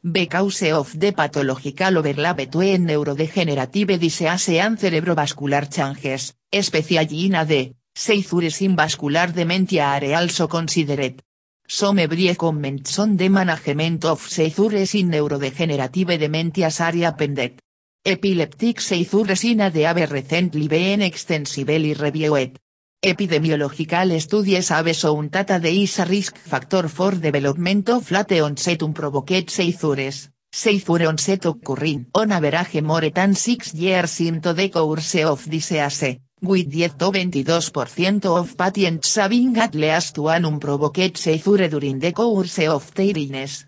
Because 0.04 0.70
of 0.70 0.96
the 1.00 1.10
pathological 1.10 1.98
overlap 1.98 2.36
between 2.36 2.86
neurodegenerative 2.86 3.98
disease 3.98 4.60
and 4.60 4.78
cerebrovascular 4.78 5.68
changes, 5.68 6.32
especially 6.52 7.26
in 7.26 7.34
AD, 7.34 7.74
seizures 7.94 8.60
in 8.62 8.76
vascular 8.76 9.32
dementia 9.32 9.84
are 9.84 10.14
also 10.14 10.48
considered. 10.48 11.22
Some 11.66 12.06
brief 12.06 12.36
comments 12.36 12.98
on 12.98 13.16
the 13.16 13.28
management 13.28 14.04
of 14.04 14.20
seizures 14.20 14.94
in 14.94 15.10
neurodegenerative 15.10 16.18
dementias 16.18 16.80
are 16.80 17.06
appended. 17.06 17.60
Epileptic 18.04 18.80
seizures 18.80 19.44
in 19.44 19.60
AD 19.60 19.76
have 19.76 20.10
recently 20.10 20.68
been 20.68 21.02
extensively 21.02 21.94
reviewed. 21.94 22.58
Epidemiological 23.00 24.20
studies 24.20 24.68
have 24.68 24.94
shown 24.94 25.28
that 25.30 25.50
AD 25.50 25.66
is 25.66 25.98
a 25.98 26.04
risk 26.04 26.36
factor 26.36 26.88
for 26.88 27.12
development 27.12 27.88
of 27.90 28.10
late 28.10 28.40
onset 28.40 28.82
unprovoked 28.82 29.50
seizures. 29.50 30.30
Seizure 30.52 31.06
onset 31.06 31.46
occurring 31.46 32.06
on 32.14 32.32
average 32.32 32.82
more 32.82 33.08
than 33.10 33.34
6 33.34 33.74
years 33.74 34.20
into 34.20 34.52
the 34.52 34.68
course 34.68 35.24
of 35.24 35.48
disease, 35.48 36.18
with 36.42 36.72
10 36.72 36.98
to 36.98 37.10
22% 37.12 38.26
of 38.26 38.56
patients 38.56 39.14
having 39.14 39.56
at 39.58 39.74
least 39.76 40.18
one 40.18 40.44
unprovoked 40.44 41.16
seizure 41.16 41.68
during 41.68 42.00
the 42.00 42.12
course 42.12 42.58
of 42.66 42.92
their 42.94 43.16
illness. 43.16 43.64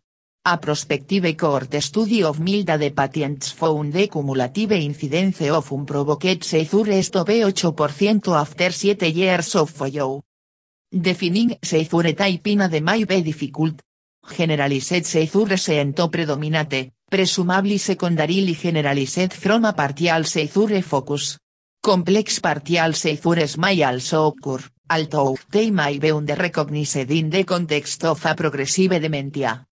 A 0.47 0.59
prospective 0.59 1.37
cohort 1.37 1.81
study 1.81 2.22
of 2.25 2.41
MILDA 2.41 2.77
de 2.77 2.91
patients 2.91 3.53
found 3.53 3.93
the 3.93 4.09
cumulative 4.09 4.72
incidence 4.72 5.49
of 5.49 5.72
unprovoked 5.72 6.43
seizures 6.43 7.11
to 7.11 7.25
be 7.25 7.45
8% 7.45 8.29
after 8.35 8.72
7 8.72 9.11
years 9.14 9.55
of 9.55 9.70
follow. 9.70 10.22
Defining 10.91 11.57
seizure 11.62 12.12
typing 12.14 12.68
de 12.68 12.81
may 12.81 13.05
be 13.05 13.22
difficult. 13.22 13.81
Generalized 14.37 15.05
seizure 15.05 15.57
seento 15.57 16.09
predominate, 16.11 16.93
presumably 17.09 17.79
secondarily 17.79 18.55
generalized 18.55 19.33
from 19.33 19.64
a 19.64 19.72
partial 19.72 20.25
seizure 20.25 20.83
focus. 20.83 21.39
Complex 21.85 22.41
partial 22.41 22.95
seizures 22.95 23.59
may 23.59 23.82
also 23.82 24.28
occur, 24.28 24.64
although 24.89 25.37
they 25.51 25.70
may 25.70 25.99
be 25.99 26.11
under-recognized 26.11 27.11
in 27.11 27.28
the 27.28 27.45
context 27.45 28.03
of 28.07 28.24
a 28.24 28.35
progressive 28.35 28.99
dementia. 28.99 29.66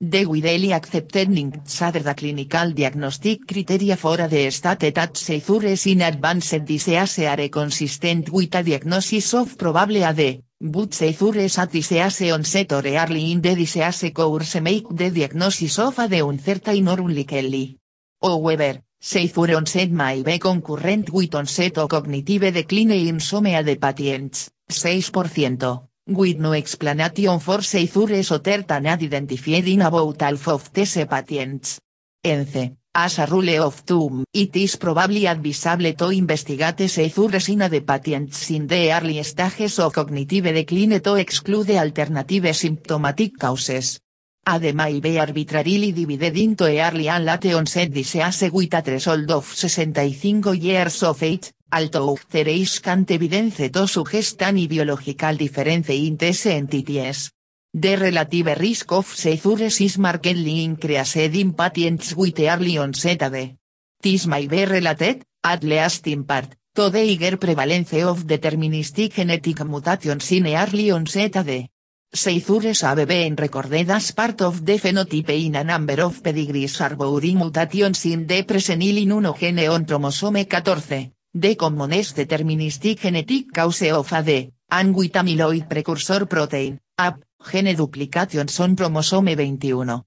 The 0.00 0.26
widely 0.26 0.72
accepted 0.72 1.28
the 1.28 2.14
clinical 2.14 2.70
diagnostic 2.70 3.48
criteria 3.48 3.96
for 3.96 4.28
the 4.28 4.48
state 4.52 4.94
that 4.94 5.16
seizures 5.16 5.86
in 5.86 6.02
advanced 6.02 6.64
disease 6.64 7.18
are 7.26 7.48
consistent 7.48 8.30
with 8.30 8.54
a 8.54 8.62
diagnosis 8.62 9.34
of 9.34 9.58
probable 9.58 10.04
AD, 10.04 10.44
but 10.60 10.94
seizures 10.94 11.58
at 11.58 11.72
disease 11.72 12.30
onset 12.30 12.72
or 12.74 12.86
early 12.86 13.32
in 13.32 13.40
the 13.40 13.56
disease 13.56 14.12
course 14.14 14.60
make 14.60 14.86
the 14.88 15.10
diagnosis 15.10 15.80
of 15.80 15.98
AD 15.98 16.12
uncertain 16.12 16.86
or 16.86 17.00
unlikely. 17.00 17.76
However, 18.22 18.84
seizure 19.00 19.56
onset 19.56 19.90
may 19.90 20.22
be 20.22 20.38
concurrent 20.38 21.08
with 21.10 21.34
onset 21.34 21.78
o 21.78 21.88
cognitive 21.88 22.52
decline 22.52 23.08
in 23.08 23.18
some 23.18 23.46
AD 23.46 23.80
patients, 23.80 24.50
6% 24.68 25.90
with 26.06 26.38
no 26.38 26.52
explanation 26.52 27.40
for 27.40 27.62
seizures 27.62 28.30
or 28.30 28.38
than 28.40 28.86
identified 28.86 29.68
in 29.68 29.82
about 29.82 30.20
half 30.20 30.48
of 30.48 30.70
these 30.72 31.06
patients. 31.08 31.80
Ence, 32.22 32.72
as 32.92 33.18
a 33.18 33.26
rule 33.26 33.62
of 33.62 33.74
thumb, 33.86 34.24
it 34.34 34.54
is 34.56 34.76
probably 34.76 35.26
advisable 35.26 35.94
to 35.94 36.10
investigate 36.10 36.88
seizures 36.90 37.48
in 37.48 37.60
the 37.60 37.80
patients 37.80 38.50
in 38.50 38.66
the 38.66 38.92
early 38.92 39.22
stages 39.22 39.78
of 39.78 39.94
cognitive 39.94 40.52
decline 40.52 41.00
to 41.00 41.14
exclude 41.14 41.70
alternative 41.70 42.54
symptomatic 42.54 43.38
causes. 43.38 44.00
AD 44.46 44.74
may 44.74 45.00
be 45.00 45.18
arbitrarily 45.18 45.92
divided 45.92 46.36
into 46.38 46.64
early 46.64 47.08
and 47.08 47.24
late 47.24 47.52
onset 47.54 47.92
disease 47.92 48.50
with 48.50 48.72
a 48.72 48.80
threshold 48.80 49.30
of 49.30 49.44
65 49.44 50.56
years 50.56 51.02
of 51.02 51.22
age, 51.22 51.52
although 51.70 52.18
there 52.30 52.48
is 52.48 52.80
can't 52.80 53.10
evidence 53.10 53.70
to 53.70 53.86
suggest 53.86 54.42
any 54.42 54.66
biological 54.66 55.36
difference 55.36 55.90
in 55.90 56.16
entities. 56.18 57.30
The 57.72 57.96
relative 57.96 58.58
risk 58.58 58.90
of 58.92 59.06
seizures 59.06 59.80
is 59.80 59.98
markedly 59.98 60.64
increased 60.64 61.16
in 61.16 61.52
patients 61.52 62.16
with 62.16 62.40
early 62.40 62.78
onset 62.78 63.22
AD. 63.22 63.56
This 64.02 64.26
may 64.26 64.48
be 64.48 64.64
related, 64.64 65.22
at 65.44 65.62
least 65.62 66.06
in 66.06 66.24
part, 66.24 66.56
to 66.74 66.88
the 66.88 67.14
higher 67.14 67.36
prevalence 67.36 67.92
of 68.02 68.24
deterministic 68.24 69.12
genetic 69.12 69.64
mutations 69.64 70.32
in 70.32 70.46
early 70.46 70.90
onset 70.90 71.36
AD. 71.36 71.68
Seizures 72.12 72.80
have 72.80 73.06
been 73.06 73.36
recorded 73.36 73.88
as 73.88 74.10
part 74.10 74.42
of 74.42 74.66
the 74.66 74.80
phenotype 74.80 75.30
in 75.30 75.54
a 75.54 75.62
number 75.62 76.02
of 76.02 76.20
pedigrees 76.20 76.76
harboring 76.78 77.38
mutations 77.38 78.04
in 78.04 78.26
the 78.26 78.42
presenilin 78.42 79.12
1 79.12 79.32
gene 79.38 79.68
on 79.68 79.84
chromosome 79.84 80.44
14, 80.44 81.12
the 81.32 81.54
commonest 81.54 82.16
deterministic 82.16 82.98
genetic 82.98 83.52
cause 83.52 83.92
of 83.92 84.12
AD, 84.12 84.50
and 84.72 84.92
with 84.92 85.12
amyloid 85.12 85.68
precursor 85.68 86.26
protein, 86.26 86.80
AP, 86.98 87.20
gene 87.48 87.76
duplications 87.76 88.58
on 88.58 88.74
chromosome 88.74 89.36
21. 89.36 90.02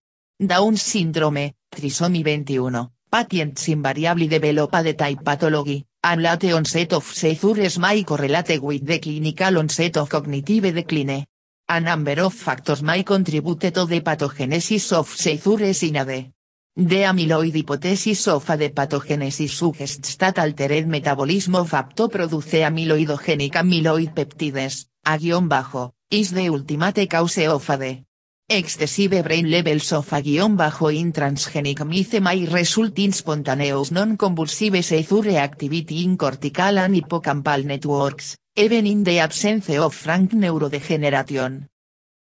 Down 0.46 0.76
syndrome, 0.76 1.54
trisomy 1.74 2.22
21, 2.22 2.90
patients 3.10 3.70
invariably 3.70 4.28
develop 4.28 4.76
AD 4.76 4.98
type 4.98 5.24
pathology, 5.24 5.86
and 6.04 6.22
late 6.22 6.52
onset 6.52 6.92
of 6.92 7.06
seizures 7.06 7.80
may 7.80 8.04
correlate 8.04 8.62
with 8.62 8.86
the 8.86 9.00
clinical 9.00 9.58
onset 9.58 9.96
of 9.96 10.10
cognitive 10.10 10.74
decline. 10.74 11.28
A 11.76 11.80
number 11.80 12.22
of 12.22 12.36
factors 12.36 12.84
may 12.84 13.04
contribute 13.04 13.72
to 13.74 13.86
the 13.88 14.02
pathogenesis 14.02 14.94
of 14.94 15.08
seizures 15.08 15.82
in 15.82 15.96
AD. 15.96 16.32
The 16.76 17.02
amyloid 17.02 17.56
hypothesis 17.56 18.28
of 18.28 18.48
AD 18.48 18.76
pathogenesis 18.76 19.50
suggests 19.50 20.16
that 20.18 20.38
altered 20.38 20.86
metabolism 20.86 21.56
of 21.56 21.72
produce 21.96 22.62
amyloidogenic 22.62 23.56
amyloid 23.56 24.14
peptides, 24.14 24.86
a 25.04 25.18
guion 25.18 25.50
bajo, 25.50 25.94
is 26.12 26.32
the 26.32 26.48
ultimate 26.48 27.10
cause 27.10 27.48
of 27.48 27.68
AD. 27.68 28.04
Excessive 28.48 29.24
brain 29.24 29.50
levels 29.50 29.94
of 29.94 30.14
a 30.14 30.22
guion 30.22 30.56
bajo 30.56 30.96
in 30.96 31.12
transgenic 31.12 31.84
mice 31.84 32.22
may 32.22 32.46
result 32.46 33.00
in 33.00 33.12
spontaneous 33.12 33.90
non-convulsive 33.90 34.84
seizure 34.86 35.38
activity 35.38 36.04
in 36.04 36.18
cortical 36.18 36.78
and 36.78 36.94
hippocampal 36.94 37.66
networks, 37.66 38.38
even 38.56 38.86
in 38.86 39.04
the 39.04 39.18
absence 39.20 39.70
of 39.70 39.96
frank 39.96 40.32
neurodegeneration. 40.32 41.68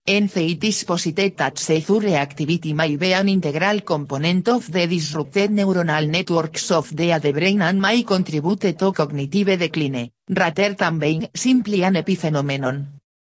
Ence 0.05 0.37
it 0.37 0.63
is 0.63 0.83
posited 0.83 1.35
that 1.35 1.57
seizure 1.57 2.15
activity 2.15 2.73
may 2.73 2.95
be 2.95 3.13
an 3.13 3.27
integral 3.27 3.81
component 3.81 4.47
of 4.49 4.71
the 4.71 4.85
disrupted 4.85 5.49
neuronal 5.49 6.07
networks 6.07 6.69
of 6.69 6.95
the 6.95 7.31
brain 7.33 7.61
and 7.63 7.81
may 7.81 8.03
contribute 8.03 8.77
to 8.77 8.91
cognitive 8.91 9.57
decline, 9.57 10.11
rather 10.29 10.75
than 10.75 10.99
being 10.99 11.27
simply 11.33 11.83
an 11.83 11.95
epiphenomenon. 11.95 12.85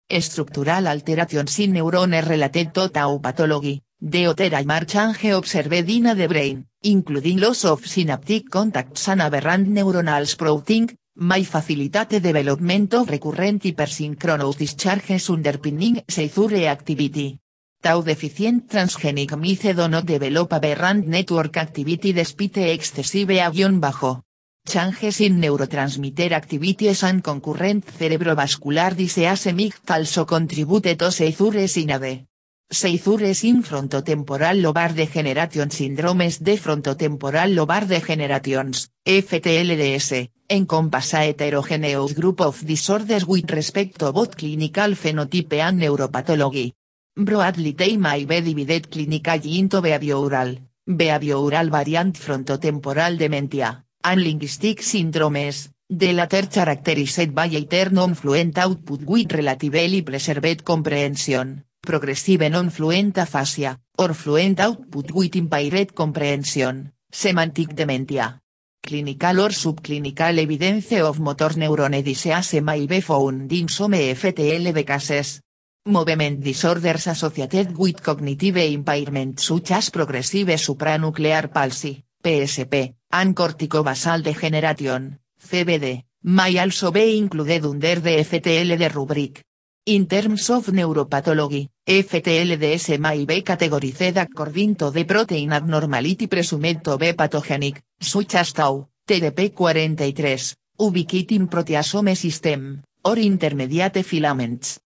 Structural 0.10 0.88
alterations 0.88 1.60
in 1.60 1.74
neurones 1.74 2.26
related 2.26 2.74
to 2.74 2.88
tau 2.88 3.18
pathology, 3.18 3.82
the 4.00 4.28
other 4.28 4.86
change 4.86 5.26
observed 5.34 5.90
in 5.90 6.04
the 6.04 6.28
brain, 6.28 6.66
including 6.84 7.40
loss 7.40 7.66
of 7.66 7.86
synaptic 7.86 8.50
contacts 8.50 9.10
and 9.10 9.22
aberrant 9.22 9.68
neuronal 9.68 10.26
sprouting, 10.26 10.98
may 11.20 11.44
facilitate 11.44 12.20
development 12.20 12.94
of 12.94 13.10
recurrent 13.10 13.64
hypersynchronous 13.64 14.58
discharges 14.58 15.30
underpinning 15.30 16.04
seizure 16.08 16.68
activity. 16.68 17.40
Tau 17.82 18.02
deficient 18.02 18.70
transgenic 18.70 19.36
mice 19.36 19.74
do 19.74 19.88
not 19.88 20.06
develop 20.06 20.54
aberrant 20.54 21.08
network 21.08 21.58
activity 21.58 22.14
despite 22.14 22.74
excessive 22.74 23.40
avión 23.42 23.80
bajo. 23.80 24.24
Changes 24.66 25.22
in 25.22 25.40
neurotransmitter 25.40 26.34
activities 26.34 27.04
and 27.04 27.24
concurrent 27.24 27.86
cerebrovascular 27.86 28.94
disease 28.96 29.54
may 29.54 29.72
also 29.88 30.26
contribute 30.26 30.96
to 30.96 31.12
seizures 31.12 31.78
in. 31.78 32.28
Seizures 32.70 33.46
in 33.46 33.64
frontotemporal 33.64 34.60
lobar 34.62 34.94
degeneration 34.94 35.72
syndromes 35.72 36.44
de 36.44 36.58
frontotemporal 36.58 37.56
lobar 37.56 37.88
degenerations, 37.88 38.92
FTLDS, 39.06 40.32
encompass 40.50 41.14
a 41.14 41.28
heterogeneous 41.28 42.14
group 42.14 42.42
of 42.42 42.66
disorders 42.66 43.26
with 43.26 43.50
respect 43.50 43.98
to 43.98 44.12
both 44.12 44.36
clinical 44.36 44.96
phenotype 44.98 45.62
and 45.62 45.80
neuropathology. 45.80 46.74
Broadly 47.16 47.72
they 47.72 47.96
may 47.96 48.26
be 48.26 48.42
divided 48.42 48.90
clinically 48.90 49.60
into 49.60 49.82
behavioral, 49.82 50.60
behavioral 50.86 51.72
variant 51.72 52.18
frontotemporal 52.18 53.18
dementia, 53.18 53.86
and 54.04 54.22
linguistic 54.22 54.82
syndromes, 54.82 55.70
the 55.88 56.12
latter 56.12 56.48
characterized 56.48 57.34
by 57.34 57.46
a 57.46 57.90
non-fluent 57.92 58.58
output 58.58 59.04
with 59.06 59.32
relatively 59.32 60.02
preserved 60.02 60.66
comprehension 60.66 61.64
progressive 61.82 62.50
non-fluent 62.50 63.18
aphasia, 63.18 63.80
or 63.98 64.14
fluent 64.14 64.60
output 64.60 65.12
with 65.12 65.36
impaired 65.36 65.94
comprehension, 65.94 66.94
semantic 67.10 67.74
dementia. 67.74 68.42
Clinical 68.82 69.42
or 69.42 69.52
subclinical 69.52 70.38
evidence 70.40 70.94
of 70.94 71.20
motor 71.20 71.58
neuron 71.58 72.02
disease 72.04 72.62
may 72.62 72.86
be 72.88 73.02
found 73.02 73.52
in 73.52 73.68
some 73.68 73.92
FTLD 73.94 74.86
cases. 74.86 75.42
Movement 75.88 76.42
disorders 76.42 77.08
associated 77.08 77.78
with 77.78 78.02
cognitive 78.02 78.58
impairment 78.58 79.40
such 79.40 79.72
as 79.72 79.90
progressive 79.90 80.50
supranuclear 80.58 81.52
palsy, 81.52 82.04
PSP, 82.22 82.96
and 83.12 83.36
corticobasal 83.36 84.22
degeneration, 84.22 85.20
CBD, 85.42 86.04
may 86.24 86.60
also 86.60 86.92
be 86.92 87.18
included 87.18 87.66
under 87.66 88.00
the 88.02 88.24
FTLD 88.24 88.94
rubric. 88.94 89.47
In 89.90 90.06
terms 90.06 90.50
of 90.50 90.68
neuropathology, 90.74 91.70
FTLDS 91.86 93.00
may 93.00 93.24
be 93.24 93.42
categorized 93.42 94.18
according 94.18 94.76
to 94.76 94.92
the 94.92 95.06
protein 95.06 95.54
abnormality 95.54 96.28
presumed 96.28 96.84
to 96.84 96.98
be 96.98 97.14
pathogenic, 97.14 97.82
such 97.98 98.36
as 98.36 98.52
tau, 98.52 98.90
TDP43, 99.08 100.56
ubiquitin 100.78 101.48
proteasome 101.48 102.18
system, 102.18 102.84
or 103.04 103.18
intermediate 103.18 104.04
filaments. 104.04 104.82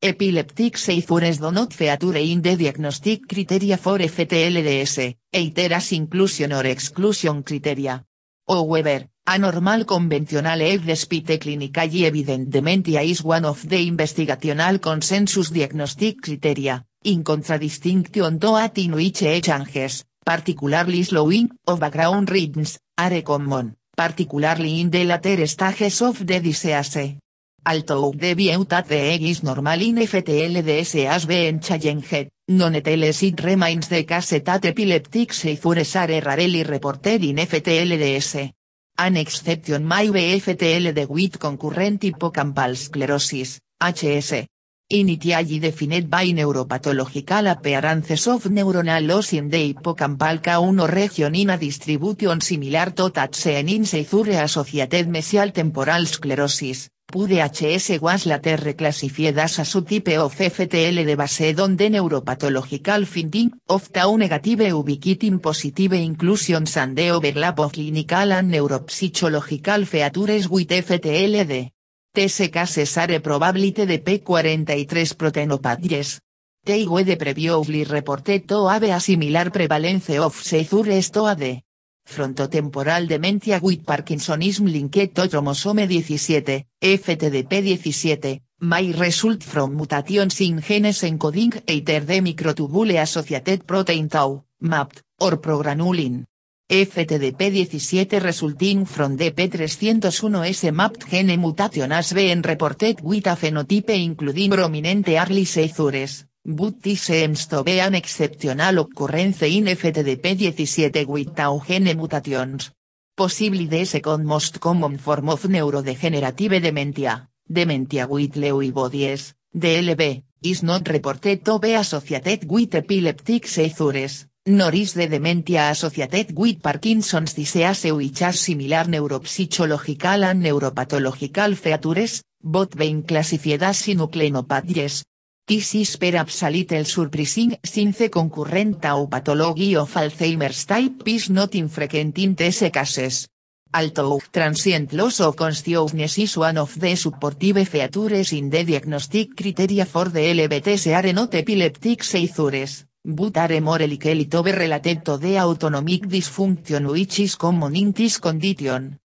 Epileptic 0.00 0.78
seizures 0.78 1.38
do 1.38 1.50
not 1.50 1.74
feature 1.74 2.16
in 2.16 2.40
the 2.40 2.56
diagnostic 2.56 3.28
criteria 3.28 3.76
for 3.76 3.98
FTLDS, 3.98 5.16
either 5.34 5.74
as 5.74 5.92
inclusion 5.92 6.54
or 6.54 6.64
exclusion 6.64 7.42
criteria. 7.42 8.02
However, 8.48 9.09
a 9.26 9.38
normal 9.38 9.84
conventional 9.84 10.60
age 10.60 10.84
despite 10.84 11.38
clinically 11.38 12.04
evident 12.04 12.50
dementia 12.50 13.02
is 13.02 13.22
one 13.22 13.44
of 13.44 13.68
the 13.68 13.88
investigational 13.88 14.80
consensus 14.80 15.50
diagnostic 15.50 16.20
criteria, 16.20 16.84
in 17.04 17.22
contradistinction 17.22 18.40
to 18.40 18.56
at 18.56 18.74
changes, 18.74 20.04
particularly 20.24 21.02
slowing 21.04 21.48
of 21.66 21.78
background 21.78 22.30
rhythms, 22.30 22.78
are 22.98 23.22
common, 23.22 23.76
particularly 23.96 24.80
in 24.80 24.90
the 24.90 25.04
later 25.04 25.46
stages 25.46 26.02
of 26.02 26.26
the 26.26 26.40
disease. 26.40 27.16
Although 27.64 28.12
the 28.16 28.34
beauty 28.34 28.64
the 28.88 28.96
egg 28.96 29.22
is 29.22 29.42
normal 29.42 29.80
in 29.82 29.96
FTLDS 29.96 31.04
has 31.06 31.26
been 31.26 31.60
challenged, 31.60 32.30
nonetheless 32.48 33.22
it 33.22 33.44
remains 33.44 33.88
the 33.88 34.04
case 34.04 34.42
that 34.42 34.64
epileptic 34.64 35.32
seizures 35.32 35.96
are 35.96 36.20
rarely 36.20 36.64
reported 36.64 37.22
in 37.22 37.36
FTLDS. 37.36 38.59
An 39.02 39.16
exception 39.16 39.88
may 39.88 40.10
be 40.10 40.38
FTLD 40.38 41.08
with 41.08 41.38
concurrent 41.38 42.02
hippocampal 42.02 42.76
sclerosis, 42.76 43.58
HS. 43.80 44.44
Initially 44.90 45.58
defined 45.58 46.10
by 46.10 46.26
neuropathological 46.26 47.50
appearances 47.50 48.26
of 48.28 48.44
neuronal 48.50 49.06
loss 49.06 49.32
in 49.32 49.48
the 49.48 49.72
hippocampal 49.72 50.42
K1 50.42 50.86
region 50.92 51.34
in 51.34 51.48
a 51.48 51.56
distribution 51.56 52.42
similar 52.42 52.90
to 52.90 53.08
that 53.08 53.34
seen 53.34 53.70
in 53.70 53.86
seizure 53.86 54.42
associated 54.42 55.08
mesial 55.08 55.50
temporal 55.50 56.04
sclerosis, 56.04 56.90
PUDHS 57.10 58.00
was 58.00 58.26
later 58.26 58.56
reclassified 58.56 59.36
as 59.36 59.58
a 59.58 59.62
subtype 59.62 60.16
of 60.16 60.32
FTL 60.32 61.16
based 61.16 61.58
on 61.58 61.76
the 61.76 61.90
neuropathological 61.90 63.04
finding 63.04 63.50
of 63.68 63.90
tau 63.90 64.16
negative 64.16 64.60
ubiquitin 64.60 65.40
positive 65.40 65.94
inclusions 65.94 66.76
and 66.76 66.94
the 66.94 67.10
overlap 67.10 67.58
of 67.58 67.72
clinical 67.72 68.32
and 68.32 68.52
neuropsychological 68.52 69.86
features 69.86 70.48
with 70.48 70.68
FTLD. 70.68 71.72
These 72.14 72.48
cases 72.48 72.96
are 72.96 73.20
probability 73.20 73.86
de 73.86 73.98
P43 73.98 75.16
proteinopathies. 75.16 76.20
They 76.64 76.86
were 76.86 77.16
previously 77.16 77.84
reported 77.84 78.46
to 78.46 78.68
have 78.68 78.84
a 78.84 79.00
similar 79.00 79.50
prevalence 79.50 80.10
of 80.10 80.34
seizures 80.34 81.10
to 81.10 81.26
AD. 81.26 81.62
Frontotemporal 82.04 83.06
dementia 83.06 83.60
with 83.62 83.84
Parkinsonism 83.84 84.66
linked 84.66 85.14
to 85.14 85.28
chromosome 85.28 85.86
17, 85.86 86.66
FTDP17, 86.80 88.40
may 88.62 88.92
result 88.92 89.42
from 89.42 89.76
mutations 89.76 90.40
in 90.40 90.60
genes 90.60 91.02
encoding 91.02 91.62
either 91.66 92.00
the 92.00 92.20
microtubule 92.20 93.00
associated 93.00 93.66
protein 93.66 94.08
tau, 94.08 94.44
MAPT, 94.60 95.02
or 95.20 95.40
progranulin. 95.40 96.26
FTDP17 96.70 98.22
resulting 98.22 98.86
from 98.86 99.16
the 99.16 99.32
P301S 99.32 100.72
mapped 100.72 101.08
gene 101.10 101.36
mutation 101.36 101.90
has 101.90 102.12
been 102.12 102.42
reported 102.42 103.00
with 103.02 103.26
a 103.26 103.34
phenotype 103.34 103.90
including 103.90 104.50
prominent 104.50 105.08
early 105.08 105.44
seizures. 105.44 106.29
But 106.42 106.80
this 106.82 107.02
seems 107.02 107.46
to 107.48 107.62
be 107.62 107.80
an 107.80 107.94
exceptional 107.94 108.78
occurrence 108.78 109.42
in 109.42 109.66
FTDP17 109.66 111.06
with 111.06 111.34
tau 111.34 111.60
gene 111.60 111.94
mutations. 111.94 112.70
Possibly 113.14 113.66
the 113.66 113.84
second 113.84 114.24
most 114.24 114.58
common 114.58 114.96
form 114.96 115.28
of 115.28 115.42
neurodegenerative 115.42 116.62
dementia, 116.62 117.28
dementia 117.46 118.06
with 118.06 118.36
Lewy 118.36 118.72
bodies, 118.72 119.34
DLB, 119.54 120.22
is 120.42 120.62
not 120.62 120.88
reported 120.88 121.44
to 121.44 121.58
be 121.58 121.74
associated 121.74 122.50
with 122.50 122.74
epileptic 122.74 123.46
seizures, 123.46 124.26
nor 124.46 124.74
is 124.74 124.94
the 124.94 125.08
dementia 125.08 125.68
associated 125.70 126.34
with 126.34 126.62
Parkinson's 126.62 127.34
disease 127.34 127.92
which 127.92 128.22
similar 128.32 128.84
neuropsychological 128.84 130.24
and 130.24 130.42
neuropathological 130.42 131.54
features, 131.54 132.22
both 132.42 132.74
being 132.78 133.02
classified 133.02 133.62
as 133.62 133.82
synucleinopathies, 133.82 135.04
This 135.50 135.74
is 135.74 135.96
perhaps 135.96 136.44
a 136.44 136.48
little 136.48 136.84
surprising 136.84 137.58
since 137.64 137.98
the 137.98 138.08
concurrent 138.08 138.80
pathology 138.80 139.74
of 139.74 139.92
Alzheimer's 139.96 140.64
type 140.64 141.02
is 141.08 141.28
not 141.28 141.56
infrequent 141.56 142.16
in 142.18 142.36
these 142.36 142.70
cases. 142.70 143.26
Although 143.74 144.22
transient 144.30 144.92
loss 144.92 145.18
of 145.20 145.34
consciousness 145.34 146.18
is 146.18 146.36
one 146.36 146.56
of 146.56 146.78
the 146.78 146.94
supportive 146.94 147.66
features 147.66 148.32
in 148.32 148.48
the 148.48 148.62
diagnostic 148.62 149.34
criteria 149.34 149.86
for 149.86 150.08
the 150.08 150.20
LBTs 150.20 150.86
are 150.94 151.12
not 151.12 151.34
epileptic 151.34 152.04
seizures, 152.04 152.86
but 153.04 153.36
are 153.36 153.60
more 153.60 153.88
likely 153.88 154.26
to 154.26 154.44
be 154.44 154.52
related 154.52 155.04
to 155.04 155.16
the 155.16 155.40
autonomic 155.40 156.06
dysfunction 156.06 156.88
which 156.88 157.18
is 157.18 157.34
common 157.34 157.74
in 157.74 157.90
this 157.90 158.20
condition. 158.20 159.00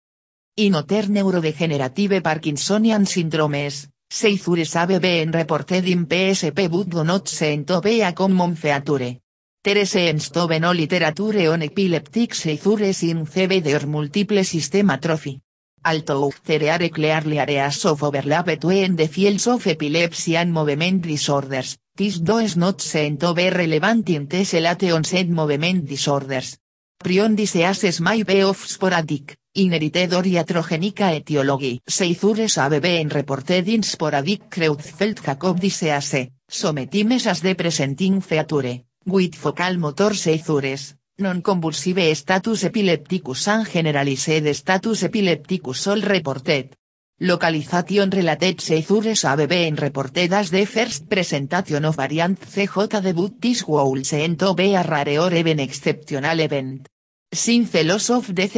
In 0.57 0.75
other 0.75 1.03
neurodegenerative 1.03 2.23
Parkinsonian 2.23 3.05
syndromes, 3.05 3.91
Seizures 4.13 4.75
have 4.75 5.01
been 5.01 5.31
reported 5.31 5.87
in 5.87 6.05
PSP 6.05 6.69
but 6.69 6.89
do 6.89 7.05
not 7.05 7.29
seem 7.29 7.65
to 7.65 7.81
be 7.81 8.03
a 8.03 8.13
common 8.13 8.57
feature. 8.57 9.21
There 9.63 9.87
seems 9.87 10.31
to 10.31 10.49
be 10.49 10.59
no 10.59 10.73
literature 10.73 11.53
on 11.53 11.63
epileptic 11.63 12.35
seizures 12.35 13.05
in 13.05 13.25
CBD 13.25 13.81
or 13.81 13.87
multiple 13.87 14.43
system 14.43 14.91
atrophy. 14.91 15.41
Although 15.85 16.33
there 16.45 16.73
are 16.73 16.89
clearly 16.89 17.39
areas 17.39 17.85
of 17.85 18.03
overlap 18.03 18.47
between 18.47 18.97
the 18.97 19.07
fields 19.07 19.47
of 19.47 19.65
epilepsy 19.65 20.37
and 20.37 20.53
movement 20.53 21.03
disorders, 21.03 21.79
this 21.95 22.19
does 22.19 22.57
not 22.57 22.81
seem 22.81 23.17
to 23.17 23.33
be 23.33 23.49
relevant 23.49 24.11
in 24.11 24.27
these 24.27 24.55
late 24.55 24.91
onset 24.91 25.29
movement 25.29 25.87
disorders. 25.87 26.59
Prion 26.99 27.37
diseases 27.37 28.01
may 28.01 28.25
be 28.25 28.43
of 28.43 28.57
sporadic, 28.57 29.37
Inherited 29.53 30.15
or 30.15 30.23
iatrogenic 30.23 31.01
etiology. 31.01 31.81
Seizures 31.85 32.55
have 32.55 32.81
been 32.81 33.09
reported 33.09 33.69
in 33.69 33.83
sporadic 33.83 34.49
Creutzfeldt-Jakob 34.49 35.59
disease, 35.59 36.31
sometimes 36.49 37.27
as 37.27 37.41
the 37.41 37.57
presenting 37.57 38.21
feature, 38.21 38.85
with 39.07 39.35
focal 39.35 39.77
motor 39.77 40.15
seizures, 40.15 40.95
non-convulsive 41.19 42.15
status 42.15 42.63
epilepticus 42.63 43.49
and 43.49 43.67
generalized 43.67 44.55
status 44.55 45.03
epilepticus 45.03 45.89
all 45.89 46.01
reported. 46.01 46.77
Localization 47.19 48.09
related 48.09 48.61
seizures 48.61 49.23
have 49.23 49.49
been 49.49 49.75
reported 49.75 50.33
as 50.33 50.53
the 50.53 50.65
first 50.65 51.09
presentation 51.09 51.85
of 51.85 51.97
variant 51.97 52.39
CJ 52.39 53.03
debut 53.03 53.35
this 53.41 53.65
would 53.67 54.07
seem 54.07 54.37
to 54.37 54.55
be 54.55 54.77
a 54.77 54.85
rare 54.85 55.21
or 55.21 55.35
even 55.35 55.59
exceptional 55.59 56.39
event. 56.39 56.87
Since 57.33 57.77
of 58.11 58.35
the 58.35 58.49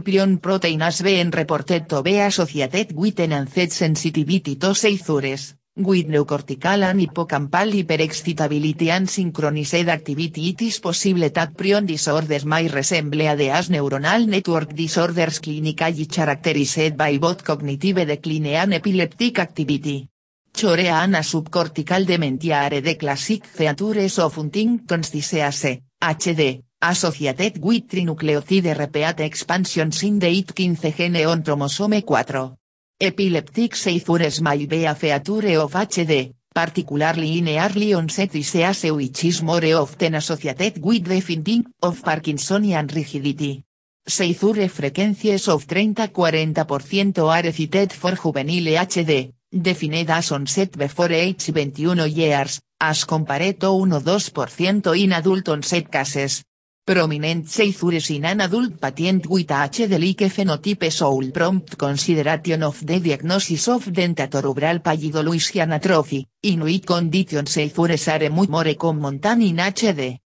prion 0.00 0.40
protein 0.40 0.80
has 0.80 1.02
been 1.02 1.30
reported 1.30 1.86
to 1.86 2.02
be 2.02 2.18
associated 2.18 2.96
with 2.96 3.20
enhanced 3.20 3.72
sensitivity 3.72 4.56
to 4.56 4.74
seizures, 4.74 5.54
with 5.76 6.08
neurocortical 6.08 6.82
and 6.82 7.00
hippocampal 7.00 7.70
hyperexcitability 7.70 8.88
and 8.88 9.10
synchronized 9.10 9.86
activity 9.86 10.48
it 10.48 10.62
is 10.62 10.80
possible 10.80 11.28
that 11.28 11.54
prion 11.54 11.84
disorders 11.84 12.46
may 12.46 12.68
resemble 12.68 13.20
a 13.20 13.36
the 13.36 13.50
as 13.50 13.68
neuronal 13.68 14.26
network 14.26 14.72
disorders 14.74 15.38
clinically 15.38 16.06
characterized 16.08 16.96
by 16.96 17.18
both 17.18 17.44
cognitive 17.44 18.06
decline 18.06 18.46
and 18.46 18.72
epileptic 18.72 19.40
activity. 19.40 20.08
Chorea 20.54 21.02
and 21.02 21.16
subcortical 21.16 22.06
dementia 22.06 22.62
are 22.62 22.80
the 22.80 22.94
classic 22.96 23.44
features 23.44 24.18
of 24.18 24.36
Huntington's 24.36 25.10
disease, 25.10 25.82
HD, 26.00 26.62
associated 26.82 27.62
with 27.62 27.86
trinucleotide 27.88 28.76
repeat 28.76 29.20
expansions 29.20 30.02
in 30.02 30.18
the 30.18 30.26
IT15 30.26 30.96
gene 30.96 31.26
on 31.26 31.42
chromosome 31.42 32.02
4. 32.02 32.56
Epileptic 33.00 33.76
seizures 33.76 34.40
may 34.40 34.66
be 34.66 34.84
a 34.84 34.94
feature 34.94 35.60
of 35.60 35.72
HD, 35.72 36.34
particularly 36.52 37.38
in 37.38 37.48
early 37.48 37.94
onset 37.94 38.32
disease 38.32 38.90
which 38.92 39.24
is 39.24 39.42
more 39.42 39.64
often 39.74 40.16
associated 40.16 40.82
with 40.82 41.04
the 41.04 41.20
finding 41.20 41.64
of 41.82 42.02
Parkinsonian 42.02 42.92
rigidity. 42.92 43.64
Seizure 44.04 44.68
frequencies 44.68 45.46
of 45.48 45.64
30-40% 45.64 47.18
are 47.18 47.52
cited 47.52 47.92
for 47.92 48.16
juvenile 48.16 48.84
HD, 48.84 49.32
defined 49.52 50.10
as 50.10 50.32
onset 50.32 50.76
before 50.76 51.12
age 51.12 51.46
21 51.46 52.10
years, 52.10 52.60
as 52.80 53.04
compared 53.04 53.60
to 53.60 53.66
1-2% 53.66 54.96
in 54.98 55.12
adult 55.12 55.48
onset 55.48 55.88
cases. 55.90 56.42
Prominent 56.84 57.48
seizures 57.48 58.10
in 58.10 58.24
an 58.24 58.40
adult 58.40 58.80
patient 58.80 59.28
with 59.28 59.46
HD-like 59.46 60.28
phenotype 60.28 61.32
prompt 61.32 61.76
consideration 61.76 62.64
of 62.64 62.84
the 62.84 62.98
diagnosis 62.98 63.68
of 63.68 63.84
dentatorubral 63.84 64.80
pallidoluysian 64.82 65.72
atrophy, 65.72 66.26
in 66.42 66.60
which 66.62 66.84
condition 66.84 67.46
seizures 67.46 68.08
are 68.08 68.28
much 68.30 68.48
more 68.48 68.74
common 68.74 69.20
than 69.20 69.42
in 69.42 69.58
HD. 69.58 70.18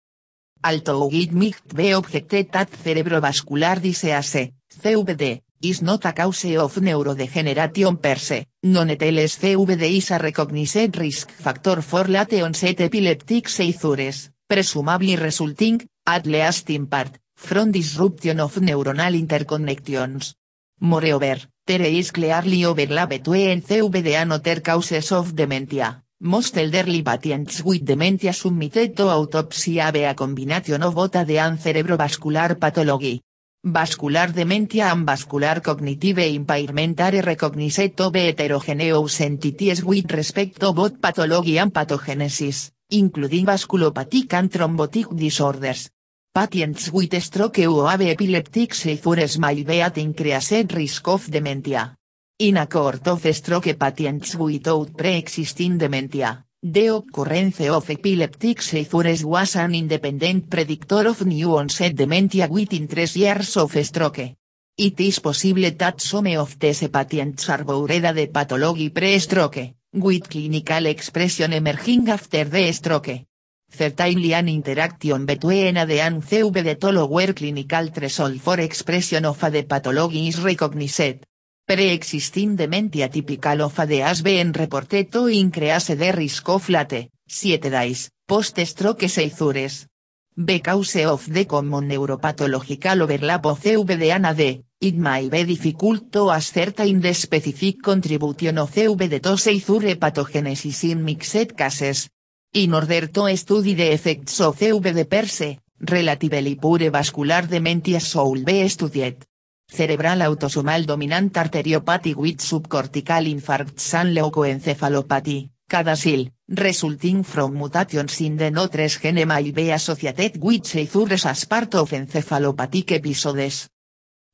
Although 0.64 1.10
it 1.12 1.30
might 1.32 1.74
be 1.74 1.90
objected 1.90 2.50
that 2.52 2.70
cerebrovascular 2.70 3.78
disease, 3.78 4.50
CVD, 4.80 5.42
is 5.60 5.82
not 5.82 6.06
a 6.06 6.14
cause 6.14 6.56
of 6.56 6.74
neurodegeneration 6.76 8.00
per 8.00 8.16
se, 8.16 8.46
nonetheless 8.62 9.36
CVD 9.40 9.98
is 9.98 10.10
a 10.10 10.18
recognized 10.18 10.96
risk 10.96 11.30
factor 11.32 11.82
for 11.82 12.08
late 12.08 12.40
onset 12.40 12.80
epileptic 12.80 13.46
seizures, 13.50 14.30
presumably 14.48 15.16
resulting, 15.16 15.86
at 16.06 16.26
least 16.26 16.70
in 16.70 16.86
part, 16.86 17.18
from 17.34 17.72
disruption 17.72 18.40
of 18.40 18.54
neuronal 18.56 19.14
interconnections. 19.14 20.34
Moreover, 20.80 21.38
there 21.66 21.82
is 21.82 22.12
clearly 22.12 22.64
overlap 22.64 23.10
between 23.10 23.62
CVD 23.62 24.14
and 24.14 24.32
other 24.32 24.60
causes 24.60 25.12
of 25.12 25.34
dementia. 25.34 26.04
Most 26.20 26.56
elderly 26.56 27.02
patients 27.02 27.62
with 27.62 27.84
dementia 27.84 28.32
submitted 28.32 28.96
to 28.96 29.08
autopsy 29.08 29.76
have 29.76 29.96
a 29.96 30.14
combination 30.14 30.82
of 30.82 30.94
both 30.94 31.16
and 31.16 31.58
cerebrovascular 31.58 32.58
pathology. 32.58 33.20
vascular 33.68 34.32
dementia 34.32 34.92
and 34.92 35.04
vascular 35.04 35.60
cognitive 35.60 36.18
impairment 36.18 37.00
are 37.00 37.20
recognized 37.20 37.96
to 37.96 38.10
be 38.10 38.20
heterogeneous 38.20 39.20
entities 39.20 39.82
with 39.82 40.12
respect 40.12 40.60
to 40.60 40.72
both 40.72 41.00
pathology 41.00 41.58
and 41.58 41.72
pathogenesis, 41.72 42.70
including 42.90 43.44
vasculopathic 43.44 44.32
and 44.34 44.50
thrombotic 44.52 45.14
disorders. 45.16 45.90
Patients 46.36 46.92
with 46.92 47.18
stroke 47.22 47.60
or 47.60 47.88
have 47.88 48.02
epileptic 48.02 48.74
seizures 48.74 49.38
may 49.38 49.62
be 49.62 49.80
at 49.80 49.96
increased 49.96 50.70
risk 50.74 51.08
of 51.08 51.30
dementia. 51.30 51.94
In 52.40 52.58
a 52.58 52.66
cohort 52.66 53.08
of 53.08 53.34
stroke 53.34 53.74
patients 53.78 54.36
without 54.36 54.94
pre-existing 54.94 55.78
dementia, 55.78 56.44
the 56.62 56.88
occurrence 56.88 57.60
of 57.70 57.88
epileptic 57.88 58.60
seizures 58.60 59.24
was 59.24 59.56
an 59.56 59.74
independent 59.74 60.50
predictor 60.50 61.08
of 61.08 61.24
new 61.24 61.56
onset 61.56 61.94
dementia 61.96 62.48
within 62.50 62.86
3 62.86 63.18
years 63.18 63.56
of 63.56 63.72
stroke. 63.82 64.36
It 64.76 65.00
is 65.00 65.20
possible 65.20 65.70
that 65.70 66.02
some 66.02 66.36
of 66.36 66.58
these 66.58 66.86
patients 66.88 67.48
are 67.48 67.64
buried 67.64 68.14
the 68.14 68.26
pathology 68.26 68.90
pre-stroke, 68.90 69.72
with 69.94 70.28
clinical 70.28 70.84
expression 70.84 71.54
emerging 71.54 72.10
after 72.10 72.44
the 72.44 72.70
stroke. 72.72 73.24
Certainly 73.68 74.32
an 74.32 74.48
interaction 74.48 75.26
between 75.26 75.74
the 75.74 76.00
and 76.00 76.22
CV 76.22 76.62
the 76.62 76.92
lower 76.92 77.32
clinical 77.32 77.88
threshold 77.88 78.40
for 78.40 78.60
expression 78.60 79.24
of 79.24 79.40
the 79.50 79.64
pathology 79.64 80.28
is 80.28 80.40
recognized. 80.40 81.24
Pre-existing 81.66 82.56
dementia 82.56 83.08
typical 83.08 83.62
of 83.62 83.78
AD 83.80 83.90
has 83.90 84.22
been 84.22 84.52
reported 84.52 85.10
to 85.10 85.26
increase 85.26 85.88
the 85.88 86.12
risk 86.12 86.48
of 86.48 86.68
late, 86.68 87.10
7 87.26 87.70
days, 87.70 88.08
post-stroke 88.24 89.08
seizures. 89.08 89.88
Because 90.36 91.04
of 91.06 91.26
the 91.26 91.44
common 91.44 91.88
neuropathological 91.88 93.02
overlap 93.02 93.46
of 93.46 93.58
CVD 93.60 94.14
and 94.14 94.26
AD, 94.26 94.62
it 94.80 94.94
may 94.94 95.28
be 95.28 95.44
difficult 95.44 96.12
to 96.12 96.30
ascertain 96.30 97.00
the 97.00 97.12
specific 97.14 97.82
contribution 97.82 98.58
of 98.58 98.70
CVD 98.70 99.20
to 99.20 99.36
seizure 99.36 99.96
pathogenesis 99.96 100.84
in 100.92 101.02
mixed 101.02 101.56
cases. 101.56 102.10
In 102.52 102.72
order 102.74 103.08
to 103.08 103.36
study 103.36 103.74
the 103.74 103.92
effects 103.92 104.40
of 104.40 104.56
CVD 104.56 105.06
per 105.06 105.26
se, 105.26 105.60
relatively 105.78 106.56
pure 106.56 106.90
vascular 106.90 107.46
dementia 107.46 108.00
should 108.00 108.44
be 108.44 108.68
studied. 108.68 109.26
Cerebral 109.68 110.22
autosomal 110.22 110.86
dominant 110.86 111.36
arteriopathy 111.36 112.14
with 112.14 112.40
subcortical 112.40 113.26
infarcts 113.26 113.94
and 113.94 114.14
leukoencephalopathy, 114.14 115.50
CADASIL, 115.68 116.30
resulting 116.48 117.24
from 117.24 117.58
mutations 117.58 118.20
in 118.20 118.36
the 118.36 118.50
NOTRes 118.50 119.00
gene 119.00 119.26
may 119.26 119.50
be 119.50 119.70
associated 119.72 120.40
with 120.40 120.64
seizures 120.64 121.26
as 121.26 121.44
part 121.46 121.74
of 121.74 121.90
encephalopathic 121.90 122.92
episodes. 122.92 123.68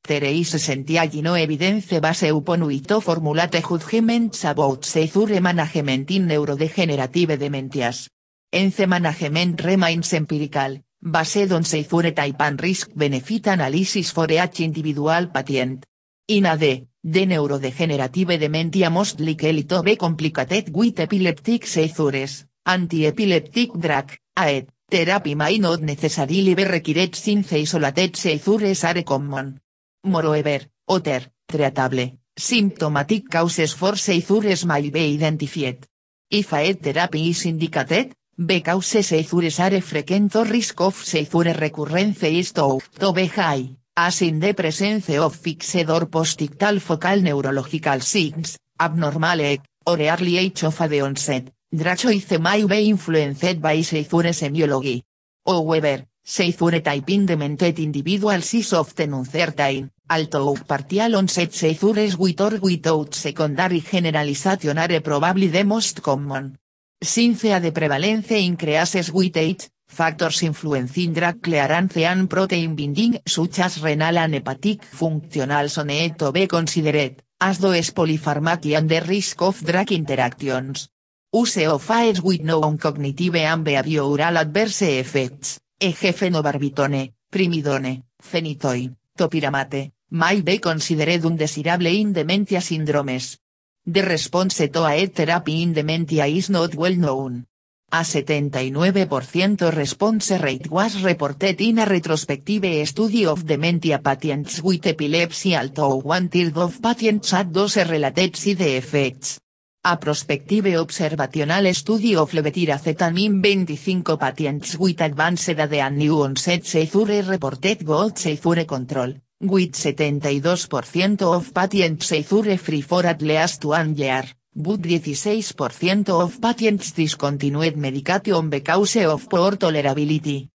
There 0.05 0.25
is 0.25 0.55
essentially 0.55 1.23
no 1.23 1.35
evidence 1.35 2.01
base 2.01 2.25
upon 2.25 2.67
which 2.67 2.89
to 2.89 3.01
formulate 3.01 3.63
judgments 3.63 4.45
about 4.45 4.85
seizure 4.85 5.41
management 5.41 6.11
in 6.11 6.27
neurodegenerative 6.27 7.39
dementias. 7.39 8.09
Ence 8.51 8.85
management 8.89 9.63
remains 9.63 10.13
empirical, 10.13 10.83
based 11.01 11.53
on 11.53 11.63
seizure 11.63 12.11
type 12.11 12.41
and 12.41 12.61
risk-benefit 12.61 13.47
analysis 13.47 14.11
for 14.11 14.27
each 14.29 14.59
individual 14.59 15.29
patient. 15.29 15.87
In 16.27 16.47
AD, 16.47 16.89
the 17.05 17.27
neurodegenerative 17.27 18.41
dementia 18.41 18.91
most 18.91 19.21
likely 19.21 19.63
to 19.63 19.85
be 19.85 19.95
complicated 19.95 20.75
with 20.75 20.99
epileptic 20.99 21.65
seizures, 21.65 22.47
anti-epileptic 22.67 23.71
drug, 23.79 24.11
AED, 24.37 24.67
therapy 24.91 25.37
may 25.37 25.59
not 25.59 25.81
necessarily 25.81 26.57
be 26.57 26.65
required 26.65 27.15
since 27.15 27.53
isolated 27.53 28.17
seizures 28.17 28.83
are 28.83 29.03
common. 29.05 29.62
Moreover, 30.05 30.61
other, 30.89 31.33
treatable, 31.47 32.19
symptomatic 32.37 33.31
causes 33.31 33.73
for 33.73 33.97
seizures 33.97 34.65
may 34.65 34.91
be 34.91 35.15
identified. 35.15 35.87
If 36.29 36.53
AED 36.53 36.83
therapy 36.83 37.31
is 37.31 37.47
indicated, 37.47 38.15
because 38.37 38.87
seizures 38.87 39.61
are 39.61 39.81
frequent 39.81 40.35
risk 40.35 40.81
of 40.81 40.97
seizure 40.97 41.55
recurrence 41.55 42.25
is 42.25 42.53
to, 42.53 42.81
be 43.15 43.27
high, 43.27 43.77
as 43.97 44.23
in 44.23 44.41
the 44.41 44.55
presence 44.55 45.11
of 45.11 45.37
fixed 45.37 45.77
or 45.89 46.07
postictal 46.07 46.81
focal 46.81 47.21
neurological 47.21 48.01
signs, 48.01 48.59
abnormal 48.81 49.41
EC, 49.41 49.61
or 49.87 50.01
early 50.01 50.39
age 50.39 50.65
of 50.65 50.79
the 50.89 51.01
onset, 51.01 51.53
drug 51.73 51.99
choice 51.99 52.39
may 52.41 52.65
be 52.65 52.89
influenced 52.89 53.61
by 53.61 53.83
seizure 53.83 54.33
semiology. 54.33 55.03
However, 55.47 56.07
seizure 56.25 56.81
type 56.81 57.11
in 57.11 57.27
demented 57.27 57.79
individuals 57.81 58.55
is 58.55 58.73
often 58.73 59.13
uncertain, 59.13 59.91
although 60.09 60.57
partial 60.67 61.17
onset 61.17 61.53
seizures 61.53 62.17
with 62.17 62.41
or 62.41 62.59
without 62.61 63.15
secondary 63.15 63.81
generalization 63.81 64.79
are 64.79 65.01
probably 65.01 65.49
the 65.49 65.65
most 65.65 66.01
common. 66.01 66.59
Sincea 67.01 67.59
de 67.59 67.73
prevalence 67.73 68.39
increases 68.39 69.11
with 69.11 69.37
age, 69.37 69.69
factors 69.89 70.43
influencing 70.45 71.13
drug 71.13 71.41
clearance 71.41 71.97
and 71.97 72.29
protein 72.29 72.77
binding 72.77 73.21
such 73.27 73.59
as 73.59 73.83
renal 73.83 74.19
and 74.19 74.35
hepatic 74.35 74.85
functionals 74.85 75.85
need 75.85 76.17
to 76.17 76.31
be 76.31 76.47
considered, 76.47 77.25
as 77.41 77.59
does 77.59 77.93
polypharmacy 77.93 78.77
and 78.77 78.89
the 78.89 79.01
risk 79.01 79.43
of 79.43 79.61
drug 79.65 79.91
interactions. 79.91 80.89
Use 81.35 81.67
of 81.67 81.91
AES 81.91 82.23
with 82.23 82.43
known 82.43 82.79
cognitive 82.79 83.35
and 83.35 83.65
behavioral 83.67 84.37
adverse 84.37 84.83
effects, 84.83 85.59
e.g. 85.83 86.13
fenobarbitone, 86.13 87.13
primidone, 87.29 88.05
phenytoin, 88.23 88.97
topiramate, 89.17 89.93
may 90.11 90.41
be 90.41 90.61
considered 90.61 91.25
undesirable 91.25 91.87
in 91.87 92.13
dementia 92.13 92.61
syndromes. 92.61 93.39
The 93.85 94.03
response 94.03 94.69
to 94.71 94.87
a 94.87 95.07
therapy 95.09 95.61
in 95.63 95.73
dementia 95.73 96.27
is 96.27 96.51
not 96.51 96.77
well 96.77 96.95
known. 96.95 97.47
A 97.91 98.05
79% 98.05 99.75
response 99.75 100.31
rate 100.41 100.71
was 100.71 101.03
reported 101.03 101.61
in 101.61 101.81
a 101.81 101.85
retrospective 101.85 102.87
study 102.87 103.27
of 103.27 103.45
dementia 103.45 103.99
patients 103.99 104.63
with 104.63 104.87
epilepsy 104.87 105.57
although 105.57 105.97
one 105.97 106.29
third 106.29 106.57
of 106.57 106.81
patients 106.81 107.33
had 107.33 107.53
those 107.53 107.77
related 107.77 108.37
side 108.37 108.61
effects. 108.61 109.42
A 109.85 109.97
prospective 109.97 110.79
observational 110.79 111.75
study 111.75 112.15
of 112.15 112.31
levetiracetam 112.35 113.17
25 113.17 114.17
patients 114.17 114.79
with 114.79 115.01
advanced 115.01 115.59
AD 115.59 115.75
and 115.75 115.99
new 115.99 116.23
onset 116.23 116.65
seizure 116.65 117.25
reported 117.27 117.85
good 117.85 118.17
seizure 118.17 118.65
control, 118.65 119.13
with 119.41 119.75
72% 119.75 121.23
of 121.23 121.53
patients 121.53 122.07
seizure 122.07 122.57
free 122.59 122.83
for 122.83 123.05
at 123.05 123.23
least 123.23 123.65
one 123.65 123.97
year, 123.97 124.23
but 124.55 124.83
16% 124.83 126.09
of 126.11 126.41
patients 126.41 126.93
discontinued 126.93 127.77
medication 127.77 128.51
because 128.51 128.95
of 128.99 129.29
poor 129.29 129.57
tolerability. 129.57 130.49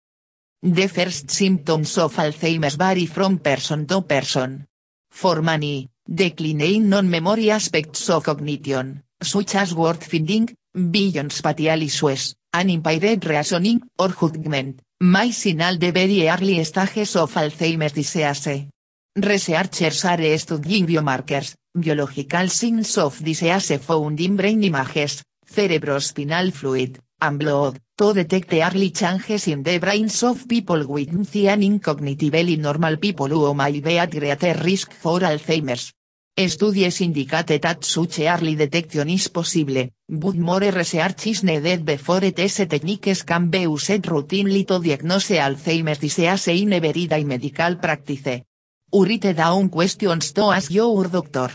The 0.63 0.87
first 0.87 1.31
symptoms 1.31 1.97
of 1.97 2.15
Alzheimer's 2.15 2.75
vary 2.75 3.07
from 3.07 3.39
person 3.39 3.87
to 3.87 4.03
person. 4.03 4.67
For 5.11 5.41
many, 5.41 5.89
declining 6.07 6.87
non-memory 6.87 7.51
aspects 7.51 8.09
of 8.09 8.23
cognition, 8.23 9.03
such 9.21 9.55
as 9.55 9.73
word 9.73 10.03
finding, 10.03 10.53
vision 10.73 11.29
spatial 11.29 11.81
issues, 11.81 12.35
and 12.53 12.69
impaired 12.69 13.25
reasoning 13.25 13.81
or 13.99 14.09
judgment, 14.09 14.81
may 15.01 15.31
signal 15.31 15.77
the 15.77 15.91
very 15.91 16.27
early 16.27 16.63
stages 16.63 17.15
of 17.15 17.33
Alzheimer's 17.33 17.93
disease. 17.93 18.67
Researchers 19.15 20.05
are 20.05 20.37
studying 20.37 20.85
biomarkers, 20.85 21.55
biological 21.73 22.49
signs 22.49 22.97
of 22.97 23.23
disease 23.23 23.77
found 23.79 24.19
in 24.19 24.35
brain 24.35 24.63
images, 24.63 25.23
cerebrospinal 25.45 26.51
fluid, 26.51 26.99
and 27.21 27.39
blood, 27.39 27.79
to 27.97 28.13
detect 28.13 28.53
early 28.53 28.91
changes 28.91 29.47
in 29.47 29.63
the 29.63 29.79
brains 29.79 30.21
of 30.23 30.47
people 30.47 30.85
with 30.85 31.09
and 31.09 31.81
cognitively 31.81 32.57
normal 32.59 32.97
people 32.97 33.27
who 33.27 33.53
may 33.55 33.79
be 33.79 33.97
at 33.97 34.11
greater 34.11 34.53
risk 34.63 34.93
for 34.93 35.19
Alzheimer's. 35.19 35.93
Studies 36.39 37.01
indicate 37.01 37.59
that 37.59 37.83
such 37.83 38.19
early 38.19 38.55
detection 38.55 39.09
is 39.09 39.27
possible, 39.27 39.89
but 40.07 40.35
more 40.35 40.71
research 40.71 41.25
is 41.25 41.43
needed 41.43 41.83
before 41.83 42.31
these 42.31 42.57
techniques 42.67 43.23
can 43.23 43.49
be 43.49 43.61
used 43.61 44.03
routinely 44.03 44.63
to 44.63 44.77
diagnose 44.77 45.31
Alzheimer's 45.31 45.97
disease 45.97 46.47
in 46.49 46.73
everyday 46.73 47.23
medical 47.23 47.77
practice. 47.77 48.43
Write 48.93 49.33
down 49.33 49.67
questions 49.69 50.31
to 50.31 50.51
ask 50.51 50.69
your 50.69 51.07
doctor. 51.07 51.49